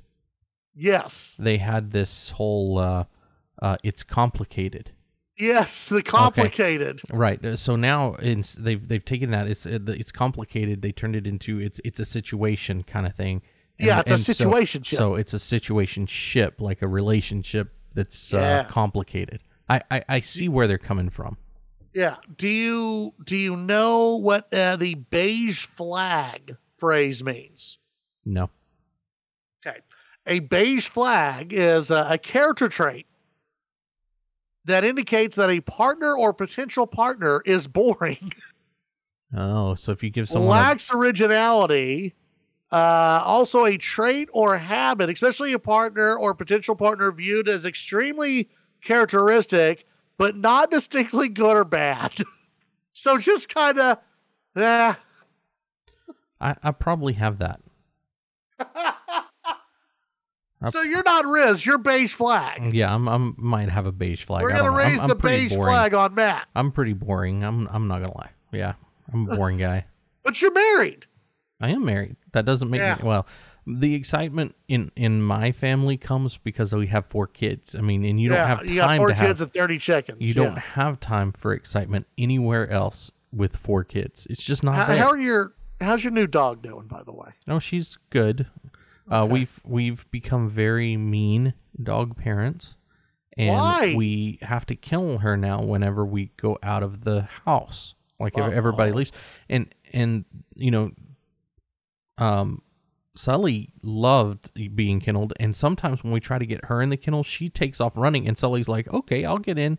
Yes, 0.74 1.34
they 1.38 1.56
had 1.56 1.90
this 1.90 2.30
whole. 2.30 2.78
Uh, 2.78 3.04
uh, 3.60 3.76
it's 3.82 4.02
complicated. 4.02 4.92
Yes, 5.38 5.90
the 5.90 6.02
complicated. 6.02 7.02
Okay. 7.04 7.16
Right. 7.16 7.44
Uh, 7.44 7.56
so 7.56 7.76
now 7.76 8.16
they've 8.18 8.88
they've 8.88 9.04
taken 9.04 9.30
that 9.32 9.46
it's 9.46 9.66
uh, 9.66 9.78
it's 9.86 10.10
complicated. 10.10 10.80
They 10.80 10.92
turned 10.92 11.14
it 11.14 11.26
into 11.26 11.60
it's 11.60 11.80
it's 11.84 12.00
a 12.00 12.06
situation 12.06 12.82
kind 12.82 13.06
of 13.06 13.14
thing. 13.14 13.42
And, 13.78 13.86
yeah, 13.86 14.00
it's 14.00 14.10
a 14.10 14.18
situation 14.18 14.82
so, 14.82 14.96
so, 14.96 15.14
it's 15.16 15.34
a 15.34 15.38
situation 15.38 16.06
ship, 16.06 16.60
like 16.60 16.80
a 16.80 16.88
relationship 16.88 17.74
that's 17.94 18.32
uh, 18.32 18.64
complicated. 18.68 19.42
I, 19.68 19.82
I 19.90 20.04
I 20.08 20.20
see 20.20 20.48
where 20.48 20.66
they're 20.66 20.78
coming 20.78 21.10
from. 21.10 21.36
Yeah. 21.92 22.16
Do 22.36 22.48
you 22.48 23.14
do 23.22 23.36
you 23.36 23.56
know 23.56 24.16
what 24.16 24.52
uh, 24.54 24.76
the 24.76 24.94
beige 24.94 25.66
flag 25.66 26.56
phrase 26.78 27.22
means? 27.22 27.78
No. 28.24 28.48
Okay. 29.66 29.80
A 30.26 30.38
beige 30.38 30.86
flag 30.86 31.52
is 31.52 31.90
a, 31.90 32.06
a 32.10 32.18
character 32.18 32.68
trait 32.68 33.06
that 34.66 34.84
indicates 34.84 35.36
that 35.36 35.48
a 35.50 35.60
partner 35.60 36.16
or 36.16 36.32
potential 36.32 36.86
partner 36.86 37.42
is 37.46 37.66
boring, 37.66 38.32
Oh, 39.34 39.74
so 39.74 39.92
if 39.92 40.02
you 40.02 40.10
give 40.10 40.28
someone 40.28 40.48
a- 40.48 40.60
lacks 40.60 40.92
originality, 40.92 42.14
uh, 42.70 43.22
also 43.24 43.64
a 43.64 43.76
trait 43.76 44.28
or 44.32 44.56
habit, 44.56 45.10
especially 45.10 45.52
a 45.52 45.58
partner 45.58 46.16
or 46.16 46.32
potential 46.34 46.76
partner 46.76 47.10
viewed 47.10 47.48
as 47.48 47.64
extremely 47.64 48.48
characteristic, 48.82 49.86
but 50.16 50.36
not 50.36 50.70
distinctly 50.70 51.28
good 51.28 51.56
or 51.56 51.64
bad. 51.64 52.14
so 52.92 53.18
just 53.18 53.48
kind 53.52 53.78
of, 53.78 53.98
eh. 54.54 54.94
I, 56.40 56.54
I 56.62 56.70
probably 56.70 57.14
have 57.14 57.38
that. 57.38 57.60
So 60.70 60.82
you're 60.82 61.02
not 61.02 61.24
Rizz, 61.24 61.64
you're 61.64 61.78
beige 61.78 62.12
flag. 62.12 62.72
Yeah, 62.74 62.94
I'm 62.94 63.08
I'm 63.08 63.34
might 63.38 63.68
have 63.70 63.86
a 63.86 63.92
beige 63.92 64.24
flag. 64.24 64.42
We're 64.42 64.50
I 64.50 64.58
gonna 64.58 64.64
don't 64.68 64.76
know. 64.76 64.82
I'm- 64.82 64.92
raise 64.92 65.00
I'm 65.02 65.08
the 65.08 65.16
pretty 65.16 65.44
beige 65.44 65.54
boring. 65.56 65.72
flag 65.72 65.94
on 65.94 66.14
Matt, 66.14 66.48
I'm 66.54 66.72
pretty 66.72 66.92
boring. 66.92 67.42
I'm 67.44 67.68
I'm 67.68 67.88
not 67.88 68.00
gonna 68.00 68.16
lie. 68.16 68.30
Yeah, 68.52 68.74
I'm 69.12 69.28
a 69.28 69.36
boring 69.36 69.58
guy. 69.58 69.86
but 70.22 70.40
you're 70.40 70.52
married. 70.52 71.06
I 71.60 71.70
am 71.70 71.84
married. 71.84 72.16
That 72.32 72.44
doesn't 72.44 72.70
make 72.70 72.80
Yeah. 72.80 72.96
me 72.96 73.02
well. 73.04 73.26
The 73.66 73.94
excitement 73.94 74.54
in 74.68 74.92
in 74.94 75.22
my 75.22 75.50
family 75.52 75.96
comes 75.96 76.36
because 76.38 76.72
we 76.74 76.86
have 76.86 77.06
four 77.06 77.26
kids. 77.26 77.74
I 77.74 77.80
mean, 77.80 78.04
and 78.04 78.20
you 78.20 78.30
yeah, 78.30 78.36
don't 78.38 78.46
have 78.58 78.70
you 78.70 78.76
got 78.76 78.86
time 78.86 78.98
four 78.98 79.08
to 79.08 79.14
kids 79.14 79.26
have 79.26 79.40
and 79.42 79.52
thirty 79.52 79.78
chickens. 79.78 80.18
you 80.20 80.28
yeah. 80.28 80.34
don't 80.34 80.58
have 80.58 81.00
time 81.00 81.32
for 81.32 81.52
excitement 81.52 82.06
anywhere 82.16 82.70
else 82.70 83.10
with 83.32 83.56
four 83.56 83.82
kids. 83.82 84.26
It's 84.30 84.44
just 84.44 84.62
not 84.62 84.74
How, 84.76 84.84
there. 84.86 84.98
how 84.98 85.08
are 85.10 85.18
your 85.18 85.52
How's 85.80 86.02
your 86.04 86.12
new 86.12 86.26
dog 86.26 86.62
doing, 86.62 86.86
by 86.86 87.02
the 87.02 87.12
way? 87.12 87.30
No, 87.46 87.58
she's 87.58 87.98
good. 88.10 88.46
Uh, 89.10 89.22
Okay. 89.24 89.32
we've 89.32 89.60
we've 89.64 90.10
become 90.10 90.48
very 90.48 90.96
mean 90.96 91.54
dog 91.82 92.16
parents, 92.16 92.76
and 93.36 93.50
Why? 93.54 93.94
we 93.96 94.38
have 94.42 94.66
to 94.66 94.74
kill 94.76 95.18
her 95.18 95.36
now 95.36 95.62
whenever 95.62 96.04
we 96.04 96.32
go 96.36 96.58
out 96.62 96.82
of 96.82 97.04
the 97.04 97.22
house. 97.44 97.94
Like 98.18 98.36
if 98.36 98.52
everybody 98.52 98.92
leaves, 98.92 99.12
and 99.48 99.72
and 99.92 100.24
you 100.54 100.70
know, 100.70 100.90
um, 102.18 102.62
Sully 103.14 103.70
loved 103.82 104.52
being 104.74 105.00
kennelled, 105.00 105.34
and 105.38 105.54
sometimes 105.54 106.02
when 106.02 106.12
we 106.12 106.20
try 106.20 106.38
to 106.38 106.46
get 106.46 106.64
her 106.66 106.82
in 106.82 106.88
the 106.90 106.96
kennel, 106.96 107.22
she 107.22 107.48
takes 107.48 107.80
off 107.80 107.96
running, 107.96 108.26
and 108.26 108.36
Sully's 108.36 108.68
like, 108.68 108.88
"Okay, 108.92 109.24
I'll 109.24 109.38
get 109.38 109.58
in." 109.58 109.78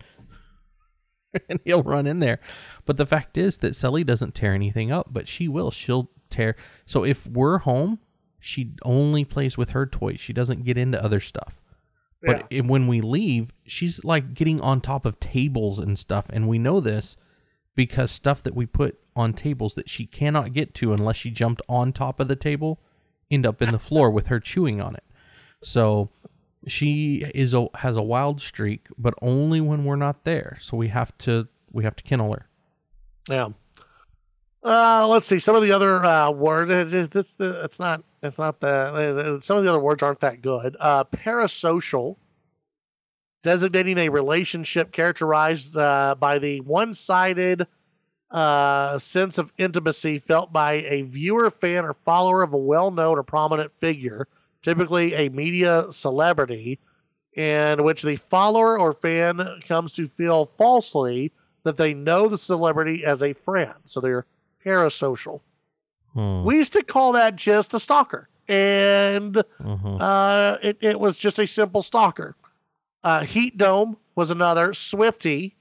and 1.50 1.60
he'll 1.66 1.84
run 1.84 2.08
in 2.08 2.20
there. 2.20 2.40
But 2.86 2.98
the 2.98 3.06
fact 3.06 3.38
is 3.38 3.58
that 3.60 3.76
Sully 3.76 4.04
doesn't 4.04 4.34
tear 4.34 4.54
anything 4.54 4.92
up, 4.92 5.08
but 5.12 5.28
she 5.28 5.48
will. 5.48 5.72
She'll 5.72 6.10
tear. 6.30 6.56
So 6.86 7.04
if 7.04 7.28
we're 7.28 7.60
home, 7.60 8.00
she 8.48 8.72
only 8.84 9.26
plays 9.26 9.58
with 9.58 9.72
her 9.72 9.86
toys. 9.86 10.20
She 10.20 10.34
doesn't 10.34 10.64
get 10.64 10.78
into 10.78 11.04
other 11.04 11.20
stuff. 11.20 11.62
But 12.22 12.48
Yeah. 12.52 12.60
i- 12.60 12.68
when 12.68 12.88
we 12.88 13.02
leave, 13.02 13.54
she's 13.66 14.04
like 14.04 14.34
getting 14.34 14.60
on 14.62 14.82
top 14.82 15.06
of 15.06 15.20
tables 15.20 15.80
and 15.80 15.98
stuff. 16.00 16.28
And 16.32 16.48
we 16.48 16.58
know 16.58 16.80
this 16.80 17.18
because 17.76 18.12
stuff 18.12 18.42
that 18.44 18.56
we 18.56 18.66
put 18.66 18.98
on 19.16 19.34
tables 19.34 19.76
that 19.76 19.90
she 19.90 20.06
cannot 20.06 20.54
get 20.54 20.74
to 20.76 20.94
unless 20.94 21.16
she 21.16 21.30
jumped 21.30 21.62
on 21.70 21.92
top 21.94 22.20
of 22.20 22.28
the 22.28 22.36
table 22.36 22.80
end 23.30 23.46
up 23.46 23.62
in 23.62 23.72
the 23.72 23.80
floor 23.80 24.10
with 24.10 24.28
her 24.28 24.40
chewing 24.40 24.80
on 24.82 24.96
it. 24.96 25.04
So 25.62 26.10
she 26.66 27.18
is 27.36 27.54
a, 27.54 27.68
has 27.76 27.96
a 27.96 28.02
wild 28.02 28.42
streak, 28.42 28.88
but 28.98 29.14
only 29.22 29.62
when 29.62 29.84
we're 29.86 29.96
not 29.96 30.24
there. 30.24 30.58
So 30.62 30.76
we 30.78 30.88
have 30.88 31.16
to 31.20 31.48
we 31.72 31.84
have 31.84 31.96
to 31.98 32.04
kennel 32.04 32.34
her. 32.34 32.48
Yeah. 33.30 33.50
Uh, 34.64 35.08
let's 35.08 35.28
see. 35.28 35.40
Some 35.40 35.56
of 35.56 35.62
the 35.62 35.72
other 35.72 36.04
uh, 36.04 36.32
words. 36.32 36.92
This 37.12 37.36
it's 37.40 37.80
not. 37.80 38.04
It's 38.24 38.40
not 38.40 38.60
that 38.62 39.40
Some 39.44 39.58
of 39.58 39.64
the 39.64 39.70
other 39.70 39.80
words 39.80 40.02
aren't 40.02 40.22
that 40.22 40.42
good. 40.42 40.76
Uh, 40.80 41.04
parasocial, 41.04 42.18
designating 43.44 43.98
a 44.00 44.10
relationship 44.10 44.92
characterized 44.92 45.78
uh, 45.78 46.16
by 46.20 46.40
the 46.40 46.62
one-sided 46.62 47.68
uh, 48.32 48.98
sense 49.00 49.38
of 49.38 49.54
intimacy 49.58 50.20
felt 50.20 50.52
by 50.52 50.74
a 50.74 51.04
viewer, 51.04 51.50
fan, 51.50 51.86
or 51.86 51.94
follower 51.94 52.42
of 52.42 52.54
a 52.54 52.58
well-known 52.58 53.18
or 53.18 53.24
prominent 53.24 53.72
figure, 53.78 54.28
typically 54.64 55.14
a 55.14 55.30
media 55.30 55.86
celebrity, 55.92 56.80
in 57.34 57.84
which 57.84 58.02
the 58.02 58.16
follower 58.16 58.80
or 58.80 58.94
fan 58.94 59.62
comes 59.68 59.92
to 59.94 60.08
feel 60.08 60.48
falsely 60.58 61.32
that 61.64 61.78
they 61.78 61.94
know 61.94 62.28
the 62.28 62.38
celebrity 62.38 63.06
as 63.06 63.22
a 63.22 63.34
friend. 63.34 63.76
So 63.86 64.02
they're 64.02 64.26
parasocial. 64.66 65.42
Hmm. 66.14 66.44
We 66.44 66.58
used 66.58 66.74
to 66.74 66.84
call 66.84 67.12
that 67.14 67.36
just 67.36 67.74
a 67.74 67.80
stalker. 67.80 68.30
And 68.48 69.36
Mhm. 69.62 69.98
uh, 70.00 70.58
it, 70.64 70.78
it 70.82 71.00
was 71.00 71.18
just 71.20 71.38
a 71.38 71.46
simple 71.48 71.82
stalker. 71.84 72.36
Uh, 73.04 73.24
Heat 73.24 73.58
Dome 73.58 73.98
was 74.16 74.30
another. 74.30 74.70
Swiftie 74.70 75.54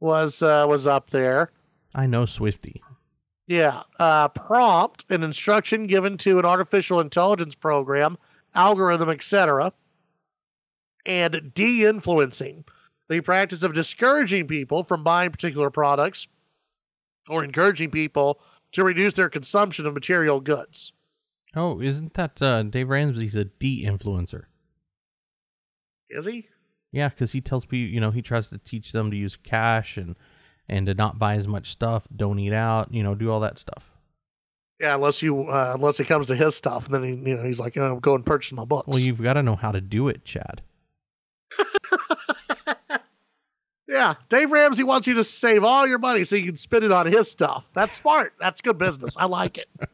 was 0.00 0.42
uh, 0.42 0.64
was 0.68 0.86
up 0.86 1.10
there. 1.10 1.50
I 1.94 2.06
know 2.06 2.22
Swiftie. 2.24 2.80
Yeah. 3.46 3.82
Uh, 3.98 4.28
prompt, 4.28 5.04
an 5.10 5.22
instruction 5.22 5.86
given 5.86 6.16
to 6.18 6.38
an 6.38 6.44
artificial 6.44 6.98
intelligence 7.00 7.54
program, 7.54 8.16
algorithm, 8.54 9.10
etc. 9.10 9.72
And 11.06 11.52
de 11.54 11.84
influencing, 11.84 12.64
the 13.08 13.20
practice 13.20 13.62
of 13.62 13.74
discouraging 13.74 14.46
people 14.46 14.84
from 14.84 15.04
buying 15.04 15.30
particular 15.30 15.68
products 15.70 16.26
or 17.28 17.44
encouraging 17.44 17.90
people 17.90 18.40
to 18.74 18.84
reduce 18.84 19.14
their 19.14 19.30
consumption 19.30 19.86
of 19.86 19.94
material 19.94 20.40
goods. 20.40 20.92
Oh, 21.56 21.80
isn't 21.80 22.14
that 22.14 22.42
uh, 22.42 22.62
Dave 22.64 22.88
Ramsey's 22.88 23.36
a 23.36 23.44
de-influencer? 23.44 24.44
Is 26.10 26.26
he? 26.26 26.48
Yeah, 26.92 27.08
because 27.08 27.32
he 27.32 27.40
tells 27.40 27.64
people, 27.64 27.92
you 27.92 28.00
know, 28.00 28.10
he 28.10 28.22
tries 28.22 28.50
to 28.50 28.58
teach 28.58 28.92
them 28.92 29.10
to 29.10 29.16
use 29.16 29.36
cash 29.36 29.96
and 29.96 30.16
and 30.66 30.86
to 30.86 30.94
not 30.94 31.18
buy 31.18 31.34
as 31.34 31.46
much 31.46 31.68
stuff, 31.70 32.08
don't 32.14 32.38
eat 32.38 32.52
out, 32.52 32.92
you 32.92 33.02
know, 33.02 33.14
do 33.14 33.30
all 33.30 33.40
that 33.40 33.58
stuff. 33.58 33.90
Yeah, 34.80 34.94
unless 34.94 35.20
you 35.20 35.42
uh, 35.42 35.72
unless 35.74 36.00
it 36.00 36.06
comes 36.06 36.26
to 36.26 36.36
his 36.36 36.54
stuff, 36.54 36.86
and 36.86 36.94
then 36.94 37.02
he 37.04 37.30
you 37.30 37.36
know 37.36 37.44
he's 37.44 37.60
like, 37.60 37.76
oh, 37.76 37.98
go 38.00 38.14
and 38.14 38.24
purchase 38.24 38.52
my 38.52 38.64
books. 38.64 38.88
Well, 38.88 38.98
you've 38.98 39.22
got 39.22 39.34
to 39.34 39.42
know 39.42 39.56
how 39.56 39.72
to 39.72 39.80
do 39.80 40.08
it, 40.08 40.24
Chad. 40.24 40.62
Yeah, 43.86 44.14
Dave 44.28 44.50
Ramsey 44.50 44.82
wants 44.82 45.06
you 45.06 45.14
to 45.14 45.24
save 45.24 45.62
all 45.62 45.86
your 45.86 45.98
money 45.98 46.24
so 46.24 46.36
you 46.36 46.46
can 46.46 46.56
spend 46.56 46.84
it 46.84 46.92
on 46.92 47.06
his 47.06 47.30
stuff. 47.30 47.68
That's 47.74 47.94
smart. 47.94 48.32
That's 48.40 48.60
good 48.60 48.78
business. 48.78 49.14
I 49.16 49.26
like 49.26 49.58
it. 49.58 49.68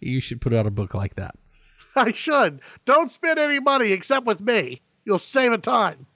You 0.00 0.20
should 0.20 0.40
put 0.40 0.54
out 0.54 0.66
a 0.66 0.70
book 0.70 0.94
like 0.94 1.16
that. 1.16 1.34
I 1.96 2.12
should. 2.12 2.60
Don't 2.84 3.10
spend 3.10 3.38
any 3.38 3.60
money 3.60 3.92
except 3.92 4.26
with 4.26 4.40
me. 4.40 4.82
You'll 5.04 5.18
save 5.18 5.52
a 5.52 5.58
ton. 5.58 6.06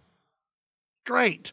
Great. 1.04 1.52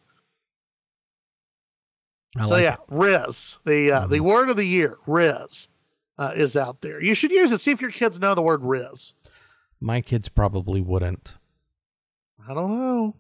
I 2.37 2.45
so 2.45 2.55
like 2.55 2.63
yeah, 2.63 2.73
it. 2.73 2.93
Rizz, 2.93 3.57
the 3.65 3.91
uh, 3.91 4.07
the 4.07 4.19
word 4.19 4.49
of 4.49 4.57
the 4.57 4.65
year, 4.65 4.97
Rizz, 5.07 5.67
uh, 6.17 6.33
is 6.35 6.57
out 6.57 6.81
there. 6.81 7.01
You 7.01 7.15
should 7.15 7.31
use 7.31 7.51
it. 7.51 7.59
See 7.59 7.71
if 7.71 7.81
your 7.81 7.91
kids 7.91 8.19
know 8.19 8.35
the 8.35 8.41
word 8.41 8.61
Rizz. 8.61 9.13
My 9.79 10.01
kids 10.01 10.27
probably 10.27 10.81
wouldn't. 10.81 11.37
I 12.47 12.53
don't 12.53 12.77
know. 12.77 13.15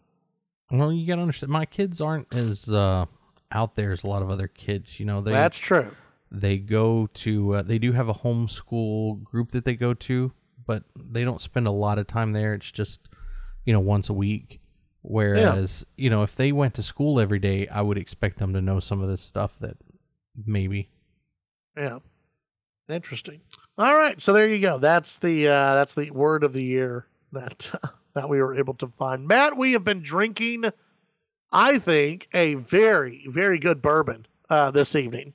Well, 0.71 0.91
you 0.91 1.05
got 1.07 1.15
to 1.15 1.21
understand, 1.21 1.51
my 1.51 1.65
kids 1.65 2.01
aren't 2.01 2.33
as 2.33 2.73
uh, 2.73 3.05
out 3.51 3.75
there 3.75 3.91
as 3.91 4.03
a 4.03 4.07
lot 4.07 4.21
of 4.21 4.29
other 4.29 4.47
kids. 4.47 4.99
You 4.99 5.05
know, 5.05 5.21
they 5.21 5.31
That's 5.31 5.57
true. 5.59 5.91
they 6.31 6.57
go 6.57 7.07
to 7.13 7.55
uh, 7.55 7.61
they 7.61 7.77
do 7.77 7.91
have 7.91 8.09
a 8.09 8.13
homeschool 8.13 9.23
group 9.23 9.49
that 9.49 9.65
they 9.65 9.75
go 9.75 9.93
to, 9.93 10.31
but 10.65 10.83
they 10.95 11.23
don't 11.23 11.41
spend 11.41 11.67
a 11.67 11.71
lot 11.71 11.99
of 11.99 12.07
time 12.07 12.33
there. 12.33 12.53
It's 12.53 12.71
just 12.71 13.09
you 13.65 13.73
know 13.73 13.79
once 13.79 14.09
a 14.09 14.13
week. 14.13 14.59
Whereas 15.01 15.85
you 15.97 16.09
know 16.09 16.23
if 16.23 16.35
they 16.35 16.51
went 16.51 16.73
to 16.75 16.83
school 16.83 17.19
every 17.19 17.39
day, 17.39 17.67
I 17.67 17.81
would 17.81 17.97
expect 17.97 18.39
them 18.39 18.53
to 18.53 18.61
know 18.61 18.79
some 18.79 19.01
of 19.01 19.07
this 19.07 19.21
stuff 19.21 19.57
that 19.59 19.77
maybe. 20.45 20.89
Yeah. 21.77 21.99
Interesting. 22.89 23.41
All 23.77 23.95
right, 23.95 24.19
so 24.21 24.31
there 24.31 24.47
you 24.47 24.59
go. 24.59 24.77
That's 24.77 25.17
the 25.17 25.47
uh, 25.47 25.73
that's 25.75 25.93
the 25.93 26.11
word 26.11 26.43
of 26.43 26.53
the 26.53 26.63
year 26.63 27.07
that 27.33 27.69
that 28.15 28.29
we 28.29 28.41
were 28.41 28.57
able 28.57 28.73
to 28.75 28.87
find. 28.87 29.27
Matt, 29.27 29.55
we 29.57 29.73
have 29.73 29.83
been 29.83 30.01
drinking, 30.01 30.71
I 31.51 31.77
think, 31.77 32.27
a 32.33 32.55
very 32.55 33.27
very 33.29 33.59
good 33.59 33.81
bourbon 33.81 34.25
uh, 34.49 34.71
this 34.71 34.95
evening. 34.95 35.33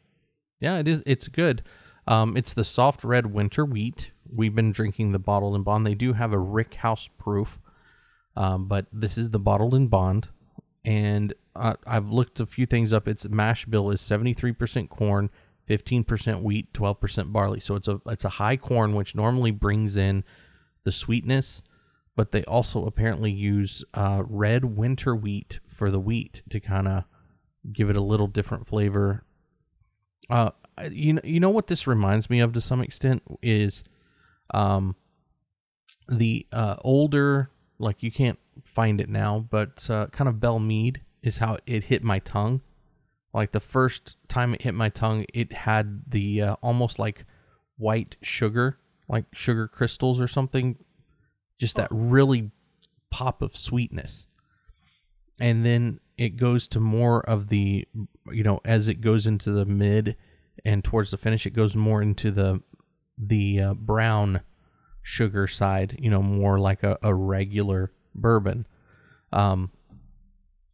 Yeah, 0.61 0.79
it 0.79 0.89
is. 0.89 1.03
It's 1.07 1.29
good. 1.29 1.63
Um, 2.07 2.37
it's 2.37 2.55
the 2.55 2.65
soft 2.65 3.05
red 3.05 3.27
winter 3.27 3.65
wheat. 3.65 4.11
We've 4.33 4.55
been 4.55 4.73
drinking 4.73 5.13
the 5.13 5.19
bottled 5.19 5.55
and 5.55 5.65
bond. 5.65 5.87
They 5.87 5.95
do 5.95 6.15
have 6.15 6.33
a 6.33 6.39
Rick 6.39 6.75
House 6.75 7.09
proof, 7.19 7.59
um, 8.37 8.67
but 8.67 8.87
this 8.93 9.17
is 9.17 9.31
the 9.31 9.39
bottled 9.39 9.75
and 9.75 9.89
bond. 9.89 10.29
And 10.85 11.35
uh, 11.55 11.75
I've 11.87 12.11
looked 12.11 12.41
a 12.41 12.47
few 12.47 12.65
things 12.67 12.93
up. 12.93 13.07
Its 13.07 13.29
mash 13.29 13.67
bill 13.67 13.91
is 13.91 14.01
seventy 14.01 14.33
three 14.33 14.53
percent 14.53 14.89
corn, 14.89 15.31
fifteen 15.67 16.05
percent 16.05 16.43
wheat, 16.43 16.73
twelve 16.73 17.01
percent 17.01 17.33
barley. 17.33 17.61
So 17.61 17.75
it's 17.75 17.89
a 17.89 18.01
it's 18.07 18.25
a 18.25 18.31
high 18.31 18.57
corn, 18.57 18.95
which 18.95 19.15
normally 19.15 19.51
brings 19.51 19.97
in 19.97 20.25
the 20.85 20.93
sweetness. 20.93 21.63
But 22.21 22.33
they 22.33 22.45
also 22.45 22.85
apparently 22.85 23.33
use 23.33 23.83
uh, 23.95 24.25
red 24.27 24.77
winter 24.77 25.17
wheat 25.17 25.59
for 25.67 25.91
the 25.91 25.99
wheat 25.99 26.43
to 26.51 26.61
kind 26.61 26.87
of 26.87 27.05
give 27.73 27.89
it 27.89 27.97
a 27.97 28.03
little 28.03 28.27
different 28.27 28.67
flavor. 28.67 29.25
Uh, 30.29 30.51
you 30.91 31.15
know, 31.15 31.23
you 31.25 31.41
know 31.41 31.49
what 31.49 31.69
this 31.69 31.87
reminds 31.87 32.29
me 32.29 32.41
of 32.41 32.53
to 32.53 32.61
some 32.61 32.83
extent 32.83 33.23
is, 33.41 33.85
um, 34.53 34.97
the 36.11 36.47
uh, 36.53 36.77
older 36.83 37.49
like 37.79 38.03
you 38.03 38.13
can't 38.13 38.39
find 38.67 39.01
it 39.01 39.09
now, 39.09 39.47
but 39.51 39.89
uh, 39.89 40.09
kind 40.09 40.29
of 40.29 40.41
Belle 40.41 40.59
Meade 40.59 41.01
is 41.23 41.39
how 41.39 41.57
it 41.67 41.85
hit 41.85 42.05
my 42.05 42.19
tongue. 42.19 42.61
Like 43.33 43.53
the 43.53 43.61
first 43.61 44.17
time 44.29 44.53
it 44.53 44.61
hit 44.61 44.75
my 44.75 44.91
tongue, 44.91 45.25
it 45.33 45.55
had 45.55 46.03
the 46.07 46.43
uh, 46.43 46.57
almost 46.61 46.99
like 46.99 47.25
white 47.79 48.17
sugar, 48.21 48.79
like 49.09 49.25
sugar 49.33 49.67
crystals 49.67 50.21
or 50.21 50.29
something, 50.29 50.77
just 51.61 51.77
that 51.77 51.89
really 51.91 52.51
pop 53.11 53.43
of 53.43 53.55
sweetness. 53.55 54.27
And 55.39 55.65
then 55.65 56.01
it 56.17 56.37
goes 56.37 56.67
to 56.69 56.81
more 56.81 57.21
of 57.21 57.49
the, 57.49 57.87
you 58.33 58.43
know, 58.43 58.61
as 58.65 58.89
it 58.89 59.01
goes 59.01 59.27
into 59.27 59.53
the 59.53 59.67
mid 59.67 60.17
and 60.65 60.83
towards 60.83 61.11
the 61.11 61.17
finish, 61.17 61.47
it 61.47 61.51
goes 61.51 61.77
more 61.77 62.03
into 62.03 62.31
the 62.31 62.63
the 63.23 63.61
uh, 63.61 63.75
brown 63.75 64.41
sugar 65.03 65.47
side, 65.47 65.97
you 66.01 66.09
know, 66.09 66.23
more 66.23 66.59
like 66.59 66.83
a, 66.83 66.99
a 67.03 67.15
regular 67.15 67.93
bourbon. 68.15 68.67
Um, 69.33 69.71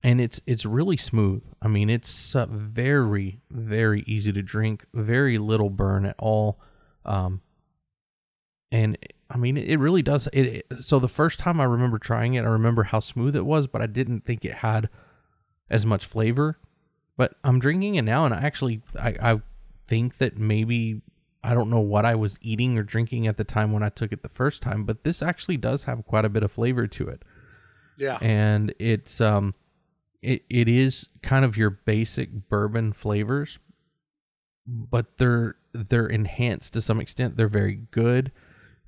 and 0.03 0.21
it's 0.21 0.41
it's 0.47 0.65
really 0.65 0.97
smooth. 0.97 1.45
I 1.61 1.69
mean, 1.69 1.91
it's 1.91 2.37
uh, 2.37 2.47
very 2.49 3.41
very 3.51 4.05
easy 4.07 4.33
to 4.33 4.43
drink, 4.43 4.87
very 4.95 5.39
little 5.39 5.71
burn 5.71 6.07
at 6.07 6.17
all. 6.19 6.61
Um, 7.05 7.41
and 8.71 8.99
I 9.29 9.37
mean, 9.37 9.57
it 9.57 9.79
really 9.79 10.03
does. 10.03 10.29
It, 10.33 10.65
it, 10.71 10.81
so 10.81 10.99
the 10.99 11.09
first 11.09 11.39
time 11.39 11.61
I 11.61 11.65
remember 11.65 11.99
trying 11.99 12.35
it, 12.35 12.45
I 12.45 12.49
remember 12.49 12.85
how 12.85 13.01
smooth 13.01 13.35
it 13.35 13.45
was, 13.45 13.67
but 13.67 13.83
I 13.83 13.87
didn't 13.87 14.25
think 14.25 14.45
it 14.45 14.55
had 14.55 14.89
as 15.69 15.85
much 15.85 16.07
flavor. 16.07 16.59
But 17.17 17.35
I'm 17.43 17.59
drinking 17.59 17.97
it 17.97 18.03
now, 18.03 18.25
and 18.25 18.35
I 18.35 18.39
actually 18.39 18.83
I, 19.01 19.17
I 19.21 19.41
think 19.89 20.19
that 20.19 20.37
maybe 20.37 21.03
I 21.43 21.55
don't 21.55 21.71
know 21.71 21.81
what 21.81 22.05
I 22.05 22.15
was 22.15 22.39
eating 22.43 22.77
or 22.77 22.83
drinking 22.83 23.27
at 23.27 23.37
the 23.37 23.45
time 23.45 23.73
when 23.73 23.83
I 23.83 23.89
took 23.89 24.13
it 24.13 24.23
the 24.23 24.29
first 24.29 24.63
time, 24.63 24.85
but 24.85 25.05
this 25.05 25.23
actually 25.23 25.57
does 25.57 25.85
have 25.85 26.05
quite 26.07 26.25
a 26.25 26.29
bit 26.29 26.43
of 26.43 26.53
flavor 26.53 26.87
to 26.87 27.09
it. 27.09 27.23
Yeah. 27.97 28.19
And 28.21 28.75
it's 28.79 29.21
um 29.21 29.55
it, 30.23 30.43
it 30.51 30.69
is 30.69 31.09
kind 31.23 31.45
of 31.45 31.57
your 31.57 31.71
basic 31.71 32.49
bourbon 32.49 32.93
flavors, 32.93 33.59
but 34.67 35.19
they're 35.19 35.57
they're 35.73 36.07
enhanced 36.07 36.73
to 36.75 36.81
some 36.81 37.01
extent. 37.01 37.37
They're 37.37 37.49
very 37.49 37.75
good. 37.91 38.33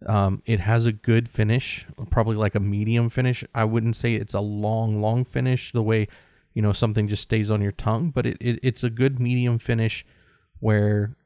Um, 0.07 0.42
it 0.46 0.61
has 0.61 0.86
a 0.86 0.92
good 0.92 1.28
finish, 1.28 1.86
probably 2.11 2.36
like 2.36 2.55
a 2.55 2.61
medium 2.61 3.09
finish. 3.09 3.44
I 3.55 3.64
wouldn't 3.64 3.96
say 3.96 4.14
it's 4.14 4.34
a 4.34 4.40
long, 4.40 5.01
long 5.01 5.24
finish 5.24 5.72
the 5.72 5.82
way 5.82 6.09
you 6.55 6.62
know 6.62 6.72
something 6.72 7.09
just 7.09 7.22
stays 7.22 7.51
on 7.51 7.62
your 7.62 7.72
tongue, 7.72 8.11
but 8.11 8.26
it, 8.26 8.36
it 8.40 8.59
it's 8.62 8.84
a 8.84 8.90
good 8.90 9.20
medium 9.20 9.59
finish 9.59 10.05
where 10.61 11.16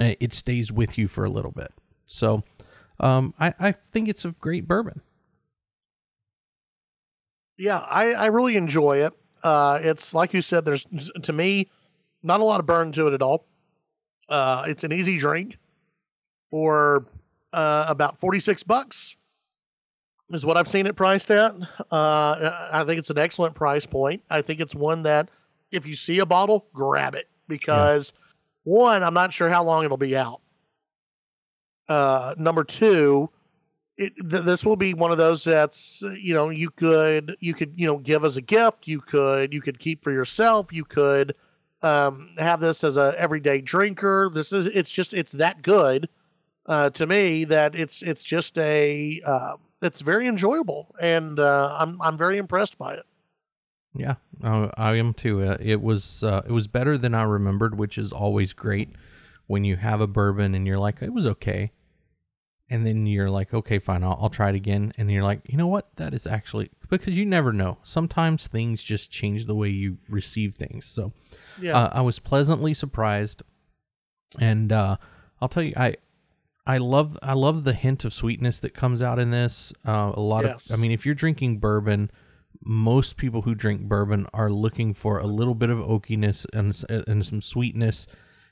uh, 0.00 0.14
it 0.20 0.32
stays 0.32 0.72
with 0.72 0.98
you 0.98 1.08
for 1.08 1.24
a 1.24 1.30
little 1.30 1.50
bit. 1.50 1.72
So 2.06 2.44
um, 3.00 3.34
I, 3.38 3.54
I 3.58 3.72
think 3.92 4.08
it's 4.08 4.24
a 4.24 4.30
great 4.30 4.66
bourbon. 4.66 5.00
Yeah, 7.58 7.78
I, 7.78 8.12
I 8.12 8.26
really 8.26 8.56
enjoy 8.56 8.98
it. 8.98 9.12
Uh, 9.42 9.78
it's 9.82 10.12
like 10.12 10.34
you 10.34 10.42
said, 10.42 10.64
there's 10.64 10.86
to 11.22 11.32
me 11.32 11.70
not 12.22 12.40
a 12.40 12.44
lot 12.44 12.60
of 12.60 12.66
burn 12.66 12.92
to 12.92 13.08
it 13.08 13.14
at 13.14 13.22
all. 13.22 13.46
Uh, 14.28 14.64
it's 14.66 14.84
an 14.84 14.92
easy 14.92 15.18
drink 15.18 15.58
for 16.50 17.06
uh, 17.56 17.86
about 17.88 18.20
46 18.20 18.62
bucks 18.64 19.16
is 20.30 20.44
what 20.44 20.56
I've 20.56 20.68
seen 20.68 20.86
it 20.86 20.94
priced 20.94 21.30
at. 21.30 21.54
Uh, 21.90 22.68
I 22.70 22.84
think 22.86 22.98
it's 22.98 23.10
an 23.10 23.18
excellent 23.18 23.54
price 23.54 23.86
point. 23.86 24.22
I 24.28 24.42
think 24.42 24.60
it's 24.60 24.74
one 24.74 25.04
that 25.04 25.30
if 25.70 25.86
you 25.86 25.96
see 25.96 26.18
a 26.18 26.26
bottle, 26.26 26.66
grab 26.74 27.14
it 27.14 27.28
because 27.48 28.12
yeah. 28.14 28.72
one, 28.74 29.02
I'm 29.02 29.14
not 29.14 29.32
sure 29.32 29.48
how 29.48 29.64
long 29.64 29.84
it'll 29.84 29.96
be 29.96 30.16
out. 30.16 30.42
Uh, 31.88 32.34
number 32.36 32.62
two, 32.62 33.30
it, 33.96 34.12
th- 34.16 34.44
this 34.44 34.64
will 34.64 34.76
be 34.76 34.92
one 34.92 35.10
of 35.10 35.16
those 35.16 35.42
that's 35.44 36.02
you 36.20 36.34
know 36.34 36.50
you 36.50 36.68
could 36.70 37.36
you 37.40 37.54
could 37.54 37.72
you 37.76 37.86
know 37.86 37.96
give 37.96 38.24
as 38.24 38.36
a 38.36 38.42
gift 38.42 38.86
you 38.86 39.00
could 39.00 39.54
you 39.54 39.62
could 39.62 39.78
keep 39.78 40.04
for 40.04 40.12
yourself 40.12 40.72
you 40.72 40.84
could 40.84 41.34
um, 41.80 42.34
have 42.36 42.60
this 42.60 42.84
as 42.84 42.98
a 42.98 43.14
everyday 43.16 43.60
drinker 43.60 44.30
this 44.34 44.52
is 44.52 44.66
it's 44.66 44.90
just 44.90 45.14
it's 45.14 45.32
that 45.32 45.62
good 45.62 46.08
uh, 46.66 46.90
to 46.90 47.06
me 47.06 47.44
that 47.44 47.74
it's 47.74 48.02
it's 48.02 48.22
just 48.22 48.58
a 48.58 49.20
uh, 49.24 49.56
it's 49.82 50.00
very 50.00 50.26
enjoyable 50.26 50.94
and 51.00 51.38
uh, 51.38 51.76
I'm 51.78 52.00
I'm 52.00 52.16
very 52.16 52.38
impressed 52.38 52.78
by 52.78 52.94
it. 52.94 53.04
Yeah, 53.94 54.16
I 54.42 54.96
am 54.96 55.14
too. 55.14 55.42
Uh, 55.42 55.56
it 55.58 55.80
was 55.80 56.22
uh, 56.22 56.42
it 56.46 56.52
was 56.52 56.66
better 56.66 56.98
than 56.98 57.14
I 57.14 57.22
remembered, 57.22 57.78
which 57.78 57.96
is 57.96 58.12
always 58.12 58.52
great 58.52 58.90
when 59.46 59.64
you 59.64 59.76
have 59.76 60.00
a 60.00 60.06
bourbon 60.06 60.54
and 60.54 60.66
you're 60.66 60.78
like 60.78 61.00
it 61.02 61.12
was 61.12 61.26
okay 61.26 61.72
and 62.68 62.84
then 62.84 63.06
you're 63.06 63.30
like, 63.30 63.54
okay, 63.54 63.78
fine, 63.78 64.02
I'll, 64.02 64.18
I'll, 64.20 64.30
try 64.30 64.48
it 64.48 64.54
again. 64.56 64.92
And 64.98 65.10
you're 65.10 65.22
like, 65.22 65.40
you 65.46 65.56
know 65.56 65.68
what? 65.68 65.88
That 65.96 66.12
is 66.14 66.26
actually 66.26 66.70
because 66.88 67.16
you 67.16 67.24
never 67.24 67.52
know. 67.52 67.78
Sometimes 67.84 68.48
things 68.48 68.82
just 68.82 69.10
change 69.10 69.46
the 69.46 69.54
way 69.54 69.68
you 69.68 69.98
receive 70.08 70.54
things. 70.54 70.86
So, 70.86 71.12
yeah, 71.60 71.78
uh, 71.78 71.90
I 71.92 72.00
was 72.00 72.18
pleasantly 72.18 72.74
surprised, 72.74 73.42
and 74.40 74.72
uh, 74.72 74.96
I'll 75.40 75.48
tell 75.48 75.62
you, 75.62 75.74
I. 75.76 75.96
I 76.66 76.78
love 76.78 77.16
I 77.22 77.34
love 77.34 77.64
the 77.64 77.72
hint 77.72 78.04
of 78.04 78.12
sweetness 78.12 78.58
that 78.60 78.74
comes 78.74 79.00
out 79.00 79.18
in 79.18 79.30
this. 79.30 79.72
Uh, 79.86 80.12
a 80.14 80.20
lot 80.20 80.44
yes. 80.44 80.68
of 80.70 80.74
I 80.74 80.76
mean, 80.76 80.90
if 80.90 81.06
you're 81.06 81.14
drinking 81.14 81.58
bourbon, 81.58 82.10
most 82.64 83.16
people 83.16 83.42
who 83.42 83.54
drink 83.54 83.82
bourbon 83.82 84.26
are 84.34 84.50
looking 84.50 84.92
for 84.92 85.18
a 85.18 85.26
little 85.26 85.54
bit 85.54 85.70
of 85.70 85.78
oakiness 85.78 86.46
and 86.52 86.74
and 87.08 87.24
some 87.24 87.40
sweetness, 87.40 88.06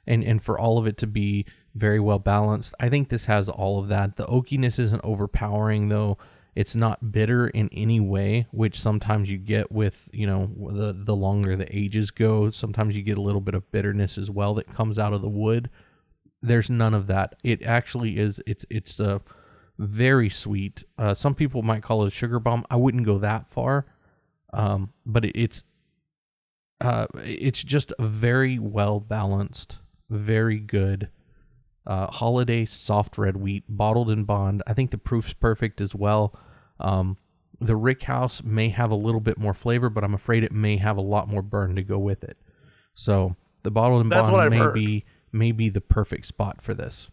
and 0.07 0.23
and 0.23 0.43
for 0.43 0.59
all 0.59 0.79
of 0.79 0.87
it 0.87 0.97
to 0.99 1.07
be 1.07 1.45
very 1.75 1.99
well 1.99 2.21
balanced. 2.21 2.75
I 2.79 2.89
think 2.89 3.09
this 3.09 3.25
has 3.27 3.49
all 3.49 3.81
of 3.81 3.89
that. 3.89 4.17
The 4.17 4.27
oakiness 4.27 4.79
isn't 4.79 5.05
overpowering 5.05 5.89
though. 5.89 6.19
It's 6.55 6.77
not 6.77 7.11
bitter 7.11 7.49
in 7.49 7.69
any 7.73 7.99
way, 7.99 8.47
which 8.53 8.81
sometimes 8.81 9.29
you 9.29 9.39
get 9.39 9.73
with, 9.73 10.09
you 10.13 10.25
know, 10.25 10.51
the 10.57 10.93
the 10.97 11.17
longer 11.17 11.57
the 11.57 11.77
ages 11.77 12.13
go, 12.13 12.51
sometimes 12.51 12.97
you 12.97 13.03
get 13.03 13.19
a 13.19 13.23
little 13.23 13.41
bit 13.41 13.57
of 13.57 13.73
bitterness 13.73 14.17
as 14.19 14.31
well 14.31 14.55
that 14.55 14.73
comes 14.73 14.97
out 14.97 15.13
of 15.13 15.21
the 15.21 15.29
wood. 15.29 15.69
There's 16.47 16.71
none 16.71 16.95
of 16.95 17.07
that. 17.07 17.37
It 17.43 17.63
actually 17.63 18.19
is 18.19 18.41
it's 18.47 18.67
it's 18.71 19.01
a 19.01 19.17
uh, 19.17 19.19
very 19.79 20.29
sweet. 20.29 20.85
Uh, 20.99 21.15
some 21.15 21.35
people 21.35 21.63
might 21.63 21.83
call 21.83 22.05
it 22.05 22.09
a 22.09 22.11
sugar 22.11 22.39
bomb. 22.39 22.65
I 22.71 22.77
wouldn't 22.77 23.05
go 23.05 23.19
that 23.19 23.49
far. 23.49 23.87
Um, 24.53 24.93
but 25.05 25.25
it, 25.25 25.33
it's 25.35 25.65
uh, 26.81 27.07
it's 27.25 27.65
just 27.65 27.93
a 27.99 28.07
very 28.07 28.59
well 28.59 29.01
balanced, 29.01 29.79
very 30.11 30.59
good 30.59 31.09
uh, 31.87 32.09
Holladay 32.09 32.69
soft 32.69 33.19
red 33.19 33.37
wheat, 33.37 33.65
bottled 33.69 34.11
in 34.11 34.25
bond. 34.25 34.63
I 34.67 34.75
think 34.75 34.91
the 34.91 34.99
proof's 34.99 35.33
perfect 35.33 35.81
as 35.81 35.95
well. 35.95 36.39
Um, 36.81 37.17
the 37.61 37.77
Rick 37.77 38.03
House 38.05 38.43
may 38.43 38.69
have 38.71 38.91
a 38.91 38.97
little 38.97 39.21
bit 39.21 39.39
more 39.39 39.55
flavor, 39.55 39.89
but 39.89 40.05
I'm 40.05 40.15
afraid 40.15 40.45
it 40.45 40.53
may 40.53 40.77
have 40.77 40.97
a 40.97 41.03
lot 41.03 41.29
more 41.29 41.43
burn 41.43 41.77
to 41.77 41.83
go 41.83 41.99
with 41.99 42.25
it. 42.25 42.37
So 42.95 43.37
the 43.63 43.71
bottled 43.71 44.03
in 44.03 44.09
That's 44.09 44.29
bond 44.29 44.51
may 44.51 44.59
heard. 44.59 44.75
be 44.75 45.05
may 45.35 45.53
be 45.53 45.69
the 45.69 45.81
perfect 45.81 46.27
spot 46.27 46.63
for 46.63 46.75
this. 46.75 47.11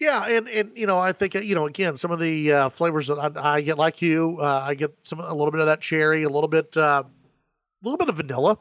Yeah, 0.00 0.24
and 0.26 0.48
and 0.48 0.70
you 0.74 0.86
know 0.86 0.98
I 0.98 1.12
think 1.12 1.34
you 1.34 1.54
know 1.54 1.66
again 1.66 1.98
some 1.98 2.10
of 2.10 2.18
the 2.18 2.52
uh, 2.52 2.68
flavors 2.70 3.08
that 3.08 3.18
I, 3.18 3.56
I, 3.56 3.60
get 3.60 3.76
like 3.76 4.00
you, 4.00 4.38
uh, 4.40 4.64
I 4.66 4.74
get 4.74 4.96
some 5.02 5.20
a 5.20 5.34
little 5.34 5.50
bit 5.50 5.60
of 5.60 5.66
that 5.66 5.82
cherry, 5.82 6.22
a 6.22 6.28
little 6.30 6.48
bit, 6.48 6.74
uh, 6.74 7.02
a 7.04 7.84
little 7.84 7.98
bit 7.98 8.08
of 8.08 8.16
vanilla 8.16 8.58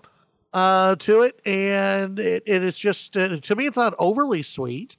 uh, 0.54 0.96
to 0.98 1.22
it, 1.22 1.40
and 1.46 2.20
it, 2.20 2.44
it 2.46 2.64
is 2.64 2.78
just 2.78 3.16
uh, 3.16 3.38
to 3.38 3.56
me 3.56 3.68
it's 3.68 3.78
not 3.78 3.96
overly 3.98 4.42
sweet. 4.42 4.98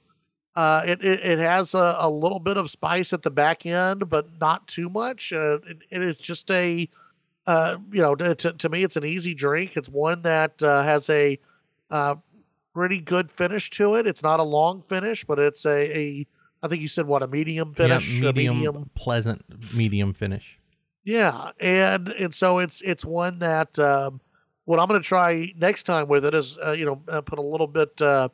Uh, 0.55 0.83
it, 0.85 1.03
it, 1.03 1.19
it 1.21 1.39
has 1.39 1.73
a, 1.73 1.95
a 1.99 2.09
little 2.09 2.39
bit 2.39 2.57
of 2.57 2.69
spice 2.69 3.13
at 3.13 3.21
the 3.21 3.31
back 3.31 3.65
end, 3.65 4.09
but 4.09 4.27
not 4.41 4.67
too 4.67 4.89
much. 4.89 5.31
Uh, 5.31 5.59
it, 5.65 5.77
it 5.89 6.01
is 6.01 6.17
just 6.17 6.51
a, 6.51 6.89
uh, 7.47 7.77
you 7.91 8.01
know, 8.01 8.15
to, 8.15 8.35
to 8.35 8.67
me, 8.67 8.83
it's 8.83 8.97
an 8.97 9.05
easy 9.05 9.33
drink. 9.33 9.77
It's 9.77 9.87
one 9.87 10.23
that 10.23 10.61
uh, 10.61 10.83
has 10.83 11.09
a 11.09 11.39
uh, 11.89 12.15
pretty 12.73 12.99
good 12.99 13.31
finish 13.31 13.69
to 13.71 13.95
it. 13.95 14.07
It's 14.07 14.23
not 14.23 14.39
a 14.39 14.43
long 14.43 14.81
finish, 14.81 15.23
but 15.23 15.39
it's 15.39 15.65
a, 15.65 15.97
a 15.97 16.27
I 16.63 16.67
think 16.67 16.81
you 16.81 16.87
said 16.87 17.07
what 17.07 17.23
a 17.23 17.27
medium 17.27 17.73
finish, 17.73 18.19
yeah, 18.19 18.31
medium, 18.31 18.57
medium, 18.57 18.89
pleasant 18.95 19.73
medium 19.73 20.13
finish. 20.13 20.59
Yeah, 21.03 21.51
and 21.59 22.09
and 22.09 22.33
so 22.33 22.59
it's 22.59 22.81
it's 22.81 23.03
one 23.03 23.39
that 23.39 23.77
um, 23.79 24.21
what 24.65 24.79
I'm 24.79 24.87
going 24.87 25.01
to 25.01 25.07
try 25.07 25.53
next 25.57 25.83
time 25.83 26.07
with 26.07 26.25
it 26.25 26.35
is 26.35 26.57
uh, 26.63 26.71
you 26.71 26.85
know 26.85 27.01
uh, 27.07 27.21
put 27.21 27.39
a 27.39 27.41
little 27.41 27.67
bit 27.67 27.99
uh, 28.01 28.29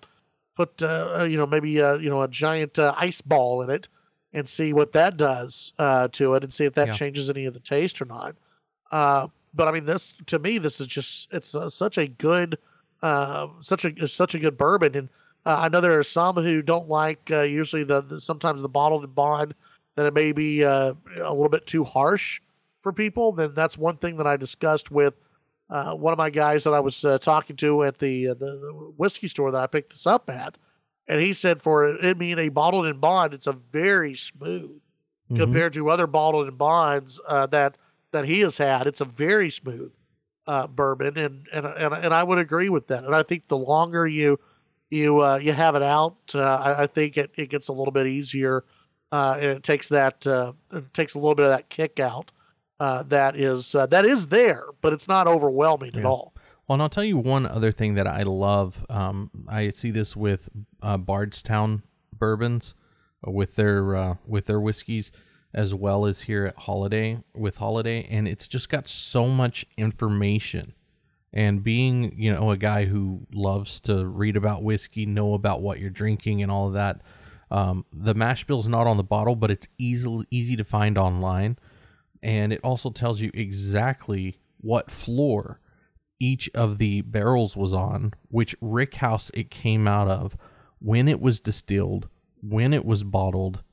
put 0.57 0.81
uh, 0.83 1.19
uh, 1.19 1.23
you 1.23 1.37
know 1.37 1.45
maybe 1.45 1.81
uh, 1.81 1.97
you 1.97 2.09
know 2.09 2.23
a 2.23 2.27
giant 2.27 2.77
uh, 2.77 2.93
ice 2.97 3.21
ball 3.21 3.61
in 3.61 3.69
it 3.69 3.87
and 4.33 4.47
see 4.47 4.73
what 4.73 4.91
that 4.91 5.15
does 5.15 5.71
uh, 5.79 6.09
to 6.09 6.33
it 6.33 6.43
and 6.43 6.51
see 6.51 6.65
if 6.65 6.73
that 6.73 6.87
yeah. 6.87 6.93
changes 6.93 7.29
any 7.29 7.45
of 7.45 7.53
the 7.53 7.59
taste 7.59 8.01
or 8.01 8.05
not. 8.05 8.35
Uh, 8.91 9.27
but 9.53 9.67
I 9.67 9.71
mean, 9.71 9.85
this 9.85 10.17
to 10.25 10.37
me, 10.39 10.57
this 10.57 10.81
is 10.81 10.87
just 10.87 11.29
it's 11.31 11.55
such 11.69 11.97
a 11.97 12.07
good, 12.07 12.57
such 13.01 13.85
a 13.85 14.07
such 14.07 14.35
a 14.35 14.39
good 14.39 14.57
bourbon. 14.57 14.95
And 14.95 15.09
I 15.45 15.69
know 15.69 15.81
there 15.81 15.97
are 15.97 16.03
some 16.03 16.35
who 16.35 16.61
don't 16.61 16.89
like 16.89 17.29
usually 17.29 17.83
the, 17.83 18.01
the, 18.01 18.21
sometimes 18.21 18.61
the 18.61 18.69
bottled 18.69 19.03
and 19.03 19.15
bond 19.15 19.53
that 19.95 20.05
it 20.05 20.13
may 20.13 20.31
be 20.31 20.61
a 20.61 20.95
little 21.15 21.49
bit 21.49 21.65
too 21.65 21.83
harsh 21.83 22.41
for 22.81 22.93
people. 22.93 23.31
Then 23.31 23.53
that's 23.53 23.77
one 23.77 23.97
thing 23.97 24.17
that 24.17 24.27
I 24.27 24.37
discussed 24.37 24.91
with 24.91 25.13
uh, 25.69 25.93
one 25.93 26.13
of 26.13 26.17
my 26.17 26.29
guys 26.29 26.63
that 26.63 26.73
I 26.73 26.79
was 26.79 27.03
uh, 27.03 27.17
talking 27.17 27.55
to 27.57 27.83
at 27.83 27.97
the, 27.97 28.29
uh, 28.29 28.33
the, 28.33 28.45
the 28.45 28.93
whiskey 28.95 29.27
store 29.27 29.51
that 29.51 29.61
I 29.61 29.67
picked 29.67 29.91
this 29.91 30.07
up 30.07 30.29
at, 30.29 30.57
and 31.07 31.21
he 31.21 31.33
said 31.33 31.61
for 31.61 31.87
it 31.87 32.17
being 32.17 32.39
a 32.39 32.49
bottled 32.49 32.85
in 32.85 32.99
bond, 32.99 33.33
it's 33.33 33.47
a 33.47 33.51
very 33.53 34.15
smooth 34.15 34.71
mm-hmm. 34.71 35.37
compared 35.37 35.73
to 35.73 35.89
other 35.89 36.07
bottled 36.07 36.47
in 36.47 36.55
bonds 36.55 37.19
uh, 37.27 37.45
that 37.47 37.77
that 38.11 38.25
he 38.25 38.39
has 38.39 38.57
had. 38.57 38.87
It's 38.87 39.01
a 39.01 39.05
very 39.05 39.49
smooth 39.49 39.91
uh, 40.47 40.67
bourbon, 40.67 41.17
and, 41.17 41.47
and 41.51 41.65
and 41.65 41.93
and 41.93 42.13
I 42.13 42.23
would 42.23 42.37
agree 42.37 42.69
with 42.69 42.87
that. 42.87 43.03
And 43.03 43.13
I 43.13 43.23
think 43.23 43.47
the 43.47 43.57
longer 43.57 44.07
you 44.07 44.39
you 44.89 45.21
uh, 45.21 45.37
you 45.37 45.53
have 45.53 45.75
it 45.75 45.83
out, 45.83 46.17
uh, 46.33 46.39
I, 46.41 46.83
I, 46.83 46.87
think 46.87 47.17
it, 47.17 47.31
it 47.35 47.49
gets 47.49 47.67
a 47.67 47.73
little 47.73 47.91
bit 47.91 48.07
easier, 48.07 48.63
uh, 49.11 49.35
and 49.35 49.45
it 49.45 49.63
takes 49.63 49.89
that 49.89 50.25
it 50.25 50.93
takes 50.93 51.15
a 51.15 51.19
little 51.19 51.35
bit 51.35 51.45
of 51.45 51.51
that 51.51 51.69
kick 51.69 51.99
out. 51.99 52.31
that 52.79 53.35
is 53.35 53.73
that 53.73 54.05
is 54.05 54.27
there, 54.27 54.65
but 54.81 54.93
it's 54.93 55.07
not 55.07 55.27
overwhelming 55.27 55.91
yeah. 55.93 55.99
at 55.99 56.05
all. 56.05 56.33
Well, 56.67 56.75
and 56.75 56.81
I'll 56.81 56.89
tell 56.89 57.03
you 57.03 57.17
one 57.17 57.45
other 57.45 57.71
thing 57.71 57.95
that 57.95 58.07
I 58.07 58.23
love. 58.23 58.85
Um, 58.89 59.31
I 59.47 59.71
see 59.71 59.91
this 59.91 60.15
with 60.15 60.49
Bardstown 60.81 61.83
bourbons, 62.13 62.73
with 63.25 63.55
their 63.55 64.17
with 64.25 64.45
their 64.45 64.61
whiskeys 64.61 65.11
as 65.57 65.73
well 65.73 66.05
as 66.05 66.21
here 66.21 66.45
at 66.45 66.55
Holladay 66.55 67.23
with 67.33 67.57
Holladay, 67.57 68.05
and 68.11 68.27
it's 68.27 68.47
just 68.47 68.69
got 68.69 68.87
so 68.87 69.27
much 69.27 69.65
information. 69.75 70.75
And 71.33 71.63
being, 71.63 72.13
you 72.15 72.31
know, 72.31 72.51
a 72.51 72.57
guy 72.57 72.85
who 72.85 73.25
loves 73.33 73.79
to 73.81 74.05
read 74.05 74.37
about 74.37 74.61
whiskey, 74.61 75.07
know 75.07 75.33
about 75.33 75.63
what 75.63 75.79
you're 75.79 75.89
drinking, 75.89 76.43
and 76.43 76.51
all 76.51 76.67
of 76.67 76.73
that, 76.73 77.01
um, 77.49 77.85
the 77.91 78.13
mash 78.13 78.43
bill 78.43 78.59
is 78.59 78.67
not 78.67 78.85
on 78.85 78.97
the 78.97 79.03
bottle, 79.03 79.35
but 79.35 79.49
it's 79.49 79.67
easily 79.79 80.27
easy 80.29 80.55
to 80.55 80.63
find 80.63 80.95
online, 80.95 81.57
and 82.21 82.53
it 82.53 82.61
also 82.63 82.91
tells 82.91 83.19
you 83.19 83.31
exactly 83.33 84.37
what 84.61 84.91
floor 84.91 85.59
each 86.19 86.51
of 86.53 86.77
the 86.77 87.01
barrels 87.01 87.57
was 87.57 87.73
on, 87.73 88.13
which 88.29 88.55
rick 88.61 88.95
house 88.95 89.31
it 89.33 89.49
came 89.49 89.87
out 89.87 90.07
of, 90.07 90.37
when 90.79 91.07
it 91.07 91.19
was 91.19 91.39
distilled, 91.39 92.09
when 92.41 92.73
it 92.73 92.85
was 92.85 93.03
bottled, 93.03 93.63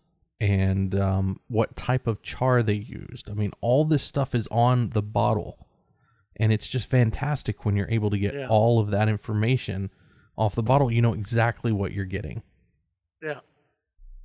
and 0.40 0.94
um, 0.98 1.40
what 1.48 1.76
type 1.76 2.06
of 2.06 2.22
char 2.22 2.62
they 2.62 2.74
used. 2.74 3.30
I 3.30 3.34
mean, 3.34 3.52
all 3.60 3.84
this 3.84 4.02
stuff 4.02 4.34
is 4.34 4.46
on 4.48 4.90
the 4.90 5.02
bottle, 5.02 5.66
and 6.36 6.52
it's 6.52 6.68
just 6.68 6.90
fantastic 6.90 7.64
when 7.64 7.76
you're 7.76 7.90
able 7.90 8.10
to 8.10 8.18
get 8.18 8.34
yeah. 8.34 8.48
all 8.48 8.80
of 8.80 8.90
that 8.90 9.08
information 9.08 9.90
off 10.36 10.54
the 10.54 10.62
bottle. 10.62 10.90
You 10.90 11.02
know 11.02 11.14
exactly 11.14 11.72
what 11.72 11.92
you're 11.92 12.04
getting. 12.04 12.42
Yeah, 13.22 13.40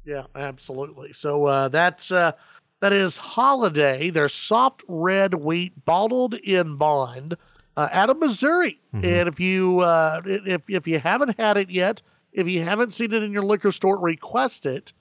yeah, 0.05 0.23
absolutely. 0.35 1.13
So 1.13 1.45
uh, 1.45 1.67
that's 1.69 2.11
uh, 2.11 2.33
that 2.81 2.93
is 2.93 3.17
Holladay. 3.17 4.11
Their 4.11 4.29
soft 4.29 4.83
red 4.87 5.35
wheat 5.35 5.85
bottled 5.85 6.33
in 6.33 6.77
bond 6.77 7.35
uh, 7.77 7.89
out 7.91 8.09
of 8.09 8.19
Missouri. 8.19 8.79
Mm-hmm. 8.93 9.05
And 9.05 9.29
if 9.29 9.39
you 9.39 9.79
uh, 9.79 10.21
if 10.25 10.69
if 10.69 10.87
you 10.87 10.99
haven't 10.99 11.39
had 11.39 11.57
it 11.57 11.69
yet, 11.69 12.01
if 12.33 12.47
you 12.47 12.61
haven't 12.63 12.93
seen 12.93 13.13
it 13.13 13.23
in 13.23 13.31
your 13.31 13.43
liquor 13.43 13.71
store, 13.71 13.99
request 13.99 14.65
it 14.65 14.93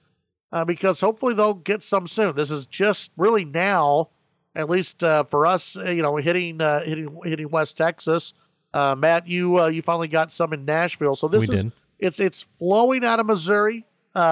uh, 0.52 0.64
because 0.64 1.00
hopefully 1.00 1.34
they'll 1.34 1.54
get 1.54 1.82
some 1.82 2.06
soon. 2.06 2.34
This 2.34 2.50
is 2.50 2.66
just 2.66 3.10
really 3.16 3.44
now, 3.44 4.10
at 4.54 4.70
least 4.70 5.04
uh, 5.04 5.24
for 5.24 5.46
us, 5.46 5.76
uh, 5.76 5.90
you 5.90 6.02
know, 6.02 6.16
hitting 6.16 6.60
uh, 6.60 6.82
hitting 6.82 7.20
hitting 7.24 7.50
West 7.50 7.76
Texas. 7.76 8.34
Uh, 8.72 8.94
Matt, 8.94 9.26
you 9.26 9.60
uh, 9.60 9.66
you 9.66 9.82
finally 9.82 10.08
got 10.08 10.32
some 10.32 10.52
in 10.52 10.64
Nashville, 10.64 11.16
so 11.16 11.28
this 11.28 11.48
we 11.48 11.54
is 11.54 11.64
did. 11.64 11.72
it's 11.98 12.20
it's 12.20 12.42
flowing 12.42 13.04
out 13.04 13.20
of 13.20 13.26
Missouri 13.26 13.84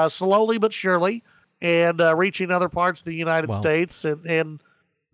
slowly 0.09 0.59
but 0.59 0.73
surely, 0.73 1.23
and 1.61 2.01
reaching 2.17 2.51
other 2.51 2.69
parts 2.69 3.01
of 3.01 3.05
the 3.05 3.15
United 3.15 3.53
States, 3.55 4.05
and 4.05 4.25
and 4.27 4.63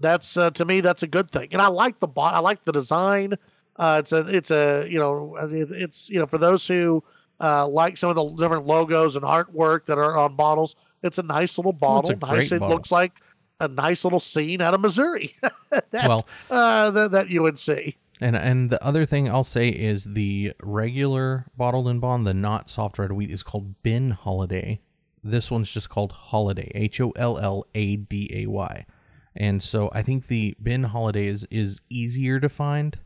that's 0.00 0.34
to 0.34 0.64
me 0.64 0.80
that's 0.80 1.02
a 1.02 1.06
good 1.06 1.30
thing. 1.30 1.48
And 1.52 1.60
I 1.60 1.68
like 1.68 2.00
the 2.00 2.08
I 2.16 2.38
like 2.38 2.64
the 2.64 2.72
design. 2.72 3.34
it's 3.78 4.12
a 4.12 4.26
it's 4.28 4.50
a 4.50 4.86
you 4.88 4.98
know 4.98 5.36
it's 5.40 6.08
you 6.08 6.18
know 6.18 6.26
for 6.26 6.38
those 6.38 6.66
who 6.66 7.04
like 7.40 7.96
some 7.96 8.10
of 8.10 8.16
the 8.16 8.42
different 8.42 8.66
logos 8.66 9.14
and 9.14 9.24
artwork 9.24 9.86
that 9.86 9.98
are 9.98 10.16
on 10.16 10.36
bottles 10.36 10.74
it's 11.02 11.18
a 11.18 11.22
nice 11.22 11.58
little 11.58 11.72
bottle. 11.72 12.16
nice. 12.22 12.52
It 12.52 12.60
bottle. 12.60 12.76
looks 12.76 12.90
like 12.90 13.12
a 13.60 13.68
nice 13.68 14.04
little 14.04 14.20
scene 14.20 14.60
out 14.60 14.74
of 14.74 14.80
Missouri. 14.80 15.36
that, 15.70 15.92
well, 15.92 16.26
uh, 16.50 16.90
that, 16.90 17.10
that 17.12 17.26
UNC. 17.28 17.96
And 18.20 18.36
and 18.36 18.70
the 18.70 18.82
other 18.84 19.04
thing 19.04 19.28
I'll 19.28 19.42
say 19.42 19.68
is 19.68 20.04
the 20.04 20.52
regular 20.62 21.46
bottled 21.56 21.88
in 21.88 21.98
bond, 21.98 22.26
the 22.26 22.34
not 22.34 22.70
soft 22.70 22.98
red 22.98 23.10
wheat, 23.10 23.30
is 23.30 23.42
called 23.42 23.82
Ben 23.82 24.16
Holladay. 24.22 24.78
This 25.24 25.50
one's 25.50 25.72
just 25.72 25.88
called 25.88 26.12
Holladay, 26.30 26.70
H 26.74 27.00
O 27.00 27.10
L 27.16 27.38
L 27.38 27.66
A 27.74 27.96
D 27.96 28.30
A 28.32 28.46
Y. 28.46 28.86
And 29.34 29.62
so 29.62 29.90
I 29.92 30.02
think 30.02 30.26
the 30.26 30.54
Ben 30.58 30.84
Holladay 30.84 31.26
is, 31.26 31.46
is 31.50 31.80
easier 31.88 32.38
to 32.38 32.48
find, 32.48 32.98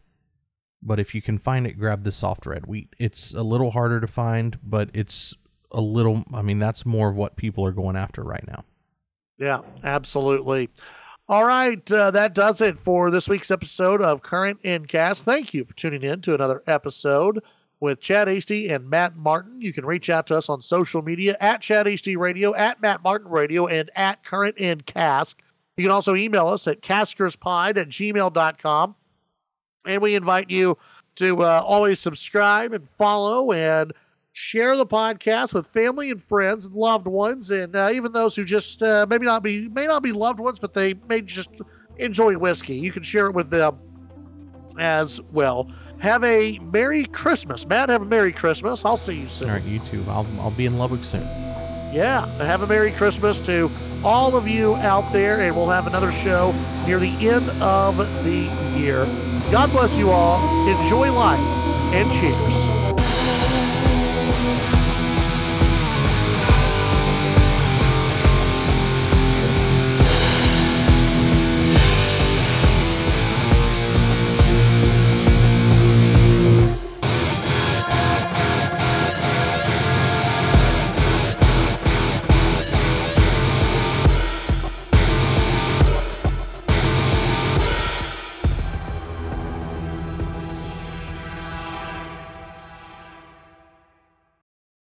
but 0.83 0.99
if 0.99 1.15
you 1.15 1.23
can 1.23 1.39
find 1.39 1.67
it, 1.67 1.79
grab 1.79 2.05
the 2.05 2.13
soft 2.13 2.47
red 2.47 2.67
wheat. 2.67 2.95
It's 2.99 3.33
a 3.33 3.43
little 3.43 3.71
harder 3.71 4.01
to 4.01 4.07
find, 4.07 4.59
but 4.63 4.91
it's 4.93 5.35
a 5.73 5.81
little 5.81 6.25
i 6.33 6.43
mean 6.43 6.59
that's 6.59 6.87
more 6.87 7.11
of 7.11 7.17
what 7.17 7.37
people 7.37 7.65
are 7.65 7.73
going 7.73 7.97
after 7.97 8.23
right 8.23 8.47
now 8.47 8.65
yeah 9.39 9.61
absolutely 9.85 10.69
all 11.29 11.45
right 11.45 11.91
uh, 11.93 12.11
that 12.11 12.35
does 12.35 12.61
it 12.61 12.79
for 12.79 13.11
this 13.11 13.29
week's 13.29 13.51
episode 13.51 14.01
of 14.01 14.23
current 14.23 14.59
Cask. 14.89 15.25
thank 15.25 15.53
you 15.53 15.65
for 15.65 15.75
tuning 15.75 16.03
in 16.03 16.21
to 16.21 16.35
another 16.35 16.63
episode 16.67 17.43
with 17.81 18.01
chad 18.01 18.29
hasty 18.29 18.69
and 18.69 18.89
matt 18.89 19.17
martin 19.17 19.61
you 19.61 19.73
can 19.73 19.85
reach 19.85 20.09
out 20.09 20.27
to 20.27 20.37
us 20.37 20.49
on 20.49 20.61
social 20.61 21.03
media 21.03 21.37
at 21.41 21.61
chad 21.61 21.87
hasty 21.87 22.17
radio 22.17 22.55
at 22.55 22.81
matt 22.81 23.03
martin 23.03 23.29
radio 23.29 23.67
and 23.67 23.91
at 23.97 24.23
current 24.25 24.57
Cask. 24.87 25.43
you 25.77 25.85
can 25.85 25.91
also 25.91 26.15
email 26.15 26.49
us 26.49 26.67
at 26.67 26.81
caskerspod 26.81 27.77
at 27.77 27.89
gmail.com 27.89 28.95
and 29.87 30.03
we 30.03 30.15
invite 30.15 30.51
you 30.51 30.77
to 31.17 31.43
uh, 31.43 31.63
always 31.65 31.99
subscribe 31.99 32.73
and 32.73 32.89
follow 32.89 33.53
and 33.53 33.93
share 34.37 34.77
the 34.77 34.87
podcast 34.87 35.55
with 35.55 35.67
family 35.67 36.11
and 36.11 36.23
friends 36.23 36.67
and 36.67 36.75
loved 36.75 37.07
ones, 37.07 37.51
and 37.51 37.75
uh, 37.75 37.91
even 37.93 38.13
those 38.13 38.37
who 38.37 38.45
just 38.45 38.83
uh, 38.83 39.07
maybe 39.09 39.25
not 39.25 39.43
be 39.43 39.69
may 39.69 39.87
not 39.87 40.03
be 40.03 40.13
loved 40.13 40.39
ones, 40.39 40.59
but 40.59 40.75
they 40.75 40.95
may 41.09 41.23
just 41.23 41.49
enjoy 41.99 42.37
whiskey. 42.37 42.77
You 42.77 42.93
can 42.93 43.03
share 43.03 43.27
it 43.27 43.33
with 43.33 43.51
them 43.51 43.79
as 44.79 45.21
well. 45.33 45.71
Have 45.99 46.23
a 46.25 46.59
Merry 46.59 47.07
Christmas, 47.07 47.67
Matt. 47.67 47.89
Have 47.89 48.03
a 48.03 48.07
Merry 48.07 48.33
Christmas. 48.33 48.85
I'll 48.85 48.99
see 48.99 49.21
you 49.21 49.29
soon. 49.29 49.49
All 49.49 49.55
right, 49.55 49.65
you 49.65 49.79
too. 49.81 50.05
I'll 50.09 50.27
I'll 50.41 50.51
be 50.51 50.67
in 50.67 50.77
Lubbock 50.77 51.03
soon. 51.03 51.27
Yeah, 51.93 52.27
have 52.45 52.61
a 52.61 52.67
Merry 52.67 52.93
Christmas 52.93 53.41
to 53.41 53.71
all 54.05 54.37
of 54.37 54.47
you 54.47 54.75
out 54.77 55.11
there, 55.13 55.41
and 55.41 55.57
we'll 55.57 55.71
have 55.71 55.87
another 55.87 56.13
show 56.13 56.53
near 56.85 56.99
the 56.99 57.09
end 57.27 57.49
of 57.63 57.97
the 58.25 58.53
year. 58.79 59.07
God 59.51 59.71
bless 59.71 59.95
you 59.97 60.11
all. 60.11 60.69
Enjoy 60.69 61.11
life, 61.11 61.41
and 61.95 62.13
cheers. 62.13 62.86